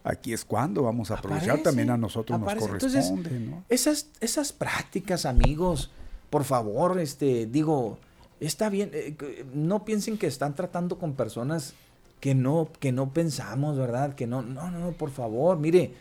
[0.05, 3.55] aquí es cuando vamos a aprovechar también a nosotros nos corresponde.
[3.69, 5.91] esas, esas prácticas, amigos,
[6.31, 7.99] por favor, este, digo,
[8.39, 11.75] está bien, eh, no piensen que están tratando con personas
[12.21, 14.15] que no, que no pensamos, ¿verdad?
[14.15, 15.95] Que no, no, no, por favor, mire,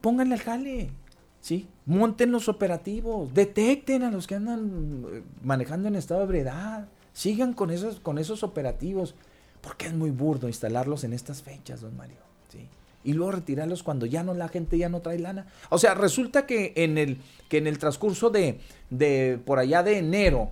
[0.00, 0.90] pónganle al jale,
[1.40, 1.68] ¿sí?
[1.86, 7.52] Monten los operativos, detecten a los que andan eh, manejando en estado de ebriedad, sigan
[7.52, 9.14] con esos, con esos operativos.
[9.66, 12.18] Porque es muy burdo instalarlos en estas fechas, don Mario.
[12.52, 12.68] ¿sí?
[13.02, 15.46] Y luego retirarlos cuando ya no la gente ya no trae lana.
[15.70, 18.60] O sea, resulta que en el, que en el transcurso de,
[18.90, 20.50] de por allá de enero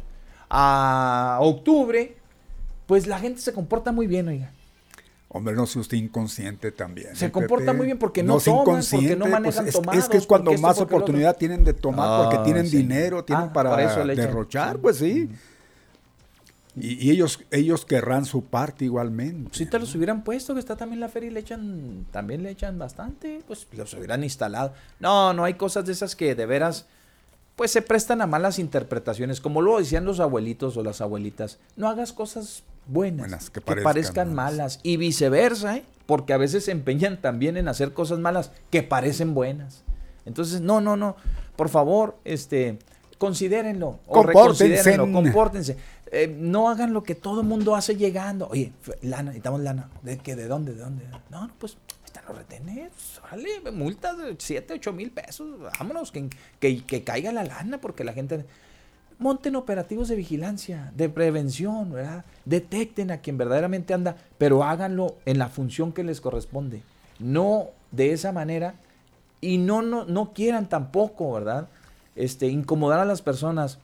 [0.50, 2.16] a octubre,
[2.86, 4.50] pues la gente se comporta muy bien, oiga.
[5.28, 7.14] Hombre, no sea usted inconsciente también.
[7.14, 10.02] Se ¿eh, comporta muy bien porque no, toman, porque no manejan pues tomados.
[10.02, 13.76] Es que es cuando más oportunidad tienen de tomar, porque tienen dinero, tienen ah, para
[13.76, 15.30] derrochar, pues sí.
[16.76, 19.50] Y, ellos, ellos querrán su parte igualmente.
[19.52, 22.50] Si te los hubieran puesto, que está también la feria y le echan, también le
[22.50, 24.72] echan bastante, pues los hubieran instalado.
[24.98, 26.86] No, no hay cosas de esas que de veras,
[27.56, 29.40] pues se prestan a malas interpretaciones.
[29.40, 34.80] Como lo decían los abuelitos o las abuelitas, no hagas cosas buenas, que, parezcan, malas.
[34.82, 35.84] Y viceversa, ¿eh?
[36.06, 39.84] porque a veces se empeñan también en hacer cosas malas que parecen buenas.
[40.26, 41.16] Entonces, no, no, no.
[41.56, 42.78] Por favor, este,
[43.18, 44.00] considérenlo.
[44.06, 44.96] Compórtense.
[44.96, 45.76] compórtense.
[46.10, 48.48] Eh, no hagan lo que todo mundo hace llegando.
[48.48, 49.88] Oye, lana, necesitamos lana.
[50.02, 50.36] ¿De qué?
[50.36, 50.74] ¿De dónde?
[50.74, 51.04] ¿De dónde?
[51.30, 52.92] No, pues están los retenes.
[53.28, 55.58] Sale, multas de 7, 8 mil pesos.
[55.78, 56.28] Vámonos, que,
[56.60, 58.44] que, caiga la lana porque la gente...
[59.16, 62.24] Monten operativos de vigilancia, de prevención, ¿verdad?
[62.44, 66.82] Detecten a quien verdaderamente anda, pero háganlo en la función que les corresponde.
[67.20, 68.74] No de esa manera
[69.40, 71.68] y no, no, no quieran tampoco, ¿verdad?
[72.16, 73.78] Este, incomodar a las personas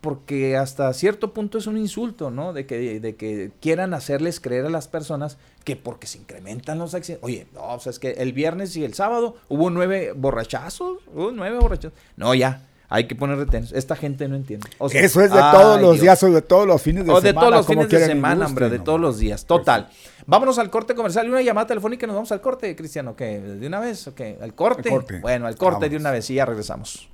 [0.00, 2.52] porque hasta cierto punto es un insulto, ¿no?
[2.52, 6.94] De que, de que quieran hacerles creer a las personas que porque se incrementan los
[6.94, 7.24] accidentes.
[7.24, 11.32] Oye, no, o sea, es que el viernes y el sábado hubo nueve borrachazos, hubo
[11.32, 11.98] nueve borrachazos.
[12.16, 13.72] No, ya, hay que poner retenes.
[13.72, 14.68] Esta gente no entiende.
[14.92, 17.18] Eso es de todos los días o de todos los fines de semana.
[17.18, 19.44] O de todos los fines de semana, hombre, de todos los días.
[19.44, 19.88] Total.
[20.26, 23.16] Vámonos al corte comercial y una llamada telefónica y nos vamos al corte, Cristiano.
[23.16, 23.40] ¿Qué?
[23.40, 24.06] ¿De una vez?
[24.08, 24.20] ¿Ok?
[24.40, 24.90] ¿Al corte?
[25.20, 27.08] Bueno, al corte de una vez y ya regresamos.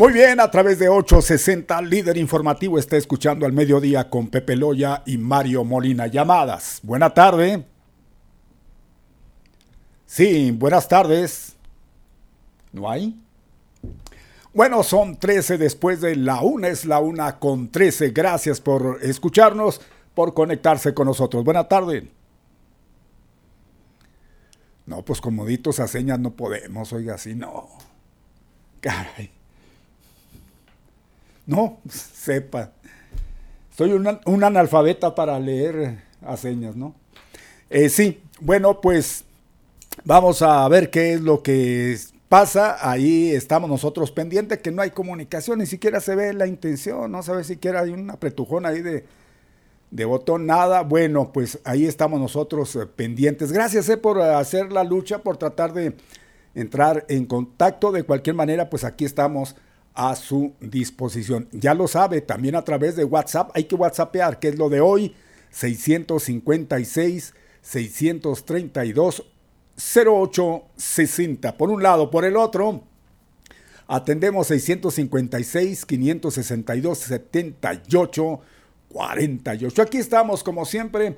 [0.00, 5.02] Muy bien, a través de 860, líder informativo, está escuchando al mediodía con Pepe Loya
[5.04, 6.06] y Mario Molina.
[6.06, 6.80] Llamadas.
[6.82, 7.66] Buena tarde.
[10.06, 11.54] Sí, buenas tardes.
[12.72, 13.20] ¿No hay?
[14.54, 18.08] Bueno, son 13 después de la una, es la una con 13.
[18.12, 19.82] Gracias por escucharnos,
[20.14, 21.44] por conectarse con nosotros.
[21.44, 22.08] Buena tarde.
[24.86, 27.68] No, pues comoditos a señas no podemos, oiga, así no.
[28.80, 29.39] Caray.
[31.50, 32.70] No, sepa.
[33.76, 36.94] Soy un analfabeta para leer a señas, ¿no?
[37.68, 39.24] Eh, sí, bueno, pues
[40.04, 41.98] vamos a ver qué es lo que
[42.28, 42.88] pasa.
[42.88, 47.20] Ahí estamos nosotros pendientes, que no hay comunicación, ni siquiera se ve la intención, no
[47.24, 49.04] se ve siquiera hay una apretujón ahí de,
[49.90, 50.82] de botón, nada.
[50.82, 53.50] Bueno, pues ahí estamos nosotros eh, pendientes.
[53.50, 55.96] Gracias eh, por hacer la lucha, por tratar de
[56.54, 57.90] entrar en contacto.
[57.90, 59.56] De cualquier manera, pues aquí estamos
[59.94, 61.48] a su disposición.
[61.52, 64.80] Ya lo sabe, también a través de WhatsApp hay que WhatsAppear, que es lo de
[64.80, 65.14] hoy,
[65.50, 69.24] 656 632
[69.76, 71.56] 0860.
[71.56, 72.84] Por un lado, por el otro,
[73.86, 78.40] atendemos 656 562 78
[78.88, 79.82] 48.
[79.82, 81.16] Aquí estamos, como siempre,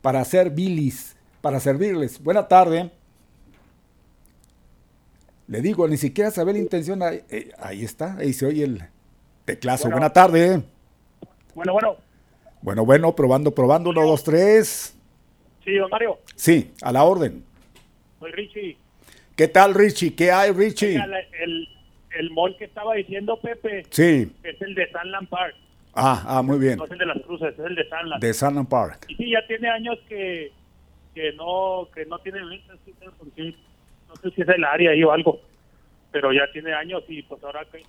[0.00, 2.22] para hacer bilis, para servirles.
[2.22, 2.90] Buena tarde.
[5.52, 7.02] Le digo, ni siquiera sabe la intención.
[7.02, 8.80] Ahí, eh, está, ahí se oye el
[9.44, 9.90] teclazo.
[9.90, 10.62] Buena tarde.
[11.54, 11.96] Bueno, bueno.
[12.62, 14.96] Bueno, bueno, probando, probando, uno, dos, tres.
[15.62, 16.18] Sí, don Mario.
[16.36, 17.44] Sí, a la orden.
[18.18, 18.78] Soy Richie.
[19.36, 20.14] ¿Qué tal, Richie?
[20.14, 20.98] ¿Qué hay, Richie?
[20.98, 21.68] Oiga, El,
[22.18, 24.32] el mall que estaba diciendo Pepe Sí.
[24.44, 25.54] es el de Sunland Park.
[25.92, 26.78] Ah, ah, muy bien.
[26.78, 28.22] No es el de las cruces, es el de Sunland.
[28.22, 29.04] De Sunland Park.
[29.08, 30.50] Y sí, ya tiene años que,
[31.14, 32.78] que no que no tiene ventas,
[34.22, 35.40] sé si es el área ahí o algo,
[36.10, 37.82] pero ya tiene años y pues ahora que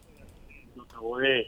[0.76, 1.48] lo acabó de,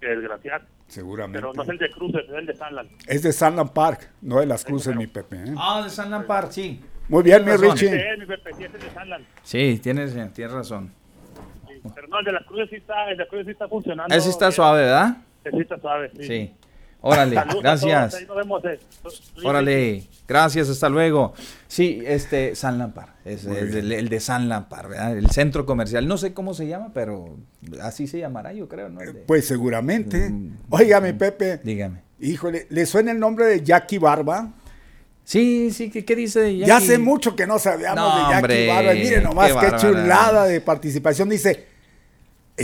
[0.00, 0.62] de desgraciar.
[0.86, 1.38] Seguramente.
[1.38, 2.90] Pero no es el de cruces, es el de Sunland.
[3.06, 5.36] Es de Sunland Park, no de las cruces, mi Pepe.
[5.36, 5.54] ¿eh?
[5.56, 6.80] Ah, de San Lampard, sí.
[7.08, 8.12] Muy bien, mi Richie.
[8.12, 9.26] es, mi Pepe, sí, es el de Sunland.
[9.42, 10.92] Sí, tienes, tienes razón.
[11.68, 13.68] Sí, Pero no, el de las cruces sí está, el de las cruces sí está
[13.68, 14.14] funcionando.
[14.14, 14.52] Ese está bien.
[14.52, 15.16] suave, ¿verdad?
[15.44, 16.24] Ese sí está suave, sí.
[16.24, 16.54] Sí.
[17.02, 18.14] Órale, Saludos gracias.
[18.14, 18.78] ahí nos vemos, eh.
[19.44, 21.32] Órale, gracias, hasta luego.
[21.66, 25.16] Sí, este, San Lampar, es, el, el de San Lampar, ¿verdad?
[25.16, 26.06] El centro comercial.
[26.06, 27.36] No sé cómo se llama, pero
[27.82, 29.00] así se llamará, yo creo, ¿no?
[29.00, 30.28] De- Pues seguramente.
[30.28, 30.58] Mm.
[30.70, 31.60] Oiga, mi Pepe.
[31.64, 32.02] Dígame.
[32.20, 34.52] Híjole, ¿le suena el nombre de Jackie Barba?
[35.24, 36.84] Sí, sí, ¿qué, qué dice de Ya Jackie?
[36.84, 38.94] hace mucho que no sabíamos No, de Jackie hombre, Barba.
[38.94, 41.28] Y Mire nomás qué chulada de participación.
[41.28, 41.66] Dice,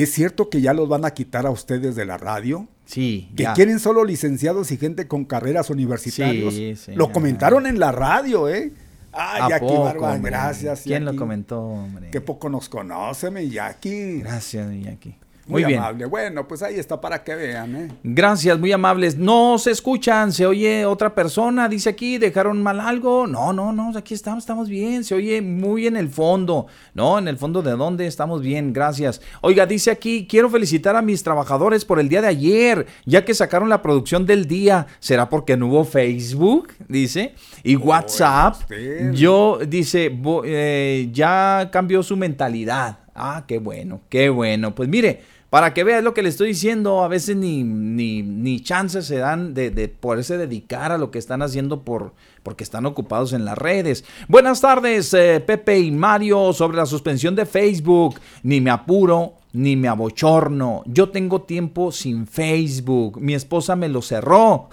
[0.02, 2.68] ¿es cierto que ya los van a quitar a ustedes de la radio?
[2.84, 3.52] Sí, Que ya.
[3.54, 6.54] quieren solo licenciados y gente con carreras universitarias.
[6.54, 7.12] Sí, sí, lo ya.
[7.12, 8.72] comentaron en la radio, ¿eh?
[9.12, 10.82] Ah, ¿A Jackie poco, Barba, gracias.
[10.82, 12.10] ¿Quién lo comentó, hombre?
[12.10, 14.20] Qué poco nos conoce, mi Jackie.
[14.20, 15.16] Gracias, Jackie.
[15.48, 15.78] Muy, Muy bien.
[15.80, 16.06] amable.
[16.06, 17.88] Bueno, pues ahí está para que vean, ¿eh?
[18.02, 19.16] Gracias, muy amables.
[19.16, 23.28] No se escuchan, se oye otra persona, dice aquí, dejaron mal algo.
[23.28, 26.66] No, no, no, aquí estamos, estamos bien, se oye muy en el fondo.
[26.94, 29.20] No, en el fondo de dónde estamos bien, gracias.
[29.40, 33.32] Oiga, dice aquí, quiero felicitar a mis trabajadores por el día de ayer, ya que
[33.32, 34.88] sacaron la producción del día.
[34.98, 36.72] ¿Será porque no hubo Facebook?
[36.88, 37.34] Dice.
[37.62, 38.56] Y WhatsApp.
[38.62, 39.12] usted.
[39.12, 42.98] Yo, dice, vo- eh, ya cambió su mentalidad.
[43.14, 44.74] Ah, qué bueno, qué bueno.
[44.74, 45.22] Pues mire,
[45.56, 49.16] para que veas lo que le estoy diciendo, a veces ni, ni, ni chances se
[49.16, 53.46] dan de, de poderse dedicar a lo que están haciendo por, porque están ocupados en
[53.46, 54.04] las redes.
[54.28, 58.20] Buenas tardes, eh, Pepe y Mario, sobre la suspensión de Facebook.
[58.42, 60.82] Ni me apuro, ni me abochorno.
[60.84, 63.18] Yo tengo tiempo sin Facebook.
[63.18, 64.68] Mi esposa me lo cerró.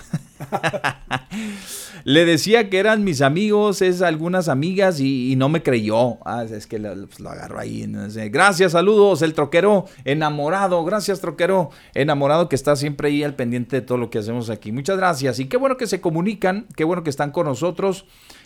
[2.05, 6.17] Le decía que eran mis amigos, es algunas amigas y, no me creyó.
[6.25, 7.89] Ah, es que lo, pues, lo agarro ahí.
[8.29, 10.83] Gracias, saludos, el troquero enamorado.
[10.83, 14.71] Gracias, troquero enamorado que está siempre ahí al pendiente de todo lo que hacemos aquí.
[14.71, 15.39] Muchas gracias.
[15.39, 18.05] Y qué bueno que se comunican, qué bueno que están con nosotros.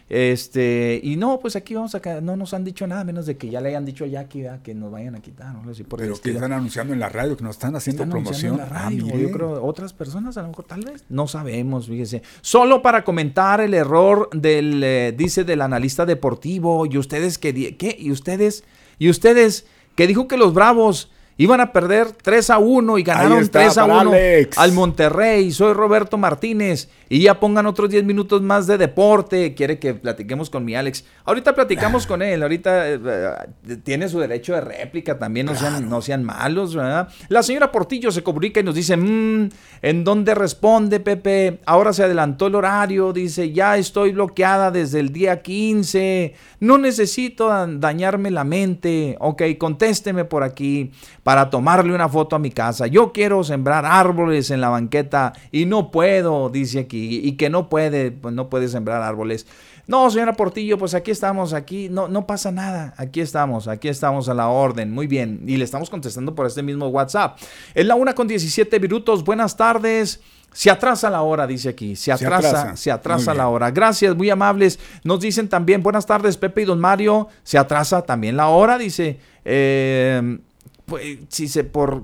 [0.10, 3.50] Este, y no, pues aquí vamos a no nos han dicho nada, menos de que
[3.50, 4.62] ya le hayan dicho a Jackie ¿verdad?
[4.62, 5.54] que nos vayan a quitar.
[5.54, 5.70] ¿no?
[5.70, 8.54] Así por Pero que están anunciando en la radio, que nos están haciendo Están promoción.
[8.54, 11.88] en la Ah, radio, yo creo otras personas a lo mejor tal vez no sabemos
[11.88, 17.76] fíjese solo para comentar el error del eh, dice del analista deportivo y ustedes que
[17.78, 18.64] qué y ustedes
[19.00, 23.40] y ustedes que dijo que los Bravos iban a perder 3 a 1 y ganaron
[23.44, 24.58] está, 3 a para 1 Alex.
[24.58, 25.52] al Monterrey.
[25.52, 29.54] Soy Roberto Martínez y ya pongan otros 10 minutos más de deporte.
[29.54, 31.06] Quiere que platiquemos con mi Alex.
[31.26, 32.42] Ahorita platicamos con él.
[32.42, 35.46] Ahorita eh, eh, tiene su derecho de réplica también.
[35.46, 37.08] No, sean, no sean malos, ¿verdad?
[37.30, 39.50] La señora Portillo se comunica y nos dice: "Mm,
[39.82, 41.60] ¿En dónde responde, Pepe?
[41.66, 43.14] Ahora se adelantó el horario.
[43.14, 46.34] Dice: Ya estoy bloqueada desde el día 15.
[46.60, 49.16] No necesito da- dañarme la mente.
[49.20, 50.92] Ok, contésteme por aquí
[51.28, 52.88] para tomarle una foto a mi casa.
[52.88, 57.20] Yo quiero sembrar árboles en la banqueta y no puedo, dice aquí.
[57.22, 59.46] Y que no puede, pues no puede sembrar árboles.
[59.88, 62.94] No, señora Portillo, pues aquí estamos, aquí no, no pasa nada.
[62.96, 64.94] Aquí estamos, aquí estamos a la orden.
[64.94, 65.42] Muy bien.
[65.46, 67.38] Y le estamos contestando por este mismo WhatsApp.
[67.76, 69.26] Es la una con 17 minutos.
[69.26, 70.22] Buenas tardes.
[70.54, 71.98] Se atrasa la hora, dice aquí.
[71.98, 72.78] Se atrasa, atrasa.
[72.78, 73.70] se atrasa la hora.
[73.72, 74.80] Gracias, muy amables.
[75.04, 77.28] Nos dicen también, buenas tardes, Pepe y Don Mario.
[77.44, 79.20] Se atrasa también la hora, dice.
[79.44, 80.40] Eh,
[80.88, 82.04] pues, si se por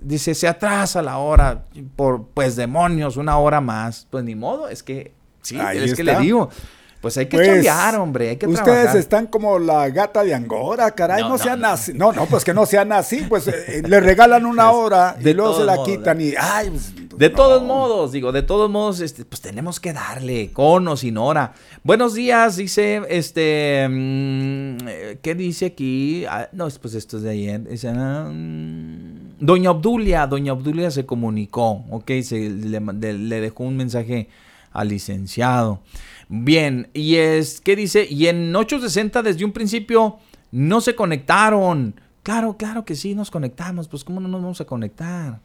[0.00, 1.64] dice se atrasa la hora
[1.96, 5.12] por pues demonios una hora más pues ni modo es que
[5.42, 6.48] sí Ahí es que le digo
[7.00, 10.90] pues hay que Pues, hombre hay que Ustedes trabajar están como la gata de Angora,
[10.90, 11.68] caray, no, No, no, sean no.
[11.68, 11.92] así.
[11.94, 15.34] No, no, pues que no sean así, pues eh, le regalan una hora y de
[15.34, 17.36] luego se la modos, quitan y ay, pues, De no.
[17.36, 21.54] todos modos, digo, de todos modos, este, pues tenemos que darle, con o sin hora.
[21.82, 26.26] Buenos días, dice, este, mm, eh, ¿qué dice aquí?
[26.26, 27.66] Ah, no, pues esto es de ayer.
[27.66, 34.28] Dice, ah, mm, Doña Obdulia, Doña Obdulia se comunicó, ok, se, le dejó un mensaje
[34.72, 35.80] al licenciado.
[36.32, 38.06] Bien, y es, ¿qué dice?
[38.08, 40.18] Y en 860 desde un principio
[40.52, 42.00] no se conectaron.
[42.22, 45.40] Claro, claro que sí, nos conectamos, pues ¿cómo no nos vamos a conectar?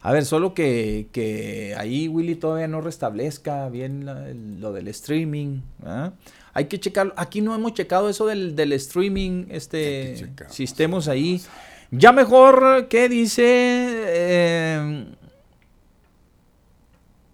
[0.00, 4.88] A ver, solo que, que ahí Willy todavía no restablezca bien la- el- lo del
[4.88, 5.60] streaming.
[5.84, 6.12] ¿ah?
[6.54, 7.12] Hay que checarlo.
[7.18, 10.50] Aquí no hemos checado eso del, del streaming, este, Hay que checar.
[10.50, 11.42] si estemos ahí.
[11.90, 13.42] Ya mejor, ¿qué dice?
[13.46, 15.06] Eh,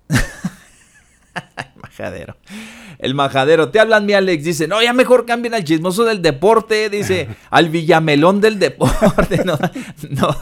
[1.98, 2.36] majadero.
[2.98, 3.70] El majadero.
[3.70, 4.44] Te hablan, mi Alex.
[4.44, 6.90] Dice, no, ya mejor cambien al chismoso del deporte.
[6.90, 9.42] Dice, al villamelón del deporte.
[9.48, 9.56] No,
[10.10, 10.36] no,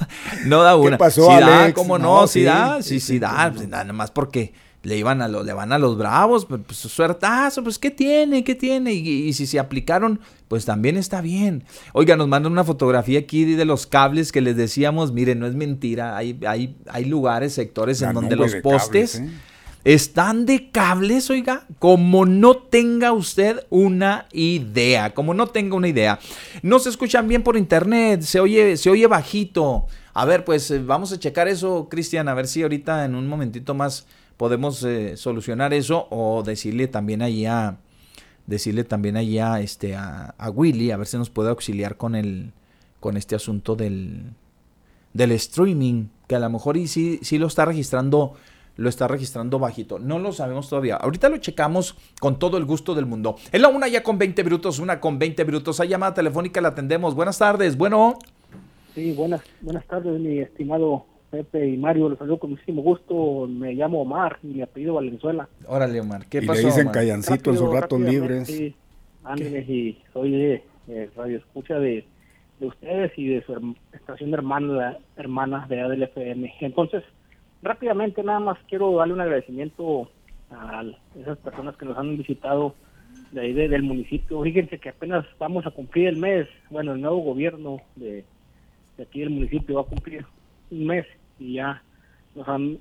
[0.47, 0.93] no da una.
[0.93, 1.75] ¿Qué pasó, sí da, Alex?
[1.75, 2.21] ¿cómo no?
[2.21, 3.53] No, sí, sí, da, sí, sí, da.
[3.55, 4.53] Pues nada más porque
[4.83, 8.43] le iban a los, le van a los bravos, pues, pues suertazo, pues ¿qué tiene?
[8.43, 8.93] ¿Qué tiene?
[8.95, 11.65] Y, y si se aplicaron, pues también está bien.
[11.93, 15.55] Oiga, nos mandan una fotografía aquí de los cables que les decíamos, miren, no es
[15.55, 19.41] mentira, hay, hay, hay lugares, sectores en donde los postes cables, ¿eh?
[19.87, 26.19] Están de cables, oiga, como no tenga usted una idea, como no tenga una idea.
[26.63, 29.87] No se escuchan bien por internet, se oye, se oye bajito.
[30.13, 33.29] A ver, pues eh, vamos a checar eso, Cristian, a ver si ahorita en un
[33.29, 37.77] momentito más podemos eh, solucionar eso o decirle también ahí a
[38.49, 42.17] decirle también ahí a este a, a Willy a ver si nos puede auxiliar con
[42.17, 42.53] el
[42.99, 44.33] con este asunto del
[45.15, 48.35] del streaming, que a lo mejor y sí, sí lo está registrando,
[48.77, 49.99] lo está registrando bajito.
[49.99, 50.97] No lo sabemos todavía.
[50.97, 53.37] Ahorita lo checamos con todo el gusto del mundo.
[53.53, 55.81] En la una ya con 20 minutos, una con 20 minutos.
[55.81, 57.15] Hay llamada telefónica, la atendemos.
[57.15, 57.77] Buenas tardes.
[57.77, 58.19] Bueno,
[58.95, 62.09] Sí, buenas, buenas tardes, mi estimado Pepe y Mario.
[62.09, 63.47] Los saludo con muchísimo gusto.
[63.47, 65.49] Me llamo Omar y mi apellido Valenzuela.
[65.67, 66.25] órale, Omar.
[66.31, 66.61] ¿Qué y pasó?
[66.63, 66.95] le dicen Omar?
[66.95, 68.47] callancito en sus ratos libres.
[68.47, 68.75] Sí,
[69.23, 72.07] ángeles y soy de eh, radio escucha de,
[72.59, 76.55] de ustedes y de su estación de hermana, hermana de ADL FM.
[76.61, 77.03] Entonces,
[77.63, 80.11] rápidamente nada más quiero darle un agradecimiento
[80.51, 80.85] a
[81.21, 82.75] esas personas que nos han visitado
[83.33, 84.43] de ahí de- del municipio.
[84.43, 88.25] Fíjense que apenas vamos a cumplir el mes, bueno, el nuevo gobierno de,
[88.97, 90.25] de aquí del municipio va a cumplir
[90.71, 91.07] un mes
[91.39, 91.83] y ya
[92.35, 92.79] nos han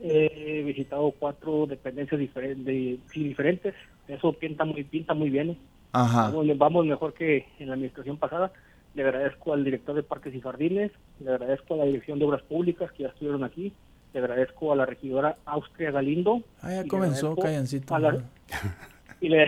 [0.00, 3.74] eh, visitado cuatro dependencias diferentes, sí, diferentes.
[4.08, 5.56] Eso pinta muy, pinta muy bien.
[5.92, 6.30] Ajá.
[6.30, 8.52] Vamos, vamos mejor que en la administración pasada.
[8.94, 10.90] Le agradezco al director de Parques y Jardines,
[11.20, 13.72] le agradezco a la Dirección de Obras Públicas que ya estuvieron aquí,
[14.12, 16.42] le agradezco a la regidora Austria Galindo.
[16.60, 17.98] Ah, ya comenzó, callancito.
[17.98, 18.22] la-
[19.20, 19.46] y le,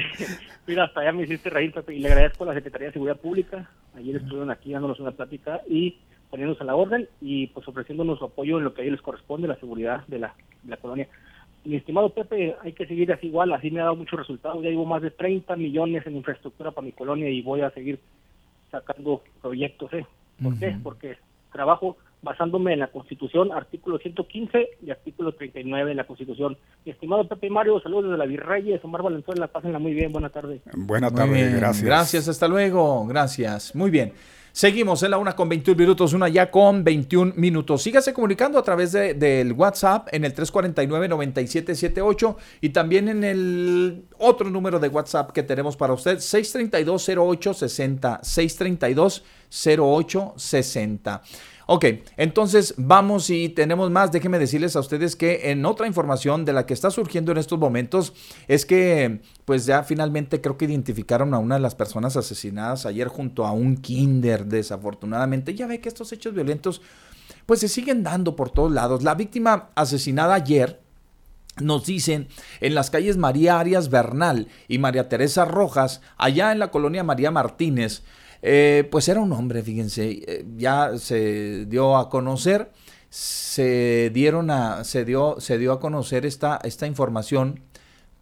[0.66, 3.16] mira, hasta allá me hiciste reír, Pepe, y le agradezco a la Secretaría de Seguridad
[3.18, 3.68] Pública.
[3.96, 5.96] Ayer estuvieron aquí dándonos una plática y
[6.30, 9.02] poniéndonos a la orden y pues ofreciéndonos su apoyo en lo que a ellos les
[9.02, 11.08] corresponde, la seguridad de la, de la colonia.
[11.64, 14.62] Mi estimado Pepe, hay que seguir así igual, así me ha dado muchos resultados.
[14.62, 18.00] Ya llevo más de 30 millones en infraestructura para mi colonia y voy a seguir
[18.70, 19.92] sacando proyectos.
[19.92, 20.06] ¿eh?
[20.42, 20.76] ¿Por qué?
[20.82, 21.16] Porque
[21.52, 26.56] trabajo basándome en la Constitución, artículo 115 y artículo 39 de la Constitución.
[26.84, 30.30] Mi estimado Pepe y Mario, saludos desde la Virreyes, Omar Valenzuela, pásenla muy bien, buena
[30.30, 30.60] tarde.
[30.74, 31.84] Buena tarde, bien, gracias.
[31.84, 33.06] Gracias, hasta luego.
[33.06, 33.74] Gracias.
[33.76, 34.12] Muy bien.
[34.56, 37.82] Seguimos en la una con 21 minutos, una ya con 21 minutos.
[37.82, 44.48] Sígase comunicando a través de- del WhatsApp en el 349-9778 y también en el otro
[44.50, 48.20] número de WhatsApp que tenemos para usted, 632-0860.
[48.22, 51.20] 632-0860.
[51.66, 51.86] Ok,
[52.16, 54.12] entonces vamos y tenemos más.
[54.12, 57.58] Déjenme decirles a ustedes que en otra información de la que está surgiendo en estos
[57.58, 58.12] momentos
[58.48, 63.08] es que pues ya finalmente creo que identificaron a una de las personas asesinadas ayer
[63.08, 65.54] junto a un kinder, desafortunadamente.
[65.54, 66.82] Ya ve que estos hechos violentos
[67.46, 69.02] pues se siguen dando por todos lados.
[69.02, 70.82] La víctima asesinada ayer
[71.60, 72.28] nos dicen
[72.60, 77.30] en las calles María Arias Bernal y María Teresa Rojas, allá en la colonia María
[77.30, 78.02] Martínez,
[78.46, 82.70] eh, pues era un hombre, fíjense, eh, ya se dio a conocer,
[83.08, 87.60] se dieron a, se dio, se dio a conocer esta, esta información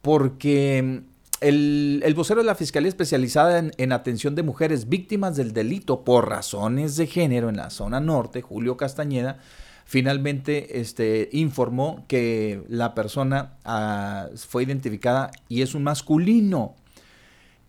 [0.01, 1.03] porque
[1.41, 6.05] el, el vocero de la Fiscalía Especializada en, en Atención de Mujeres Víctimas del Delito
[6.05, 9.41] por razones de género en la zona norte, Julio Castañeda,
[9.87, 16.77] finalmente este, informó que la persona ah, fue identificada y es un masculino.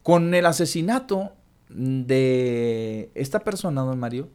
[0.03, 1.33] Con el asesinato
[1.75, 4.29] de esta persona, don Mario,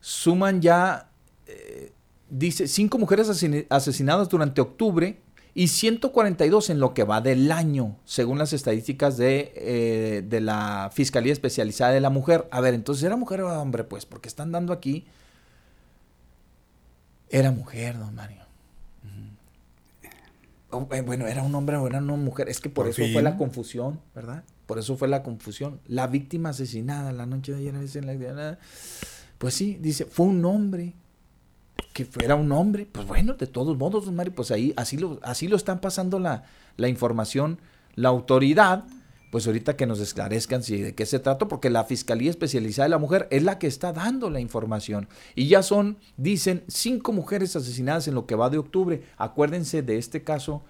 [0.00, 1.10] suman ya,
[1.46, 1.92] eh,
[2.28, 5.20] dice, cinco mujeres asesin- asesinadas durante octubre
[5.54, 10.90] y 142 en lo que va del año, según las estadísticas de, eh, de la
[10.92, 12.48] Fiscalía Especializada de la Mujer.
[12.50, 13.84] A ver, entonces, ¿era mujer o era hombre?
[13.84, 15.06] Pues, porque están dando aquí.
[17.30, 18.42] Era mujer, don Mario.
[20.70, 22.48] Oh, eh, Bueno, era un hombre o era una mujer.
[22.48, 23.12] Es que por, Por eso fin.
[23.12, 24.44] fue la confusión, ¿verdad?
[24.72, 25.80] Por eso fue la confusión.
[25.86, 28.58] La víctima asesinada la noche de ayer.
[29.36, 30.94] Pues sí, dice, fue un hombre.
[31.92, 32.88] Que fuera un hombre.
[32.90, 36.44] Pues bueno, de todos modos, Mario, pues ahí así lo, así lo están pasando la,
[36.78, 37.60] la información,
[37.96, 38.84] la autoridad.
[39.30, 42.92] Pues ahorita que nos esclarezcan si de qué se trata, porque la Fiscalía Especializada de
[42.92, 45.06] la Mujer es la que está dando la información.
[45.34, 49.02] Y ya son, dicen, cinco mujeres asesinadas en lo que va de octubre.
[49.18, 50.62] Acuérdense de este caso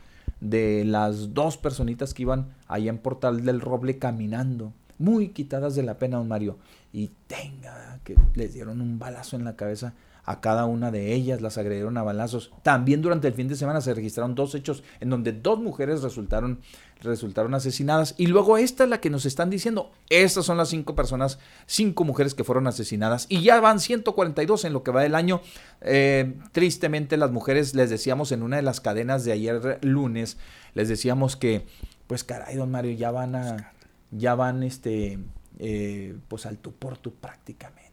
[0.42, 4.72] de las dos personitas que iban allá en Portal del Roble caminando.
[4.98, 6.58] muy quitadas de la pena, don Mario.
[6.92, 11.40] Y tenga, que les dieron un balazo en la cabeza a cada una de ellas,
[11.40, 12.52] las agredieron a balazos.
[12.62, 16.60] También durante el fin de semana se registraron dos hechos en donde dos mujeres resultaron,
[17.02, 18.14] resultaron asesinadas.
[18.16, 22.04] Y luego esta es la que nos están diciendo, estas son las cinco personas, cinco
[22.04, 23.26] mujeres que fueron asesinadas.
[23.28, 25.40] Y ya van 142 en lo que va del año.
[25.80, 30.38] Eh, tristemente las mujeres, les decíamos en una de las cadenas de ayer lunes,
[30.74, 31.66] les decíamos que,
[32.06, 33.72] pues caray, don Mario, ya van a,
[34.10, 35.18] ya van este,
[35.58, 37.92] eh, pues al tu por tu prácticamente.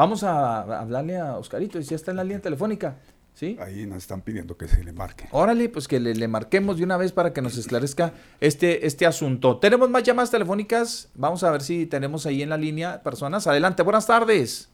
[0.00, 2.96] Vamos a hablarle a Oscarito, y si está en la línea telefónica.
[3.40, 3.56] ¿Sí?
[3.58, 5.24] Ahí nos están pidiendo que se le marque.
[5.30, 9.56] Órale, pues que le, marquemos de una vez para que nos esclarezca este, este asunto.
[9.56, 11.10] Tenemos más llamadas telefónicas.
[11.14, 13.46] Vamos a ver si tenemos ahí en la línea personas.
[13.46, 14.70] Adelante, buenas tardes.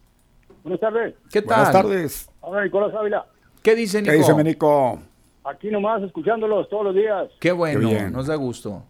[0.65, 1.15] Buenas tardes.
[1.31, 1.59] ¿Qué tal?
[1.59, 2.31] Buenas tardes.
[2.41, 3.27] Hola, Nicolás Ávila.
[3.63, 4.11] ¿Qué dice Nico?
[4.11, 4.99] ¿Qué dice Nico?
[5.45, 7.29] Aquí nomás escuchándolos todos los días.
[7.39, 8.83] Qué bueno, nos da gusto.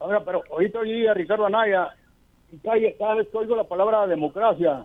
[0.00, 1.90] Ahora, pero ahorita oí a Ricardo Anaya
[2.50, 4.84] y cada vez que oigo la palabra democracia,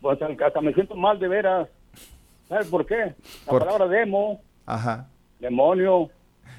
[0.00, 1.68] pues hasta me siento mal de veras.
[2.48, 3.14] ¿Sabes por qué?
[3.46, 5.08] La palabra demo, Ajá.
[5.38, 6.10] demonio.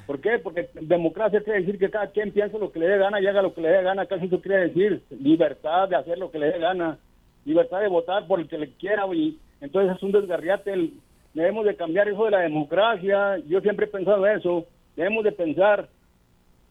[0.07, 0.39] ¿Por qué?
[0.39, 3.41] Porque democracia quiere decir que cada quien piensa lo que le dé gana y haga
[3.41, 4.05] lo que le dé gana.
[4.05, 6.97] Casi eso quiere decir libertad de hacer lo que le dé gana.
[7.45, 9.05] Libertad de votar por el que le quiera.
[9.13, 10.91] Y entonces es un desgarriate.
[11.33, 13.37] Debemos de cambiar eso de la democracia.
[13.47, 14.65] Yo siempre he pensado eso.
[14.95, 15.87] Debemos de pensar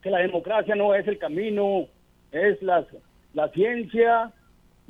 [0.02, 1.86] que la democracia no es el camino,
[2.32, 2.84] es la,
[3.34, 4.32] la ciencia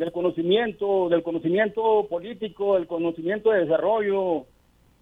[0.01, 4.47] del conocimiento, del conocimiento político, del conocimiento de desarrollo.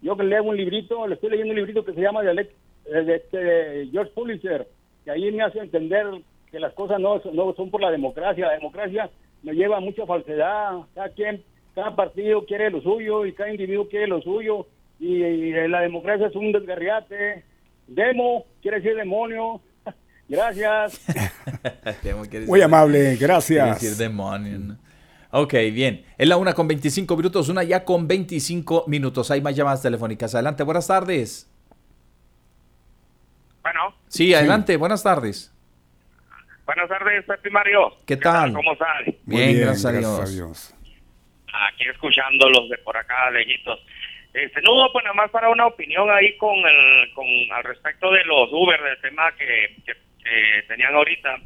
[0.02, 2.50] Yo que leo un librito, le estoy leyendo un librito que se llama de,
[2.84, 4.66] este, George Pulitzer,
[5.04, 6.04] que ahí me hace entender
[6.50, 8.46] que las cosas no, no son por la democracia.
[8.46, 9.08] La democracia
[9.44, 10.80] me lleva a mucha falsedad.
[10.96, 11.44] Cada quien,
[11.76, 14.66] cada partido quiere lo suyo y cada individuo quiere lo suyo.
[14.98, 17.44] Y, la democracia es un desgarriate.
[17.86, 19.60] Demo quiere decir demonio.
[20.28, 21.00] Gracias.
[22.48, 23.80] Muy amable, gracias.
[23.80, 24.76] decir demonio.
[25.30, 26.04] Ok, bien.
[26.16, 29.30] Es la una con 25 minutos, una ya con 25 minutos.
[29.30, 30.34] Hay más llamadas telefónicas.
[30.34, 31.50] Adelante, buenas tardes.
[33.62, 33.94] Bueno.
[34.08, 35.54] Sí, adelante, buenas tardes.
[36.64, 37.96] Buenas tardes, Pepe Mario.
[38.06, 38.52] ¿Qué, tal?
[38.54, 39.04] ¿Cómo estás?
[39.24, 40.74] Bien, gracias, a, Dios.
[41.52, 43.80] Aquí escuchándolos de por acá, lejitos.
[44.32, 48.24] Este, no, pues nada más para una opinión ahí con el, con, al respecto de
[48.24, 49.94] los Uber, del tema que, que
[50.68, 51.36] tenían ahorita.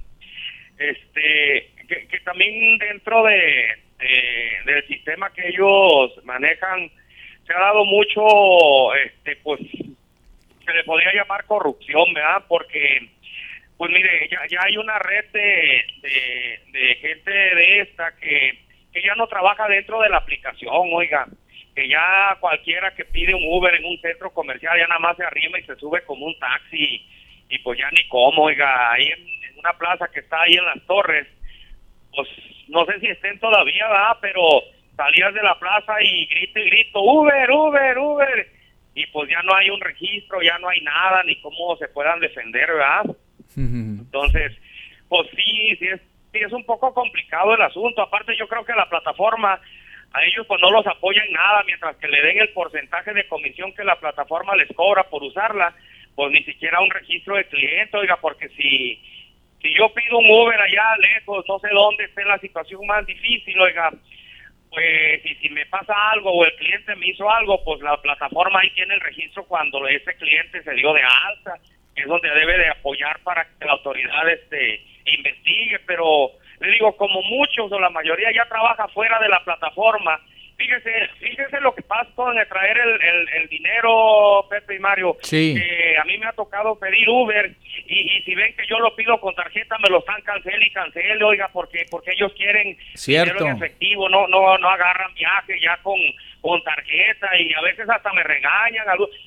[0.78, 1.71] Este,
[2.08, 3.78] que, también dentro de,
[4.66, 6.90] del sistema que ellos manejan
[7.46, 12.44] se ha dado mucho, este, pues, se le podría llamar corrupción, ¿verdad?
[12.48, 13.08] Porque,
[13.76, 15.84] pues mire, ya, ya hay una red de,
[16.70, 18.58] de, gente de esta que,
[18.92, 21.26] que ya no trabaja dentro de la aplicación, oiga,
[21.74, 25.24] que ya cualquiera que pide un Uber en un centro comercial ya nada más se
[25.24, 27.06] arrima y se sube como un taxi
[27.48, 30.84] y pues ya ni cómo, oiga, ahí en, una plaza que está ahí en las
[30.86, 31.28] torres,
[32.14, 32.28] pues
[32.68, 34.16] no sé si estén todavía, ¿verdad?
[34.20, 34.42] Pero
[34.96, 38.48] salías de la plaza y grito y grito, Uber, Uber, Uber,
[38.94, 42.20] y pues ya no hay un registro, ya no hay nada, ni cómo se puedan
[42.20, 43.16] defender, ¿verdad?
[43.56, 44.52] Entonces,
[45.08, 46.00] pues sí, sí es,
[46.32, 48.02] sí es un poco complicado el asunto.
[48.02, 49.60] Aparte, yo creo que la plataforma
[50.12, 53.26] a ellos pues no los apoya en nada, mientras que le den el porcentaje de
[53.28, 55.74] comisión que la plataforma les cobra por usarla,
[56.14, 59.00] pues ni siquiera un registro de cliente, oiga, porque si
[59.62, 63.58] si yo pido un Uber allá lejos, no sé dónde esté la situación más difícil,
[63.60, 63.90] oiga,
[64.70, 68.60] pues y si me pasa algo o el cliente me hizo algo, pues la plataforma
[68.60, 71.54] ahí tiene el registro cuando ese cliente se dio de alta,
[71.94, 77.22] es donde debe de apoyar para que la autoridad este investigue, pero le digo, como
[77.22, 80.20] muchos o la mayoría ya trabaja fuera de la plataforma,
[80.62, 85.16] fíjese, fíjese lo que pasa con traer el, el, dinero, Pepe y Mario.
[85.22, 85.56] Sí.
[86.00, 87.52] a mí me ha tocado pedir Uber
[87.86, 90.70] y, y, si ven que yo lo pido con tarjeta, me lo están cancel y
[90.70, 93.34] cancel, oiga, porque porque ellos quieren Cierto.
[93.34, 95.98] dinero en efectivo, no no no agarran viaje ya con,
[96.40, 98.86] con tarjeta y a veces hasta me regañan.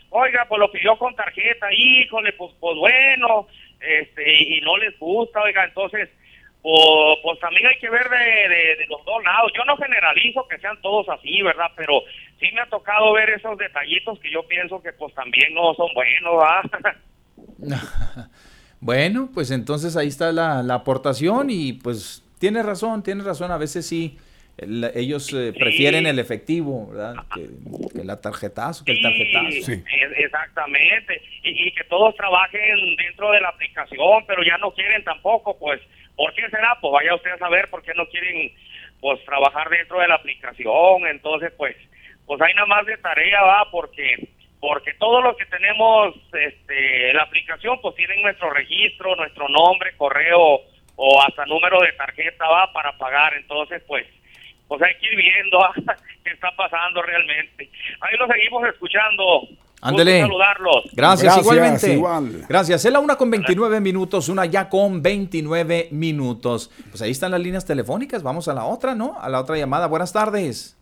[0.10, 3.48] Oiga, pues lo pidió con tarjeta, híjole, pues, pues bueno,
[3.80, 6.10] este y no les gusta, oiga, entonces
[6.66, 9.52] pues, pues también hay que ver de, los dos lados.
[9.56, 11.68] Yo no generalizo que sean todos así, ¿verdad?
[11.76, 12.02] Pero
[12.40, 15.94] sí me ha tocado ver esos detallitos que yo pienso que pues también no son
[15.94, 16.44] buenos,
[16.80, 16.96] ¿verdad?
[18.80, 23.86] bueno, pues entonces ahí está la, aportación y pues tiene razón, tiene razón, a veces
[23.86, 24.18] sí.
[24.58, 27.14] ellos eh, prefieren el efectivo, ¿verdad?
[27.36, 29.52] Que, la tarjetazo, que el tarjetazo.
[29.52, 29.84] Sí.
[30.18, 31.22] Exactamente.
[31.44, 35.80] Y, y, que todos trabajen dentro de la aplicación, pero ya no quieren tampoco, pues,
[36.16, 36.78] ¿Por qué será?
[36.82, 38.52] Pues vaya usted a saber por qué no quieren
[39.00, 41.08] pues trabajar dentro de la aplicación.
[41.08, 41.76] Entonces, pues,
[42.26, 44.30] pues hay nada más de tarea, va, porque
[44.60, 50.62] porque todos los que tenemos este, la aplicación pues tienen nuestro registro, nuestro nombre, correo
[50.96, 54.08] o hasta número de tarjeta va para pagar, entonces pues
[54.68, 55.60] pues hay que ir viendo
[56.24, 57.70] qué está pasando realmente.
[58.02, 59.48] Ahí lo seguimos escuchando.
[59.90, 60.22] Ándele.
[60.22, 60.84] saludarlos.
[60.94, 61.94] Gracias, Gracias, igualmente.
[61.94, 62.46] igual.
[62.50, 62.86] Gracias.
[62.86, 66.72] Es la una con 29 minutos, una ya con 29 minutos.
[66.90, 68.24] Pues ahí están las líneas telefónicas.
[68.24, 69.16] Vamos a la otra, ¿no?
[69.20, 69.88] A la otra llamada.
[69.88, 70.78] Buenas tardes.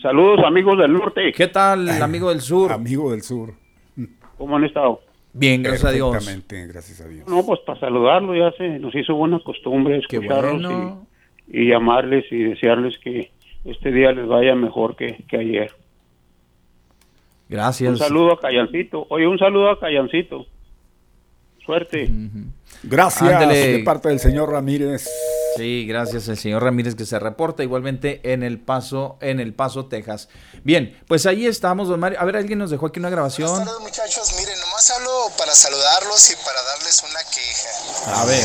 [0.00, 1.32] Saludos amigos del norte.
[1.32, 2.72] ¿Qué tal, amigo del sur?
[2.72, 3.54] Amigo del sur.
[4.38, 5.00] ¿Cómo han estado?
[5.32, 6.12] Bien, gracias a Dios.
[6.48, 7.26] Gracias a Dios.
[7.28, 11.06] No, pues para saludarlo ya se nos hizo buena costumbre Qué escucharlos bueno.
[11.48, 13.32] y, y llamarles y desearles que
[13.64, 15.72] este día les vaya mejor que, que ayer.
[17.48, 17.90] Gracias.
[17.90, 19.06] Un saludo a Callancito.
[19.10, 20.46] Oye, un saludo a Callancito.
[21.64, 22.10] Suerte.
[22.82, 23.78] Gracias Ándele.
[23.78, 25.08] de parte del señor Ramírez.
[25.56, 29.86] Sí, gracias al señor Ramírez que se reporta igualmente en El Paso, en El Paso,
[29.86, 30.28] Texas.
[30.64, 32.20] Bien, pues ahí estamos, don Mario.
[32.20, 33.48] A ver, alguien nos dejó aquí una grabación.
[33.48, 34.34] Buenas tardes, muchachos.
[34.38, 38.20] Miren, nomás hablo para saludarlos y para darles una queja.
[38.20, 38.44] A ver.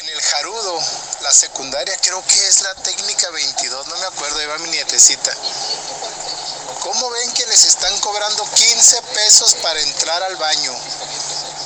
[0.00, 0.78] En el Jarudo,
[1.22, 5.30] la secundaria, creo que es la técnica 22, no me acuerdo, ahí va mi nietecita.
[6.80, 10.74] ¿Cómo ven que les están cobrando 15 pesos para entrar al baño?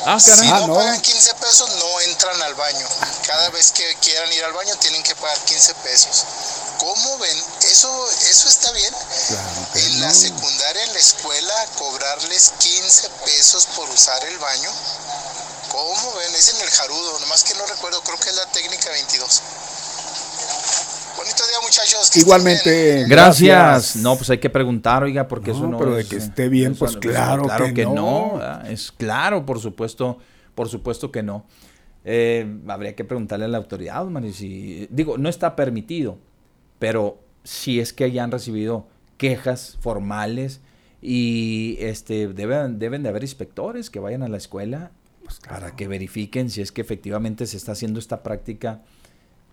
[0.06, 0.48] Ah, Si caray.
[0.50, 0.74] Ah, no, no.
[0.74, 2.86] pagan 15 pesos, no entran al baño.
[3.26, 6.24] Cada vez que quieran ir al baño tienen que pagar 15 pesos.
[6.78, 7.44] ¿Cómo ven?
[7.62, 8.92] ¿Eso, eso está bien?
[9.28, 10.14] Claro En la no.
[10.14, 14.70] secundaria, en la escuela, cobrarles 15 pesos por usar el baño.
[15.70, 16.34] ¿Cómo ven?
[16.34, 19.40] Es en el Jarudo, nomás que no recuerdo, creo que es la técnica 22.
[21.16, 22.10] Bonito día, muchachos.
[22.10, 22.20] que.
[22.20, 23.04] Igualmente.
[23.08, 23.96] Gracias.
[23.96, 26.48] No, pues hay que preguntar, oiga, porque No, eso no pero de que eh, esté
[26.48, 27.94] bien, pues claro claro que no.
[27.94, 28.32] no.
[28.38, 28.70] ¿verdad?
[28.70, 30.18] Es claro, por supuesto,
[30.54, 31.44] por supuesto que no.
[32.04, 36.18] Eh, habría que preguntarle a la autoridad, Mario, si digo, no está permitido,
[36.78, 40.60] pero si es que hayan recibido quejas formales
[41.00, 44.90] y este deben deben de haber inspectores que vayan a la escuela
[45.48, 48.82] para que verifiquen si es que efectivamente se está haciendo esta práctica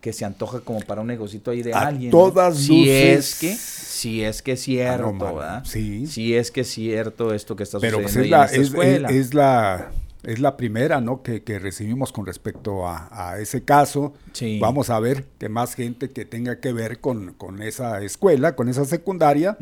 [0.01, 2.11] que se antoja como para un negocito ahí de A alguien.
[2.11, 2.17] ¿no?
[2.17, 3.17] todas si luces.
[3.33, 5.63] es que, si es que es cierto, Ah, no, ¿verdad?
[5.65, 6.07] sí.
[6.07, 8.55] Si es que es cierto esto que está Pero pues sucediendo es ahí en la,
[8.55, 9.09] esta es, es- escuela.
[9.09, 9.91] es la,
[10.23, 11.21] es la primera ¿no?
[11.21, 14.13] que, que recibimos con respecto a, a ese caso.
[14.31, 14.57] Sí.
[14.61, 18.69] Vamos a ver que más gente que tenga que ver con, con esa escuela, con
[18.69, 19.57] esa secundaria,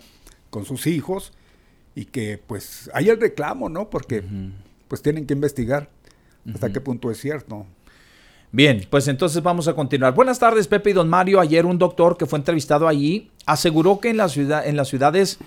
[0.51, 1.33] con sus hijos,
[1.95, 3.89] y que pues hay el reclamo, ¿no?
[3.89, 4.23] Porque
[4.87, 5.89] pues tienen que investigar
[6.53, 7.65] hasta qué punto es cierto.
[8.51, 10.13] Bien, pues entonces vamos a continuar.
[10.13, 11.41] Buenas tardes, Pepe y Don Mario.
[11.41, 15.39] Ayer un doctor que fue entrevistado allí aseguró que en, las ciudades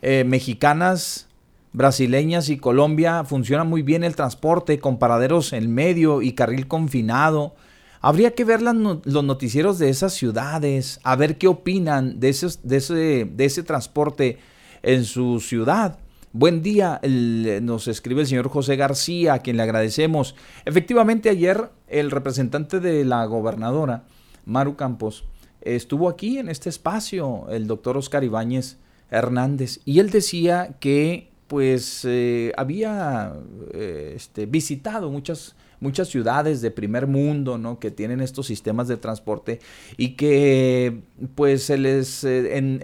[0.00, 1.26] eh, mexicanas,
[1.74, 7.54] brasileñas y Colombia funciona muy bien el transporte con paraderos en medio y carril confinado.
[8.00, 14.38] Habría que ver los noticieros de esas ciudades, a ver qué opinan de, ese, transporte
[14.82, 15.98] en su ciudad.
[16.32, 20.34] Buen día, nos escribe el señor José García, a quien le agradecemos.
[20.64, 24.04] Efectivamente, ayer el representante de la gobernadora,
[24.44, 25.24] Maru Campos,
[25.60, 28.76] estuvo aquí en este espacio, el doctor Oscar Ibáñez
[29.10, 33.32] Hernández, y él decía que pues eh, había
[33.72, 37.78] eh, este, visitado muchas, muchas ciudades de primer mundo, ¿no?
[37.78, 39.60] Que tienen estos sistemas de transporte
[39.96, 41.02] y que
[41.36, 42.80] pues se les, eh, en,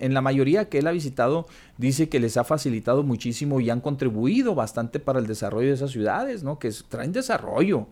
[0.00, 1.46] en- la mayoría que él ha visitado,
[1.76, 5.90] dice que les ha facilitado muchísimo y han contribuido bastante para el desarrollo de esas
[5.90, 6.58] ciudades, ¿no?
[6.58, 7.86] Que traen desarrollo.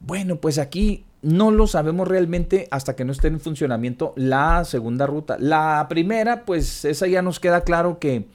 [0.00, 5.06] Bueno, pues aquí no lo sabemos realmente hasta que no esté en funcionamiento la segunda
[5.06, 5.36] ruta.
[5.38, 8.26] La primera, pues esa ya nos queda claro que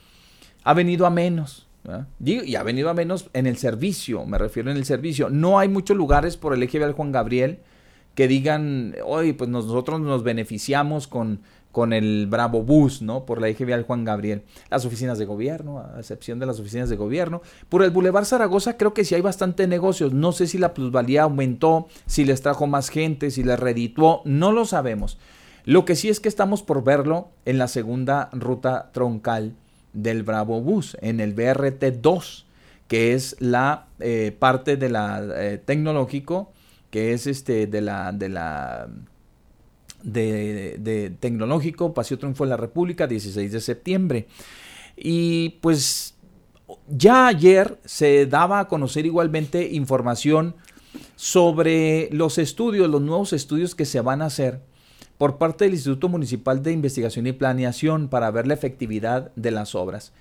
[0.63, 1.67] ha venido a menos.
[1.83, 2.07] ¿verdad?
[2.23, 5.29] Y ha venido a menos en el servicio, me refiero en el servicio.
[5.29, 7.59] No hay muchos lugares por el eje vial Juan Gabriel
[8.15, 11.41] que digan, oye, pues nosotros nos beneficiamos con,
[11.75, 13.25] con el Bravo Bus, ¿no?
[13.25, 14.43] Por la eje vial Juan Gabriel.
[14.71, 17.41] Las oficinas de gobierno, a excepción de las oficinas de gobierno.
[17.67, 20.13] Por el Boulevard Zaragoza creo que sí hay bastante negocios.
[20.13, 24.53] No sé si la plusvalía aumentó, si les trajo más gente, si les redituó, no
[24.53, 25.17] lo sabemos.
[25.65, 29.53] Lo que sí es que estamos por verlo en la segunda ruta troncal
[29.91, 32.45] del Bravo Bus, en el BRT 2,
[32.87, 36.53] que es la eh, parte de la eh, tecnológico,
[36.89, 38.87] que es este de la de la
[40.05, 44.27] de, tecnológico, Paseo Triunfo de la República, 16 de septiembre.
[44.95, 46.15] Y pues
[46.87, 50.55] ya ayer se daba a conocer igualmente información
[51.15, 54.61] sobre los estudios, los nuevos estudios que se van a hacer
[55.17, 59.75] por parte del Instituto Municipal de Investigación y Planeación para ver la efectividad de las
[59.75, 60.13] obras.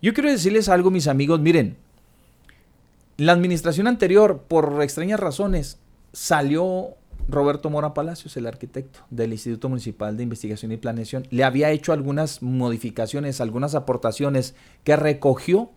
[0.00, 1.76] Yo quiero decirles algo, mis amigos, miren,
[3.18, 5.78] la administración anterior, por extrañas razones,
[6.12, 6.96] salió
[7.28, 11.92] Roberto Mora Palacios, el arquitecto del Instituto Municipal de Investigación y Planeación, le había hecho
[11.92, 14.54] algunas modificaciones, algunas aportaciones
[14.84, 15.70] que recogió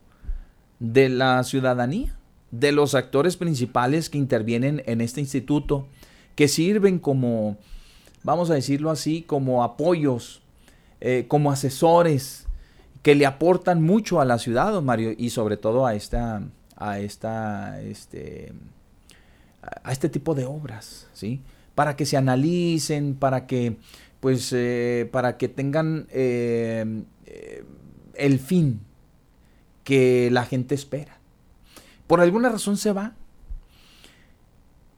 [0.79, 2.17] de la ciudadanía,
[2.51, 5.87] de los actores principales que intervienen en este instituto,
[6.35, 7.57] que sirven como,
[8.23, 10.41] vamos a decirlo así, como apoyos,
[11.01, 12.47] eh, como asesores,
[13.01, 16.41] que le aportan mucho a la ciudad, don Mario, y sobre todo a esta,
[16.75, 18.51] a esta, este,
[19.83, 21.41] a este tipo de obras, ¿sí?
[21.73, 23.77] Para que se analicen, para que,
[24.19, 27.65] pues, eh, para que tengan eh, eh,
[28.15, 28.81] el fin
[29.83, 31.19] que la gente espera.
[32.07, 33.15] Por alguna razón se va.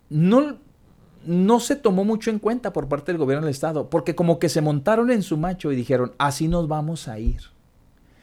[0.09, 0.57] No,
[1.25, 4.49] no se tomó mucho en cuenta por parte del gobierno del Estado, porque como que
[4.49, 7.41] se montaron en su macho y dijeron, así nos vamos a ir.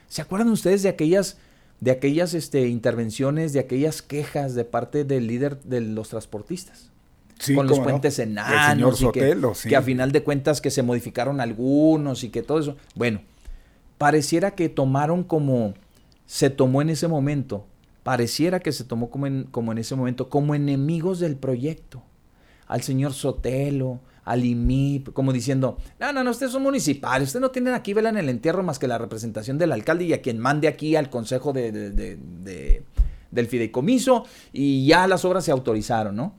[0.09, 1.39] ¿Se acuerdan ustedes de aquellas
[1.85, 6.91] de aquellas este, intervenciones, de aquellas quejas de parte del líder de los transportistas.
[7.55, 9.37] con los puentes enanos y que,
[9.69, 12.77] que, a final de cuentas que se modificaron algunos y que todo eso.
[12.95, 13.21] Bueno,
[13.99, 15.75] pareciera que tomaron como
[16.25, 17.67] se tomó en ese momento,
[18.03, 22.03] pareciera que se tomó como en, como en ese momento, como enemigos del proyecto.
[22.67, 27.51] Al señor Sotelo, al IMIP, como diciendo, no, no, no, ustedes son municipales, ustedes no
[27.51, 30.39] tienen aquí vela en el entierro más que la representación del alcalde y a quien
[30.39, 31.71] mande aquí al consejo de,
[33.31, 36.35] del fideicomiso y ya las obras se autorizaron, ¿no?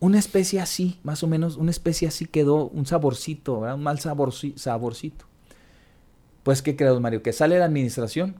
[0.00, 5.26] Una especie así, más o menos, una especie así quedó, un saborcito, un mal saborcito.
[6.42, 7.22] Pues, ¿qué crees, Mario?
[7.22, 8.34] Que sale la administración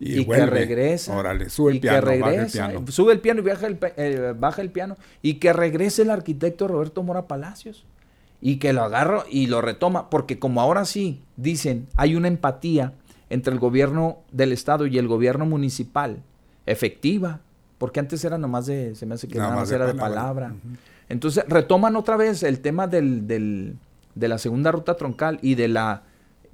[0.00, 1.16] y, que regresa.
[1.16, 2.84] Órale, sube el piano, el piano.
[2.88, 4.96] Sube el piano y baja el, eh, baja el piano.
[5.22, 7.84] Y que regrese el arquitecto Roberto Mora Palacios.
[8.40, 10.10] Y que lo agarro y lo retoma.
[10.10, 12.92] Porque como ahora sí, dicen, hay una empatía
[13.30, 16.18] entre el gobierno del estado y el gobierno municipal.
[16.66, 17.40] Efectiva.
[17.78, 20.54] Porque antes era nomás de, se me hace que nada, más era de palabra.
[21.08, 23.76] Entonces retoman otra vez el tema del, del,
[24.14, 26.02] de la segunda ruta troncal y de la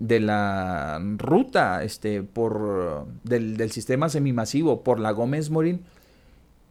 [0.01, 5.82] de la ruta este, por, del, del, sistema semimasivo por la Gómez Morín.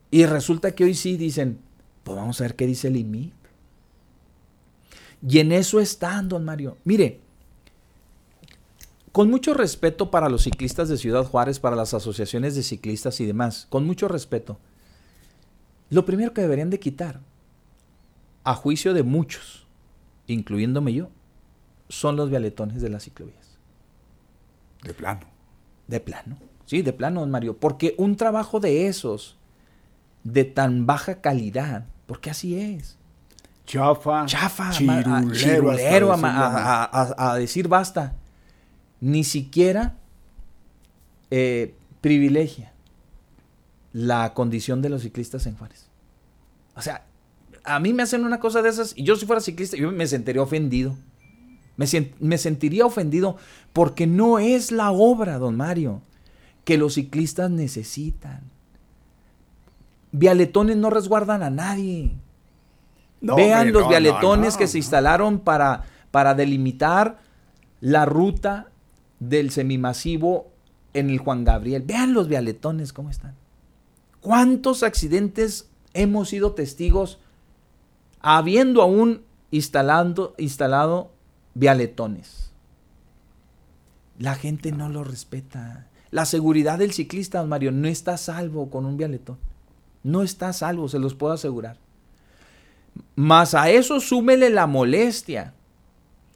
[0.10, 1.60] Y resulta que hoy sí dicen,
[2.04, 3.34] pues vamos a ver qué dice el IMIP.
[5.28, 6.78] Y en eso están, don Mario.
[6.84, 7.20] Mire,
[9.12, 13.28] con mucho respeto para los ciclistas de Ciudad Juárez, para las asociaciones de ciclistas y
[13.28, 14.58] demás, con mucho respeto,
[15.92, 17.22] lo primero que deberían de quitar,
[18.44, 19.68] a juicio de muchos,
[20.26, 21.10] incluyéndome yo,
[21.90, 23.58] son los vialetones de las ciclovías.
[24.84, 25.22] De plano.
[25.88, 26.38] De plano.
[26.66, 27.58] Sí, de plano, Mario.
[27.58, 29.38] Porque un trabajo de esos,
[30.24, 32.98] de tan baja calidad, porque así es.
[33.66, 34.26] Chafa.
[34.26, 34.72] Chafa.
[34.72, 36.14] Chirulero.
[36.14, 38.16] a, decir basta.
[39.02, 39.96] Ni siquiera
[41.32, 42.74] eh, privilegia
[43.94, 45.88] la condición de los ciclistas en Juárez.
[46.76, 47.06] O sea,
[47.64, 50.08] a mí me hacen una cosa de esas y yo si fuera ciclista, yo me
[50.08, 50.96] sentiría ofendido.
[52.20, 53.38] Me, sentiría ofendido
[53.72, 56.02] porque no es la obra, don Mario,
[56.66, 58.42] que los ciclistas necesitan.
[60.12, 62.12] Vialetones no resguardan a nadie.
[63.22, 67.20] Vean los vialetones que se instalaron para, para delimitar
[67.80, 68.68] la ruta
[69.22, 70.52] del semimasivo
[70.94, 71.84] en el Juan Gabriel.
[71.84, 73.36] Vean los vialetones cómo están.
[74.20, 77.20] ¿Cuántos accidentes hemos sido testigos
[78.20, 81.12] habiendo aún instalando, instalado
[81.60, 82.52] vialetones.
[84.18, 85.88] La gente no lo respeta.
[86.12, 89.38] La seguridad del ciclista, Mario, no está salvo con un vialetón.
[90.04, 91.78] No está salvo, se los puedo asegurar.
[93.16, 95.54] Más a eso súmele la molestia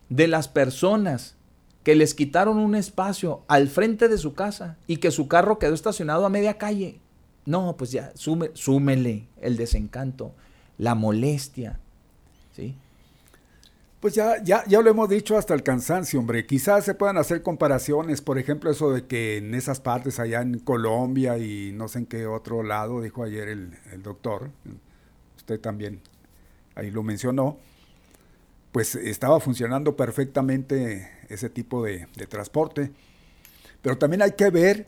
[0.10, 1.36] de las personas
[1.84, 5.74] que les quitaron un espacio al frente de su casa y que su carro quedó
[5.74, 7.00] estacionado a media calle.
[7.46, 10.34] No, pues ya, súmele el desencanto,
[10.78, 11.80] la molestia,
[12.56, 12.76] ¿sí?
[14.04, 16.46] Pues ya, ya, ya lo hemos dicho hasta el cansancio, hombre.
[16.46, 20.60] Quizás se puedan hacer comparaciones, por ejemplo, eso de que en esas partes, allá en
[20.60, 24.50] Colombia y no sé en qué otro lado, dijo ayer el, doctor,
[25.38, 26.02] usted también
[26.76, 27.60] ahí lo mencionó,
[28.74, 32.92] pues estaba funcionando perfectamente ese tipo de, de transporte.
[33.82, 34.86] Pero también hay que ver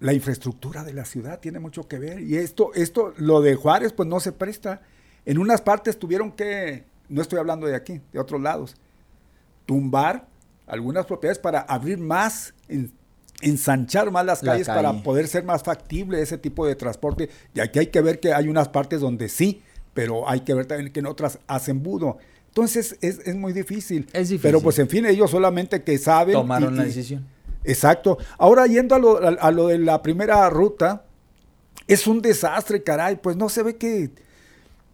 [0.00, 2.20] la infraestructura de la ciudad, tiene mucho que ver.
[2.20, 4.80] Y esto, esto, lo de Juárez, pues no se presta.
[5.26, 8.74] En unas partes tuvieron que no estoy hablando de aquí, de otros lados,
[9.66, 10.26] tumbar
[10.66, 12.54] algunas propiedades para abrir más,
[13.40, 17.30] ensanchar más las calles para poder ser más factible ese tipo de transporte.
[17.54, 19.62] Y aquí hay que ver que hay unas partes donde sí,
[19.92, 22.18] pero hay que ver también que en otras hacen budo.
[22.48, 24.08] Entonces es, muy difícil.
[24.12, 24.40] Es difícil.
[24.42, 26.34] Pero pues en fin, ellos solamente que saben.
[26.34, 27.26] Tomaron la decisión.
[27.62, 28.18] Exacto.
[28.38, 31.04] Ahora yendo a lo, a lo de la primera ruta,
[31.86, 33.16] es un desastre, caray.
[33.16, 34.10] Pues no se ve que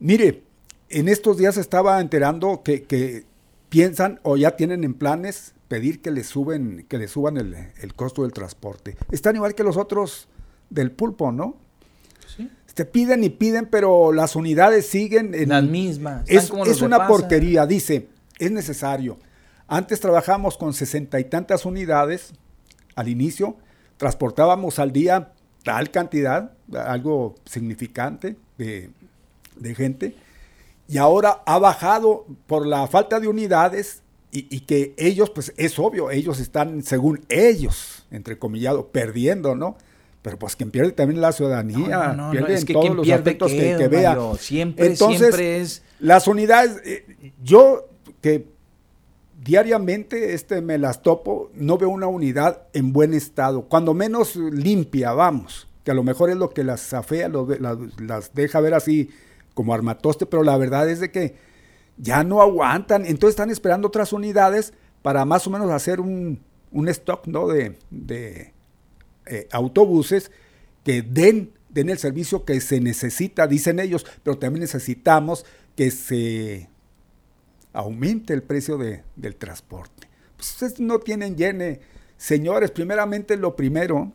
[0.01, 0.42] Mire,
[0.90, 3.24] en estos días estaba enterando que, que
[3.68, 7.94] piensan o ya tienen en planes pedir que le suben, que le suban el, el,
[7.94, 8.96] costo del transporte.
[9.12, 10.28] Están igual que los otros
[10.68, 11.56] del pulpo, ¿no?
[12.36, 12.50] Sí.
[12.74, 16.24] Te piden y piden, pero las unidades siguen en las mismas.
[16.26, 18.08] Es, es una porquería, dice,
[18.38, 19.18] es necesario.
[19.68, 22.32] Antes trabajamos con sesenta y tantas unidades
[22.96, 23.56] al inicio,
[23.96, 28.90] transportábamos al día tal cantidad, algo significante de,
[29.56, 30.16] de gente,
[30.90, 34.02] y ahora ha bajado por la falta de unidades
[34.32, 39.76] y, y, que ellos, pues es obvio, ellos están, según ellos, entre comillado, perdiendo, ¿no?
[40.22, 43.88] Pero pues quien pierde también la ciudadanía, no, pierde en todos los aspectos que, que
[43.88, 44.16] vea.
[44.38, 45.82] Siempre, Entonces, siempre es...
[46.00, 47.88] Las unidades, eh, yo
[48.20, 48.46] que
[49.42, 55.12] diariamente este me las topo, no veo una unidad en buen estado, cuando menos limpia,
[55.12, 58.74] vamos, que a lo mejor es lo que las afea, lo, las, las deja ver
[58.74, 59.10] así
[59.55, 61.36] como armatoste, pero la verdad es de que
[61.97, 64.72] ya no aguantan, entonces están esperando otras unidades
[65.02, 66.40] para más o menos hacer un,
[66.70, 67.48] un stock ¿no?
[67.48, 68.52] de, de
[69.27, 70.31] eh, autobuses
[70.85, 75.44] que den, den el servicio que se necesita, dicen ellos, pero también necesitamos
[75.77, 76.68] que se
[77.72, 80.09] aumente el precio de, del transporte.
[80.36, 81.81] Pues ustedes no tienen llene.
[82.16, 84.12] Señores, primeramente lo primero,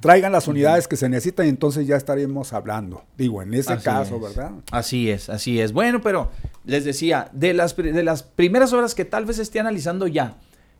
[0.00, 3.04] traigan las unidades que se necesitan y entonces ya estaremos hablando.
[3.16, 4.52] Digo, en ese caso, ¿verdad?
[4.70, 5.72] Así es, así es.
[5.72, 6.30] Bueno, pero
[6.64, 10.36] les decía, de las, de las primeras horas que tal vez esté analizando ya,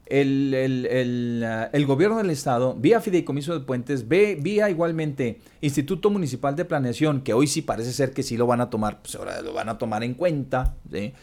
[0.06, 6.10] el, el, el, el, gobierno del estado, vía Fideicomiso de Puentes, ve, vía igualmente Instituto
[6.10, 9.14] Municipal de Planeación, que hoy sí parece ser que sí lo van a tomar, pues
[9.14, 11.14] ahora lo van a tomar en cuenta, ¿sí?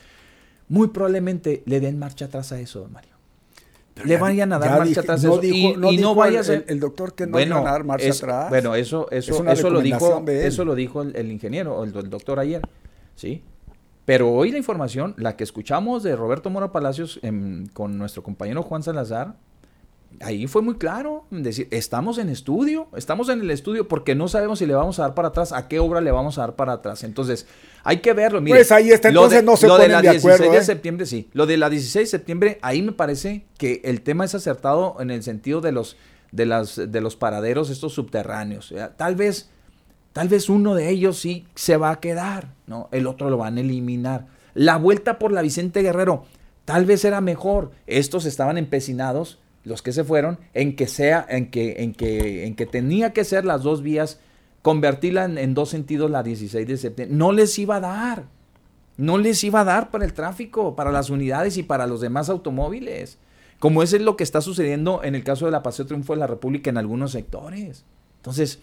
[0.68, 3.10] muy probablemente le den marcha atrás a eso, Mario.
[3.93, 5.41] Pero le vayan a dar marcha dije, atrás no eso.
[5.41, 6.63] Dijo, y no, y no vaya a ser...
[6.68, 8.49] el, el, doctor que no bueno, a dar marcha es, atrás.
[8.49, 12.09] Bueno, eso, eso, eso, lo dijo, eso lo dijo el, el ingeniero o el, el,
[12.09, 12.61] doctor ayer.
[13.15, 13.43] ¿sí?
[14.05, 18.63] Pero hoy la información, la que escuchamos de Roberto Mora Palacios en, con nuestro compañero
[18.63, 19.35] Juan Salazar,
[20.19, 24.59] ahí fue muy claro, decir, estamos en estudio, estamos en el estudio porque no sabemos
[24.59, 26.73] si le vamos a dar para atrás, a qué obra le vamos a dar para
[26.73, 27.03] atrás.
[27.03, 27.47] Entonces,
[27.83, 28.41] hay que verlo.
[28.41, 30.53] Mire, pues ahí está, entonces de, no se lo ponen de la de 16 acuerdo.
[30.53, 30.63] de ¿eh?
[30.63, 31.29] septiembre, sí.
[31.33, 35.11] Lo de la 16 de septiembre, ahí me parece que el tema es acertado en
[35.11, 35.97] el sentido de los,
[36.31, 38.73] de las, de los paraderos estos subterráneos.
[38.97, 39.49] Tal vez,
[40.13, 42.89] tal vez uno de ellos sí se va a quedar, ¿no?
[42.91, 44.27] El otro lo van a eliminar.
[44.53, 46.25] La vuelta por la Vicente Guerrero,
[46.65, 47.71] tal vez era mejor.
[47.88, 52.55] Estos estaban empecinados los que se fueron, en que sea, en que, en que, en
[52.55, 54.19] que tenía que ser las dos vías,
[54.61, 57.15] convertirla en, dos sentidos la 16 de septiembre.
[57.15, 58.25] No les iba a dar.
[58.97, 62.29] No les iba a dar para el tráfico, para las unidades y para los demás
[62.29, 63.17] automóviles.
[63.59, 66.19] Como eso es lo que está sucediendo en el caso de la Paseo Triunfo de
[66.19, 67.85] la República en algunos sectores.
[68.17, 68.59] Entonces,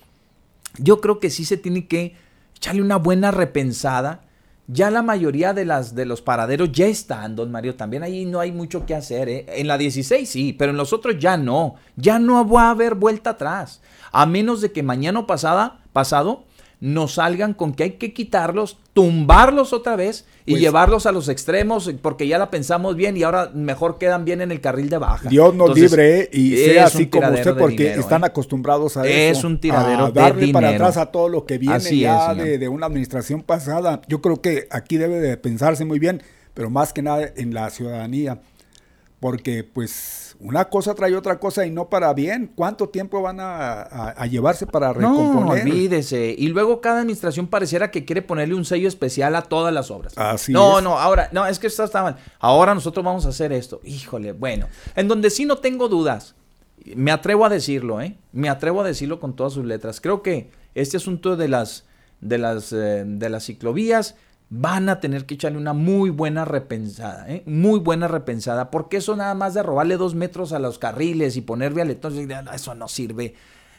[0.79, 2.15] yo creo que sí se tiene que
[2.57, 4.28] echarle una buena repensada
[4.71, 7.75] ya la mayoría de, las, de los paraderos ya están, don Mario.
[7.75, 9.29] También ahí no hay mucho que hacer.
[9.29, 9.47] ¿eh?
[9.49, 11.77] En la 16 sí, pero en los otros ya no.
[11.97, 13.81] Ya no va a haber vuelta atrás.
[14.13, 16.45] A menos de que mañana pasada, pasado
[16.81, 21.29] nos salgan con que hay que quitarlos, tumbarlos otra vez y pues, llevarlos a los
[21.29, 24.99] extremos porque ya la pensamos bien y ahora mejor quedan bien en el carril de
[24.99, 25.29] baja.
[25.29, 28.27] Dios nos Entonces, libre y sea así como usted porque dinero, están ¿eh?
[28.27, 29.49] acostumbrados a es eso.
[29.49, 30.87] un tiradero a darle de para dinero.
[30.87, 34.01] atrás a todo lo que viene Así ya es, de, de, una administración pasada.
[34.07, 36.23] Yo creo que aquí debe de pensarse muy bien,
[36.55, 38.41] pero más que nada en la ciudadanía.
[39.21, 42.53] Porque pues una cosa trae otra cosa y no para bien.
[42.55, 45.65] ¿Cuánto tiempo van a, a, a llevarse para recomponer?
[45.65, 46.35] No, olvídese.
[46.39, 50.17] Y luego cada administración pareciera que quiere ponerle un sello especial a todas las obras.
[50.17, 50.85] Así no, es.
[50.85, 52.17] no, ahora, no, es que esto está mal.
[52.39, 53.81] Ahora nosotros vamos a hacer esto.
[53.83, 54.69] Híjole, bueno.
[54.95, 56.37] En donde sí no tengo dudas,
[56.95, 58.17] me atrevo a decirlo, ¿eh?
[58.33, 60.01] Me atrevo a decirlo con todas sus letras.
[60.01, 61.85] Creo que este asunto de las,
[62.21, 64.15] de las, eh, de las ciclovías
[64.51, 67.43] van a tener que echarle una muy buena repensada, ¿eh?
[67.47, 71.43] muy buena repensada, porque eso nada más de robarle dos metros a los carriles y
[71.43, 73.35] poner vialetones, eso no sirve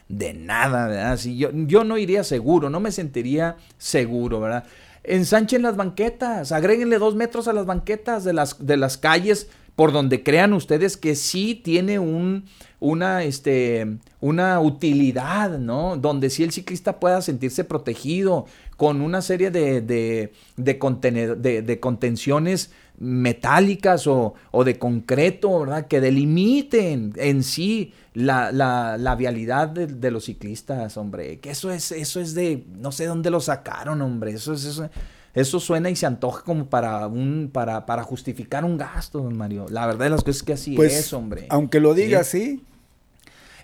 [0.08, 1.16] de nada, ¿verdad?
[1.16, 4.64] Si yo, yo no iría seguro, no me sentiría seguro, ¿verdad?
[5.02, 9.48] Ensanchen las banquetas, agréguenle dos metros a las banquetas de las, de las calles
[9.80, 12.44] por donde crean ustedes que sí tiene un,
[12.80, 15.96] una, este, una utilidad, ¿no?
[15.96, 18.44] Donde sí el ciclista pueda sentirse protegido
[18.76, 25.86] con una serie de, de, de, contenciones metálicas o, o, de concreto, ¿verdad?
[25.86, 31.38] Que delimiten en sí la, la, la vialidad de, los ciclistas, hombre.
[31.38, 34.32] Que eso es, eso es de, no sé dónde lo sacaron, hombre.
[34.32, 34.90] Eso es, eso,
[35.34, 39.66] eso suena y se antoja como para un para, para justificar un gasto, don Mario.
[39.70, 41.46] La verdad de las cosas es que así pues, es, hombre.
[41.50, 42.62] Aunque lo diga así.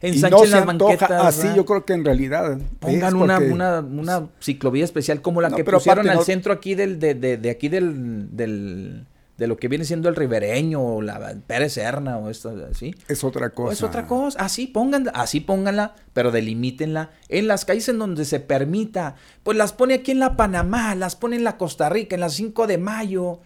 [0.02, 1.10] Ensanchen las banquetas.
[1.10, 1.56] Así ¿verdad?
[1.56, 2.59] yo creo que en realidad.
[2.80, 6.52] Pongan una, porque- una, una ciclovía especial como la No, que pusieron al no- centro
[6.52, 9.06] aquí del, de, de, de aquí del, del,
[9.36, 12.94] de lo que viene siendo el ribereño o la Pérez Serna o esto así.
[13.08, 13.72] Es otra cosa.
[13.72, 14.38] Es otra cosa.
[14.40, 19.16] Así pongan, así pónganla, pero delimítenla en las calles en donde se permita.
[19.42, 22.30] Pues las pone aquí en la Panamá, las pone en la Costa Rica, en la
[22.30, 23.40] 5 de mayo.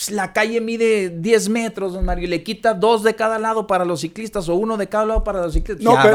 [0.00, 3.66] Pues, La calle mide 10 metros, don Mario, y le quita dos de cada lado
[3.66, 5.84] para los ciclistas o uno de cada lado para los ciclistas.
[5.84, 6.12] No, pero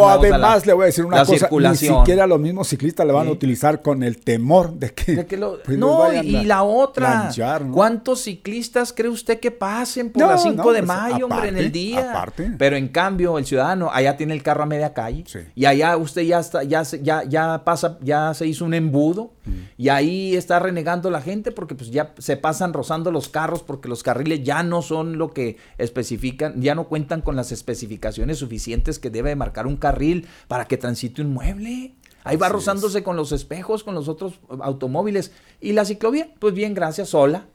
[0.00, 3.28] la- además le voy a decir una cosa, ni siquiera los mismos ciclistas le van
[3.28, 7.06] a utilizar con el temor de que, De que lo- pues, no, y la otra.
[7.22, 7.74] planchar, ¿no?
[7.74, 11.48] ¿Cuántos ciclistas cree usted que pasen por No, la 5 no, de pues, mayo, hombre,
[11.48, 12.10] en el día?
[12.10, 12.50] aparte.
[12.58, 15.22] Pero en cambio, el ciudadano allá tiene el carro a media calle.
[15.28, 15.38] Sí.
[15.54, 19.30] Y allá usted ya está, ya, se- ya, ya pasa, ya se hizo un embudo.
[19.44, 19.50] Mm.
[19.76, 23.88] Y ahí está renegando la gente porque pues ya se pasan rozando los carros porque
[23.88, 28.98] los carriles ya no son lo que especifican, ya no cuentan con las especificaciones suficientes
[28.98, 31.94] que debe marcar un carril para que transite un mueble.
[32.24, 35.32] Ahí va Así rozándose con los espejos, con los otros automóviles.
[35.60, 37.46] Y la ciclovía, pues bien, gracias, sola.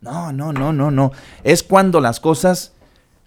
[0.00, 1.12] No, no, no, no, no.
[1.42, 2.74] Es cuando las cosas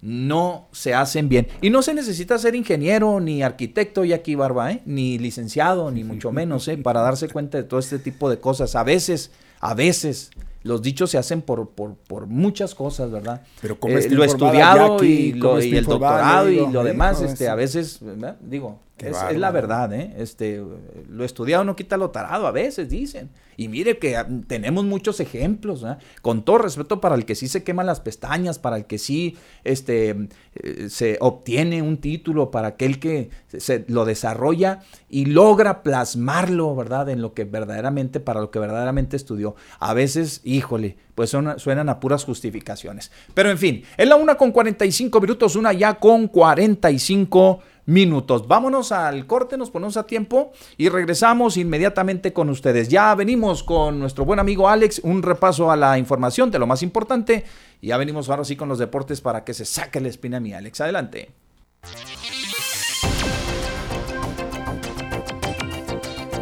[0.02, 1.48] no se hacen bien.
[1.62, 4.82] Y no se necesita ser ingeniero ni arquitecto, y aquí Barba, ¿eh?
[4.86, 6.78] ni licenciado, ni mucho menos, ¿eh?
[6.78, 8.76] para darse cuenta de todo este tipo de cosas.
[8.76, 10.32] A veces, a veces,
[10.68, 13.42] los dichos se hacen por, por, por muchas cosas, ¿verdad?
[13.62, 15.30] Pero ¿cómo Eh, lo estudiado Jackie?
[15.36, 16.86] y, ¿Cómo lo, y el doctorado y lo ¿eh?
[16.86, 18.38] demás, este, es- a veces, ¿verdad?
[18.42, 20.14] digo, es, la verdad, ¿eh?
[20.18, 20.64] Este,
[21.10, 23.30] lo estudiado no quita lo tarado, a veces dicen.
[23.56, 25.98] Y mire que ah, tenemos muchos ejemplos, ¿ah?
[26.22, 29.36] Con todo respeto para el que sí se queman las pestañas, para el que sí
[29.64, 36.76] este, eh, se obtiene un título, para aquel que se lo desarrolla y logra plasmarlo,
[36.76, 37.10] ¿verdad?
[37.10, 39.56] En lo que verdaderamente, para lo que verdaderamente estudió.
[39.80, 43.12] A veces, híjole, pues son- suenan a puras justificaciones.
[43.34, 47.77] Pero en fin, es la una con 45 minutos, una ya con 45 minutos.
[47.88, 52.90] Vámonos al corte, nos ponemos a tiempo y regresamos inmediatamente con ustedes.
[52.90, 56.84] Ya venimos con nuestro buen amigo Alex, un repaso a la información de lo más
[56.84, 57.46] importante.
[57.80, 60.40] Y ya venimos ahora sí con los deportes para que se saque la espina a
[60.42, 60.82] mí, Alex.
[60.82, 61.30] Adelante.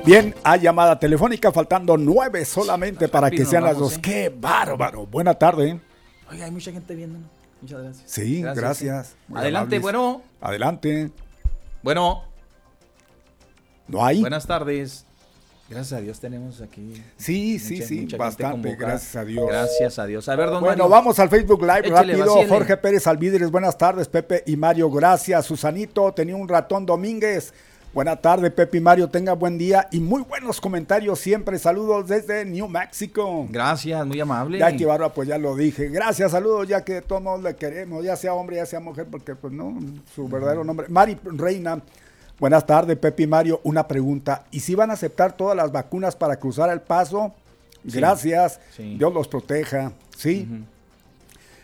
[0.04, 3.98] Bien, hay llamada telefónica, faltando nueve solamente para que sean las dos.
[3.98, 4.02] ¿eh?
[4.02, 5.06] ¡Qué bárbaro!
[5.06, 5.80] Buena tarde.
[6.32, 7.30] Oiga, hay mucha gente viéndonos.
[7.62, 8.12] Muchas gracias.
[8.12, 9.16] Sí, gracias.
[9.34, 9.82] Adelante, amables.
[9.82, 10.22] bueno.
[10.42, 11.12] Adelante.
[11.86, 12.24] Bueno,
[13.88, 14.20] ¿No hay?
[14.20, 15.06] buenas tardes.
[15.70, 17.00] Gracias a Dios tenemos aquí.
[17.16, 19.48] Sí, sí, mucha- sí, mucha bastante, gracias a Dios.
[19.48, 20.28] Gracias a Dios.
[20.28, 20.90] A ver, don Bueno, Mario.
[20.90, 22.48] vamos al Facebook Live rápido.
[22.48, 25.46] Jorge Pérez Alvídrez, buenas tardes, Pepe y Mario, gracias.
[25.46, 27.54] Susanito, tenía un ratón Domínguez.
[27.96, 31.58] Buenas tardes, Pepe y Mario, tenga buen día y muy buenos comentarios siempre.
[31.58, 33.48] Saludos desde New Mexico.
[33.50, 34.60] Gracias, muy amable.
[34.60, 35.88] Ya que Barba, pues ya lo dije.
[35.88, 39.08] Gracias, saludos, ya que de todos modos le queremos, ya sea hombre, ya sea mujer,
[39.10, 39.80] porque pues no,
[40.14, 40.90] su verdadero nombre.
[40.90, 41.82] Mari Reina,
[42.38, 43.62] buenas tardes, Pepe y Mario.
[43.64, 47.34] Una pregunta, ¿y si van a aceptar todas las vacunas para cruzar el paso?
[47.88, 47.98] Sí.
[47.98, 48.98] Gracias, Sí.
[48.98, 50.46] Dios los proteja, ¿sí?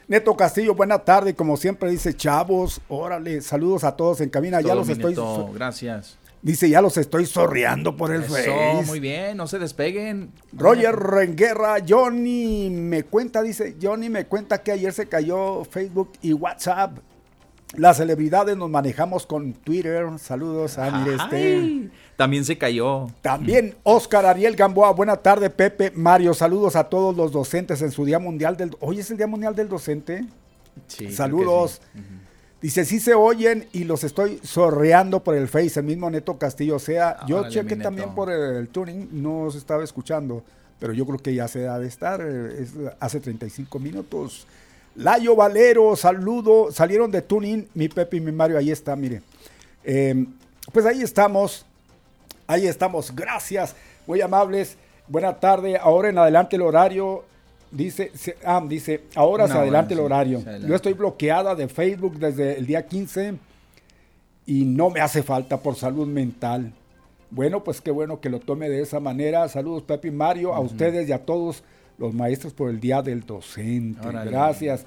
[0.08, 4.76] Neto Castillo, buena tarde, como siempre dice Chavos, órale, saludos a todos en cabina, ya
[4.76, 6.18] los estoy, neto, Gracias.
[6.42, 8.84] Dice, ya los estoy sorreando por el Eso, Face.
[8.86, 10.32] muy bien, no se despeguen.
[10.54, 16.34] Roger Renguerra, Johnny me cuenta, dice, Johnny me cuenta que ayer se cayó Facebook y
[16.34, 16.98] WhatsApp.
[17.78, 20.06] Las celebridades nos manejamos con Twitter.
[20.20, 21.56] Saludos a mire este.
[21.56, 23.08] Ay, También se cayó.
[23.22, 28.04] También Oscar Ariel Gamboa, buena tarde, Pepe, Mario, saludos a todos los docentes en su
[28.04, 28.76] Día Mundial del...
[28.82, 30.26] Hoy es el Día Mundial del Docente.
[30.88, 31.82] Sí, creo que Saludos.
[32.62, 36.76] Dice, sí se oyen y los estoy sorreando por el Face, el mismo Neto Castillo.
[36.76, 40.44] O sea, yo Órale, chequé también por el tuning, no se estaba escuchando,
[40.80, 44.46] pero yo creo que ya se ha de estar, eh, es hace 35 minutos.
[44.94, 49.24] Layo Valero, saludo, salieron de tuning, mi Pepe y mi Mario, ahí está, mire.
[49.84, 50.28] Eh,
[50.72, 51.66] pues ahí estamos,
[52.46, 53.76] ahí estamos, gracias,
[54.06, 54.78] muy amables.
[55.08, 57.24] Buena tarde, ahora en adelante el horario,
[57.72, 60.40] dice, se- ah, dice, ahora se Una hora, adelante el horario.
[60.42, 60.68] se adelanta.
[60.70, 63.36] Yo estoy bloqueada de Facebook desde el día 15
[64.46, 66.74] y no me hace falta por salud mental.
[67.30, 69.48] Bueno, pues qué bueno que lo tome de esa manera.
[69.48, 71.64] Saludos, Pepe y Mario, a ustedes y a todos
[71.98, 74.06] los maestros por el Día del Docente.
[74.06, 74.30] Órale.
[74.32, 74.86] Gracias.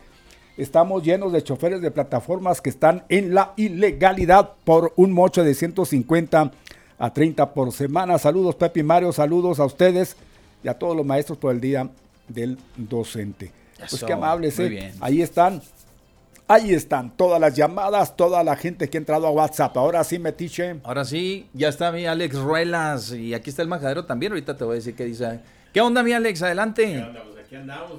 [0.57, 5.55] Estamos llenos de choferes de plataformas que están en la ilegalidad por un mocho de
[5.55, 6.53] 150
[6.99, 8.19] a 30 por semana.
[8.19, 9.11] Saludos, Pepe y Mario.
[9.13, 10.17] Saludos a ustedes
[10.63, 11.89] y a todos los maestros por el Día
[12.29, 13.53] del Docente.
[13.79, 14.71] Pues Eso, qué amables, muy ¿eh?
[14.71, 14.93] bien.
[15.01, 15.61] Ahí están.
[16.47, 19.75] Ahí están todas las llamadas, toda la gente que ha entrado a WhatsApp.
[19.79, 20.77] Ahora sí, Metiche.
[20.85, 24.33] Ahora sí, ya está mi Alex Ruelas y aquí está el majadero también.
[24.33, 25.41] Ahorita te voy a decir qué dice.
[25.73, 26.43] ¿Qué onda, mi Alex?
[26.43, 27.03] Adelante.
[27.33, 27.93] Pues aquí andamos.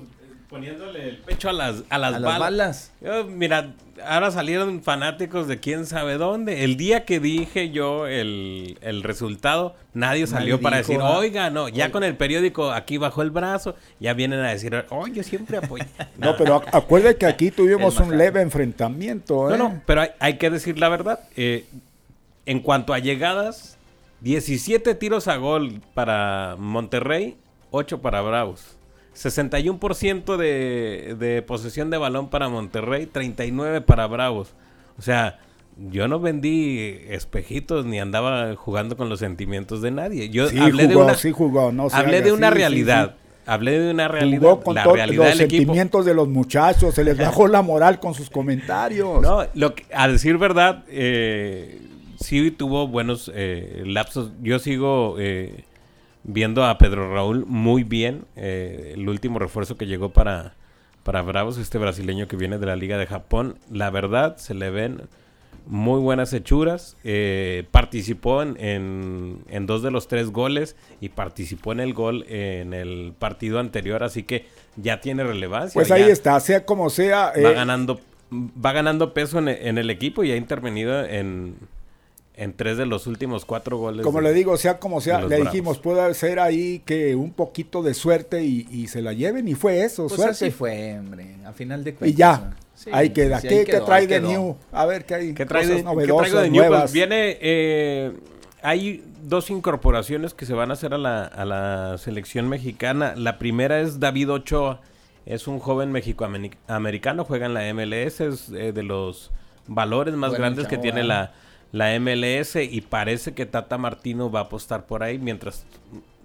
[0.50, 2.92] Poniéndole el pecho a las, a las A las balas.
[3.02, 3.74] Yo, mira,
[4.06, 6.64] ahora salieron fanáticos de quién sabe dónde.
[6.64, 11.50] El día que dije yo el, el resultado, nadie salió Nadie para dijo, decir, oiga,
[11.50, 15.24] no, ya con el periódico aquí bajo el brazo, ya vienen a decir, oh, yo
[15.24, 15.86] siempre apoyo.
[16.18, 19.50] No, pero ac- acuerde que aquí tuvimos un leve enfrentamiento.
[19.50, 19.58] No, ¿eh?
[19.58, 21.20] no, pero hay, hay que decir la verdad.
[21.36, 21.66] eh,
[22.46, 23.76] en cuanto a llegadas,
[24.22, 27.36] 17 tiros a gol para Monterrey,
[27.72, 28.74] 8 para Bravos.
[29.16, 34.54] 61% de, de posesión de balón para Monterrey, 39 para Bravos.
[34.98, 35.40] O sea,
[35.90, 40.30] yo no vendí espejitos ni andaba jugando con los sentimientos de nadie.
[40.30, 43.16] Yo Sí hablé de una, sí jugó, no se hablé haga, de una sí, realidad.
[43.48, 44.42] Hablé de una realidad.
[44.42, 45.60] Jugó con la realidad los del equipo.
[45.62, 49.22] sentimientos de los muchachos, se les bajó la moral con sus comentarios.
[49.22, 51.80] No, lo que- a decir verdad, eh,
[52.20, 54.32] sí tuvo buenos eh, lapsos.
[54.42, 55.64] Yo sigo eh,
[56.27, 58.26] viendo a Pedro Raúl muy bien.
[58.35, 60.53] eh, el último refuerzo que llegó para,
[61.03, 63.57] para Bravos, este brasileño que viene de la Liga de Japón.
[63.72, 65.03] La verdad, se le ven
[65.68, 66.95] muy buenas hechuras.
[67.03, 72.23] eh, participó en, en- en dos de los tres goles y participó en el gol
[72.27, 74.45] en el partido anterior, así que
[74.76, 75.80] ya tiene relevancia.
[75.80, 77.34] Pues ahí está, sea como sea.
[77.38, 77.99] va eh, ganando
[78.34, 81.56] va ganando peso en, en el equipo y ha intervenido en,
[82.38, 84.03] en tres de los últimos cuatro goles.
[84.03, 85.45] Como de- le digo, sea como sea, le Bravos.
[85.52, 89.56] dijimos, puede ser ahí que un poquito de suerte y, y se la lleven, y
[89.56, 90.45] fue eso, Pues suerte.
[90.45, 91.36] así fue, hombre.
[91.45, 92.18] A final de y cuentas.
[92.18, 92.66] ya, ¿no?
[92.76, 93.40] Sí, ahí queda.
[93.40, 94.57] sí, ¿Qué, ahí qué quedó, trae ahí de new?
[94.74, 95.34] A ver, ¿qué hay?
[95.34, 96.60] ¿Qué trae Cosas de, qué novedosas, traigo de New?
[96.62, 96.91] Pues nuevas.
[96.91, 98.12] viene, eh,
[98.62, 103.14] hay dos incorporaciones que se van a hacer a la, a la selección mexicana.
[103.16, 104.82] La primera es David Ochoa.
[105.26, 109.32] Es un joven mexicoamericano, juega en la MLS, es eh, de los
[109.68, 111.06] valores más Bueno, grandes que tiene ¿eh?
[111.06, 111.32] la,
[111.76, 115.65] la MLS y parece que Tata Martino va a apostar por ahí mientras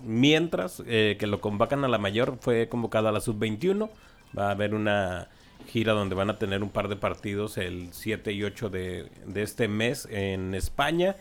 [0.05, 3.91] mientras eh, que lo convocan a la mayor fue convocado a la sub-21
[4.39, 5.27] va a haber una
[5.67, 9.43] gira donde van a tener un par de partidos el 7 y 8 de, de
[9.43, 11.17] este mes en España.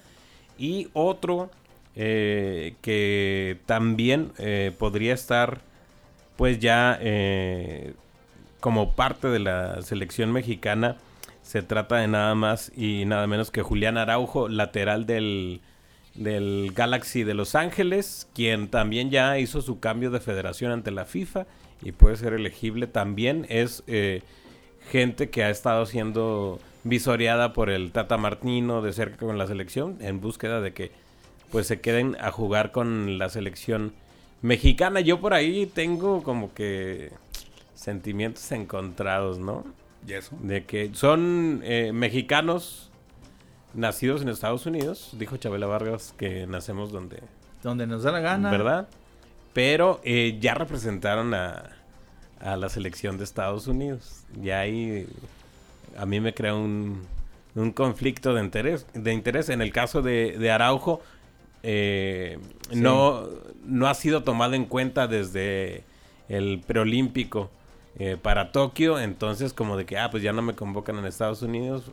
[0.60, 1.50] Y otro
[1.96, 5.62] eh, que también eh, podría estar
[6.38, 7.00] pues ya
[8.60, 10.98] como parte de la selección mexicana
[11.50, 15.62] se trata de nada más y nada menos que Julián Araujo, lateral del,
[16.14, 21.06] del Galaxy de Los Ángeles, quien también ya hizo su cambio de federación ante la
[21.06, 21.48] FIFA
[21.82, 23.48] y puede ser elegible también.
[23.50, 24.22] Es eh,
[24.92, 29.98] gente que ha estado siendo visoreada por el Tata Martino de cerca con la selección
[30.02, 30.92] en búsqueda de que
[31.50, 33.94] pues se queden a jugar con la selección
[34.44, 35.00] mexicana.
[35.00, 37.12] Yo por ahí tengo como que
[37.74, 39.64] sentimientos encontrados, ¿no?
[40.08, 40.36] ¿Y eso?
[40.42, 42.90] De que son eh, mexicanos
[43.74, 47.22] nacidos en Estados Unidos, dijo Chabela Vargas que nacemos donde,
[47.64, 48.50] Donde nos da la gana.
[48.52, 48.88] ¿verdad?
[49.54, 51.72] Pero eh, ya representaron a,
[52.40, 54.24] a la selección de Estados Unidos.
[54.42, 55.08] Y ahí
[55.98, 57.02] a mí me crea un,
[57.56, 58.86] un conflicto de interés.
[58.94, 59.50] De interés.
[59.50, 61.02] En el caso de, de Araujo,
[61.64, 62.40] eh,
[62.72, 62.80] Sí.
[62.80, 63.28] no,
[63.66, 65.84] no ha sido tomado en cuenta desde
[66.30, 67.50] el preolímpico
[68.00, 69.00] eh, para Tokio.
[69.00, 71.92] Entonces, como de que, ah, pues ya no me convocan en Estados Unidos.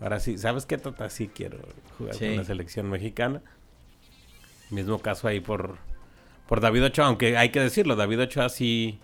[0.00, 1.08] Ahora sí, ¿sabes qué, Tata?
[1.08, 1.58] Sí quiero
[1.98, 2.26] jugar Sí.
[2.26, 3.40] con la selección mexicana.
[4.70, 5.76] Mismo caso ahí por,
[6.48, 8.98] por David Ochoa, aunque hay que decirlo, David Ochoa sí,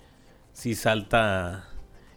[0.52, 1.68] sí salta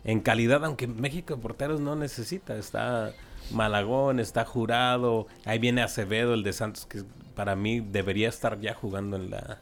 [0.04, 2.56] en calidad, aunque México de porteros no necesita.
[2.58, 3.14] Está
[3.52, 7.04] Malagón, está Jurado, ahí viene Acevedo, el de Santos, que
[7.36, 9.60] para mí debería estar ya jugando en la,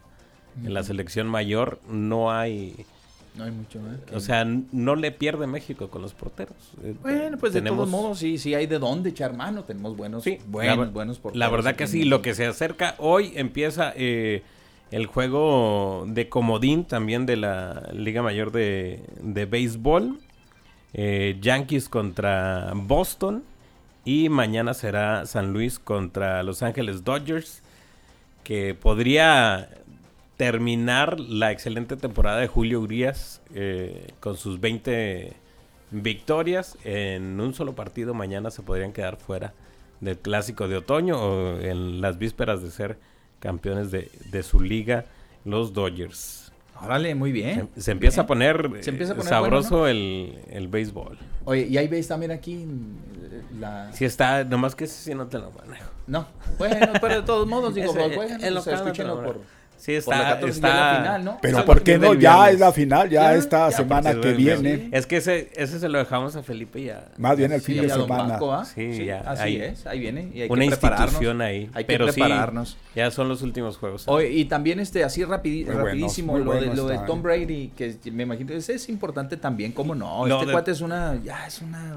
[0.64, 1.80] en la selección mayor.
[1.88, 2.86] No hay...
[3.36, 4.16] No hay mucho, ¿eh?
[4.16, 6.56] O sea, no le pierde México con los porteros.
[6.84, 9.64] Eh, Bueno, pues de todos modos, sí, sí hay de dónde echar mano.
[9.64, 11.40] Tenemos buenos, Sí, buenos, la, buenos porteros.
[11.40, 14.44] La verdad que sí, lo que se acerca hoy empieza eh,
[14.92, 20.20] el juego de comodín también de la Liga Mayor de, de Béisbol.
[20.94, 23.44] Eh, Yankees contra Boston.
[24.04, 27.62] Y mañana será San Luis contra Los Ángeles Dodgers.
[28.44, 29.70] Que podría
[30.42, 35.34] terminar la excelente temporada de Julio Urias eh, con sus 20
[35.92, 38.16] victorias en un solo partido.
[38.16, 39.54] Mañana se podrían quedar fuera
[40.00, 42.98] del clásico de otoño o en las vísperas de ser
[43.40, 45.06] campeones de, de su liga,
[45.46, 46.52] los Dodgers.
[46.84, 47.70] Órale, muy bien.
[47.76, 48.26] Se, se empieza Bien.
[48.26, 51.20] a poner, Se empieza a eh, poner sabroso bueno, el, el béisbol.
[51.46, 53.94] Oye, y ahí veis también aquí eh, la...
[53.94, 55.92] Si está, nomás que ese sí no te lo manejo.
[56.08, 56.26] No,
[56.58, 59.02] bueno, pero de todos modos, digo, Ese, pues, juegan, el o sea, local no te
[59.02, 59.61] escúchenlo lo por...
[59.82, 60.68] Sí, Por la está, 14 ya está.
[60.70, 61.38] es la final, ¿no?
[61.42, 62.14] Pero Eso ¿por a qué no?
[62.14, 64.80] Ya es la final, ya, Ya, esta ya, semana que viernes.
[64.80, 64.90] viene.
[64.96, 67.08] Es que ese, ese se lo dejamos a Felipe ya.
[67.18, 68.38] Más bien el Sí, fin de semana.
[68.40, 68.64] ¿ah?
[68.64, 69.56] Sí, ya, Así ahí.
[69.56, 70.30] es, ahí viene.
[70.36, 71.70] Y hay Una que institución ahí.
[71.74, 72.70] Hay que pero prepararnos.
[72.70, 74.04] sí, ya son los últimos juegos.
[74.08, 77.02] Oye, y también este así rapidi- Muy buenos, rapidísimo lo, de, lo.
[77.06, 80.82] Tom Brady que me imagino ese es importante también cómo no este de- cuate es
[80.82, 81.96] una ya es una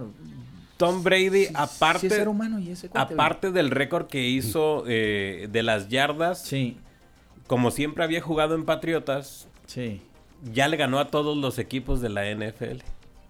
[0.77, 4.85] Tom Brady, sí aparte, es ser humano y ese cuate aparte del récord que hizo
[4.89, 6.79] eh, de las yardas, sí
[7.47, 10.01] como siempre había jugado en Patriotas, sí
[10.53, 12.83] ya le ganó a todos los equipos de la NFL.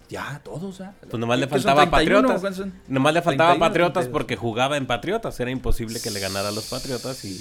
[0.08, 0.94] ya todos ¿ah?
[1.00, 2.28] Pues nomás le ¿Qué son, faltaba 31?
[2.28, 2.66] Patriotas.
[2.88, 4.12] Nomás le faltaba 31, Patriotas 32.
[4.12, 5.38] porque jugaba en Patriotas.
[5.40, 7.36] Era imposible que le ganara a los Patriotas y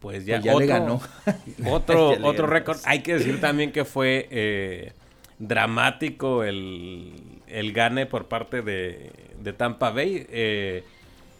[0.00, 1.00] pues ya, Pues ya le ganó.
[1.70, 2.78] Otro, Ya otro récord.
[2.84, 4.92] Hay que decir también que fue eh,
[5.38, 9.12] dramático el, el gane por parte de,
[9.42, 10.26] de Tampa Bay.
[10.30, 10.84] Eh,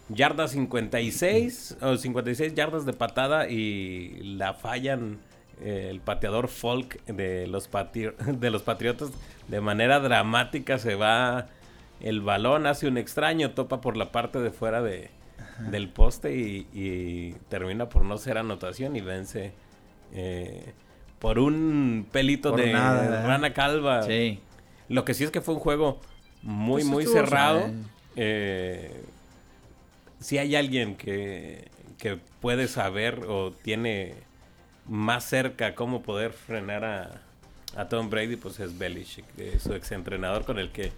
[0.09, 5.19] yarda 56, o 56 yardas de patada y la fallan
[5.61, 9.09] eh, el pateador Folk de los, patri- de los Patriotas.
[9.47, 11.47] De manera dramática se va
[12.01, 15.09] el balón, hace un extraño, topa por la parte de fuera de,
[15.71, 19.53] del poste y, y termina por no ser anotación y vence
[20.13, 20.73] eh,
[21.19, 24.03] por un pelito Por de rana calva.
[24.03, 24.39] sí
[24.89, 25.99] Lo que sí es que fue un juego
[26.43, 27.71] muy, Pues muy cerrado.
[28.15, 29.03] Eh,
[30.19, 31.67] si hay alguien que,
[31.97, 34.15] que puede saber o tiene
[34.87, 37.21] más cerca cómo poder frenar a,
[37.75, 40.91] a Tom Brady, pues es Belichick, eh, su exentrenador con el que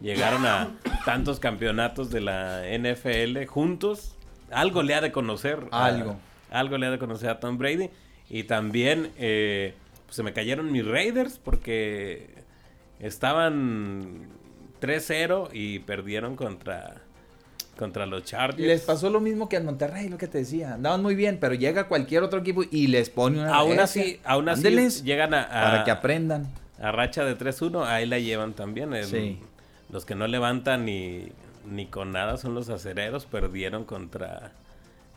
[0.00, 0.74] llegaron a
[1.04, 4.14] tantos campeonatos de la NFL juntos.
[4.50, 5.60] Algo le ha de conocer.
[5.70, 6.16] a- Algo.
[6.50, 7.90] algo le ha de conocer a Tom Brady.
[8.28, 9.74] Y también eh,
[10.04, 12.28] pues se me cayeron mis Raiders porque
[13.00, 14.26] estaban
[14.80, 17.02] 3-0 y perdieron contra,
[17.76, 18.66] contra los Chargers.
[18.66, 21.54] les pasó lo mismo que al Monterrey lo que te decía andaban muy bien pero
[21.54, 25.42] llega cualquier otro equipo y les pone una Aún así, aún así Ándeles, llegan a,
[25.42, 26.46] a- para que aprendan
[26.80, 28.92] a racha de 3-1, ahí la llevan también.
[28.92, 29.38] El- Sí.
[29.90, 31.28] Los que no levantan ni,
[31.70, 34.52] ni con nada son los acereros, perdieron contra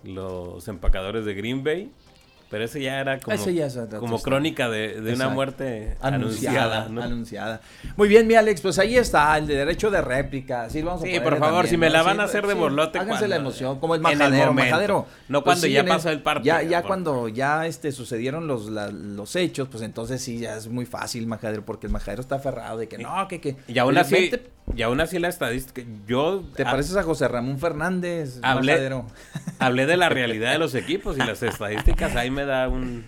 [0.03, 1.91] los empacadores de Green Bay.
[2.49, 6.89] Pero ese ya era como, ya es como crónica de, de una muerte anunciada, anunciada.
[6.89, 7.01] ¿no?
[7.03, 7.61] anunciada.
[7.95, 10.67] Muy bien, mi Alex, pues ahí está el de derecho de réplica.
[10.69, 11.93] Sí, vamos a Sí, por favor, también, si me ¿no?
[11.93, 14.47] la Sí, van a hacer de sí, borlote Háganse cuando- la emoción, como el majadero,
[14.47, 14.71] momento.
[14.71, 15.05] majadero.
[15.27, 18.69] No Pues cuando ya pasó el partido, Ya, ya por- cuando ya este sucedieron los,
[18.69, 22.35] la- los hechos, pues entonces sí, ya es muy fácil majadero, porque el majadero está
[22.35, 23.57] aferrado de que no, que que.
[23.67, 24.31] Y aún así,
[24.75, 29.05] y aún así la estadística, yo te ha- pareces a José Ramón Fernández, Hablé- majadero.
[29.59, 33.05] hablé de la realidad de los equipos y las estadísticas ahí me da un,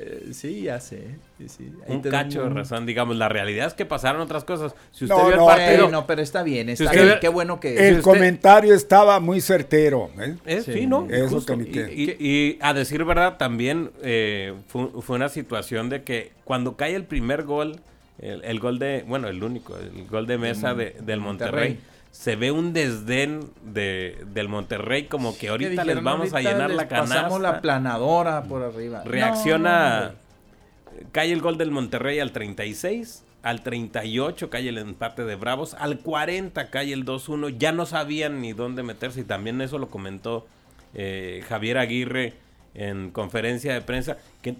[0.00, 1.02] Eh, sí, ya sé.
[1.38, 1.72] sí, sí.
[1.88, 2.84] Ahí un cacho de un- razón.
[2.86, 4.74] Digamos, la realidad es que pasaron otras cosas.
[4.92, 7.08] Si usted No, vio el no, partido, Eh, no, pero está bien, está usted bien.
[7.14, 7.88] ve- Qué bueno que.
[7.88, 10.10] El usted- comentario estaba muy certero.
[10.20, 10.36] ¿eh?
[10.46, 10.72] Es Sí.
[10.72, 11.06] fino.
[11.10, 16.32] Eso y, y- y a decir verdad, también eh, fue, fue una situación de que
[16.44, 17.80] cuando cae el primer gol,
[18.20, 21.78] el, el gol de, bueno, el único, el gol de mesa de- del Monterrey, Monterrey.
[22.10, 26.50] Se ve un desdén de, del Monterrey como que ahorita dijeron, les vamos a "Ahorita
[26.52, 27.14] llenar la canasta.
[27.14, 29.02] Pasamos la planadora por arriba.
[29.04, 35.36] reacciona, No, cae el gol del Monterrey al 36, al 38 cae el empate de
[35.36, 39.78] Bravos, al 40 cae el 2-1, ya no sabían ni dónde meterse y también eso
[39.78, 40.46] lo comentó
[40.94, 42.34] eh, Javier Aguirre
[42.74, 44.56] en conferencia de prensa, que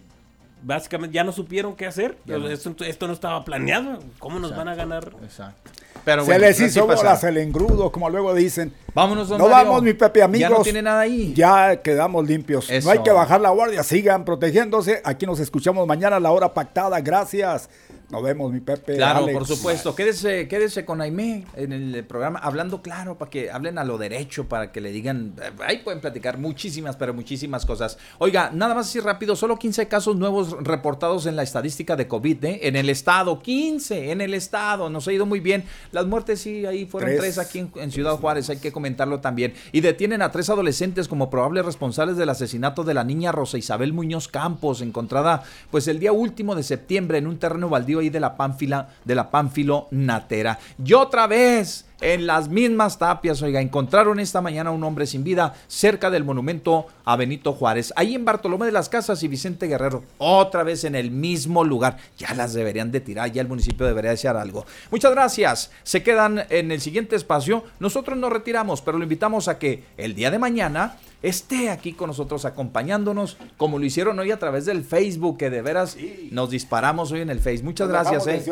[0.63, 2.49] básicamente ya no supieron qué hacer, Ya no.
[2.49, 5.13] esto, esto no estaba planeado, ¿cómo nos van a ganar?
[5.23, 5.71] Exacto.
[6.05, 8.73] Pero Se bueno, les hizo bolas el engrudo, como luego dicen.
[8.95, 9.67] Vámonos, don No Mario.
[9.69, 10.51] vamos, mi Pepe, amigos.
[10.51, 11.33] Ya no tiene nada ahí.
[11.35, 12.71] Ya quedamos limpios.
[12.71, 12.87] Eso.
[12.87, 13.83] No hay que bajar la guardia.
[13.83, 15.01] Sigan protegiéndose.
[15.05, 17.01] Aquí nos escuchamos mañana a la hora pactada.
[17.01, 17.69] Gracias.
[18.11, 18.97] Nos vemos, mi Pepe.
[18.97, 19.39] Claro, Alex.
[19.39, 19.95] por supuesto.
[19.95, 24.49] Quédese, quédese con Aimé en el programa, hablando claro, para que hablen a lo derecho,
[24.49, 27.99] para que le digan, eh, ahí pueden platicar muchísimas, pero muchísimas cosas.
[28.17, 32.45] Oiga, nada más así rápido, solo 15 casos nuevos reportados en la estadística de COVID,
[32.47, 32.61] ¿eh?
[32.63, 35.65] En el estado, 15 en el estado, nos ha ido muy bien.
[35.93, 37.21] Las muertes sí, ahí fueron Tres.
[37.21, 39.53] tres, aquí en, en Ciudad Juárez, hay que comentarlo también.
[39.71, 43.93] Y detienen a tres adolescentes como probables responsables del asesinato de la niña Rosa Isabel
[43.93, 48.21] Muñoz Campos, encontrada pues el día último de septiembre en un terreno baldío ahí de
[48.21, 50.59] la Pánfila, de la Pánfilo Natera.
[50.85, 55.55] Y otra vez, en las mismas tapias, oiga, encontraron esta mañana un hombre sin vida
[55.67, 60.05] cerca del monumento a Benito Juárez, ahí en Bartolomé de las Casas y Vicente Guerrero,
[60.19, 61.97] otra vez en el mismo lugar.
[62.17, 64.65] Ya las deberían de tirar, ya el municipio debería hacer algo.
[64.91, 65.71] Muchas gracias.
[65.83, 67.65] Se quedan en el siguiente espacio.
[67.81, 72.09] Nosotros nos retiramos, pero lo invitamos a que el día de mañana esté aquí con
[72.09, 75.97] nosotros acompañándonos, como lo hicieron hoy a través del Facebook, que de veras
[76.31, 77.67] nos disparamos hoy en el Facebook.
[77.67, 78.27] Muchas Nos gracias.
[78.29, 78.45] eh.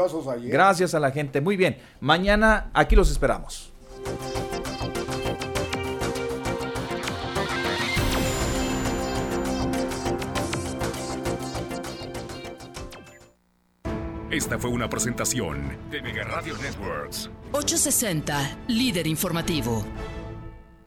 [0.51, 1.41] Gracias a la gente.
[1.41, 1.79] Muy bien.
[2.01, 3.36] Mañana aquí los esperamos.
[14.37, 17.31] Esta fue una presentación de Mega Radio Networks.
[17.53, 19.85] 860, líder informativo.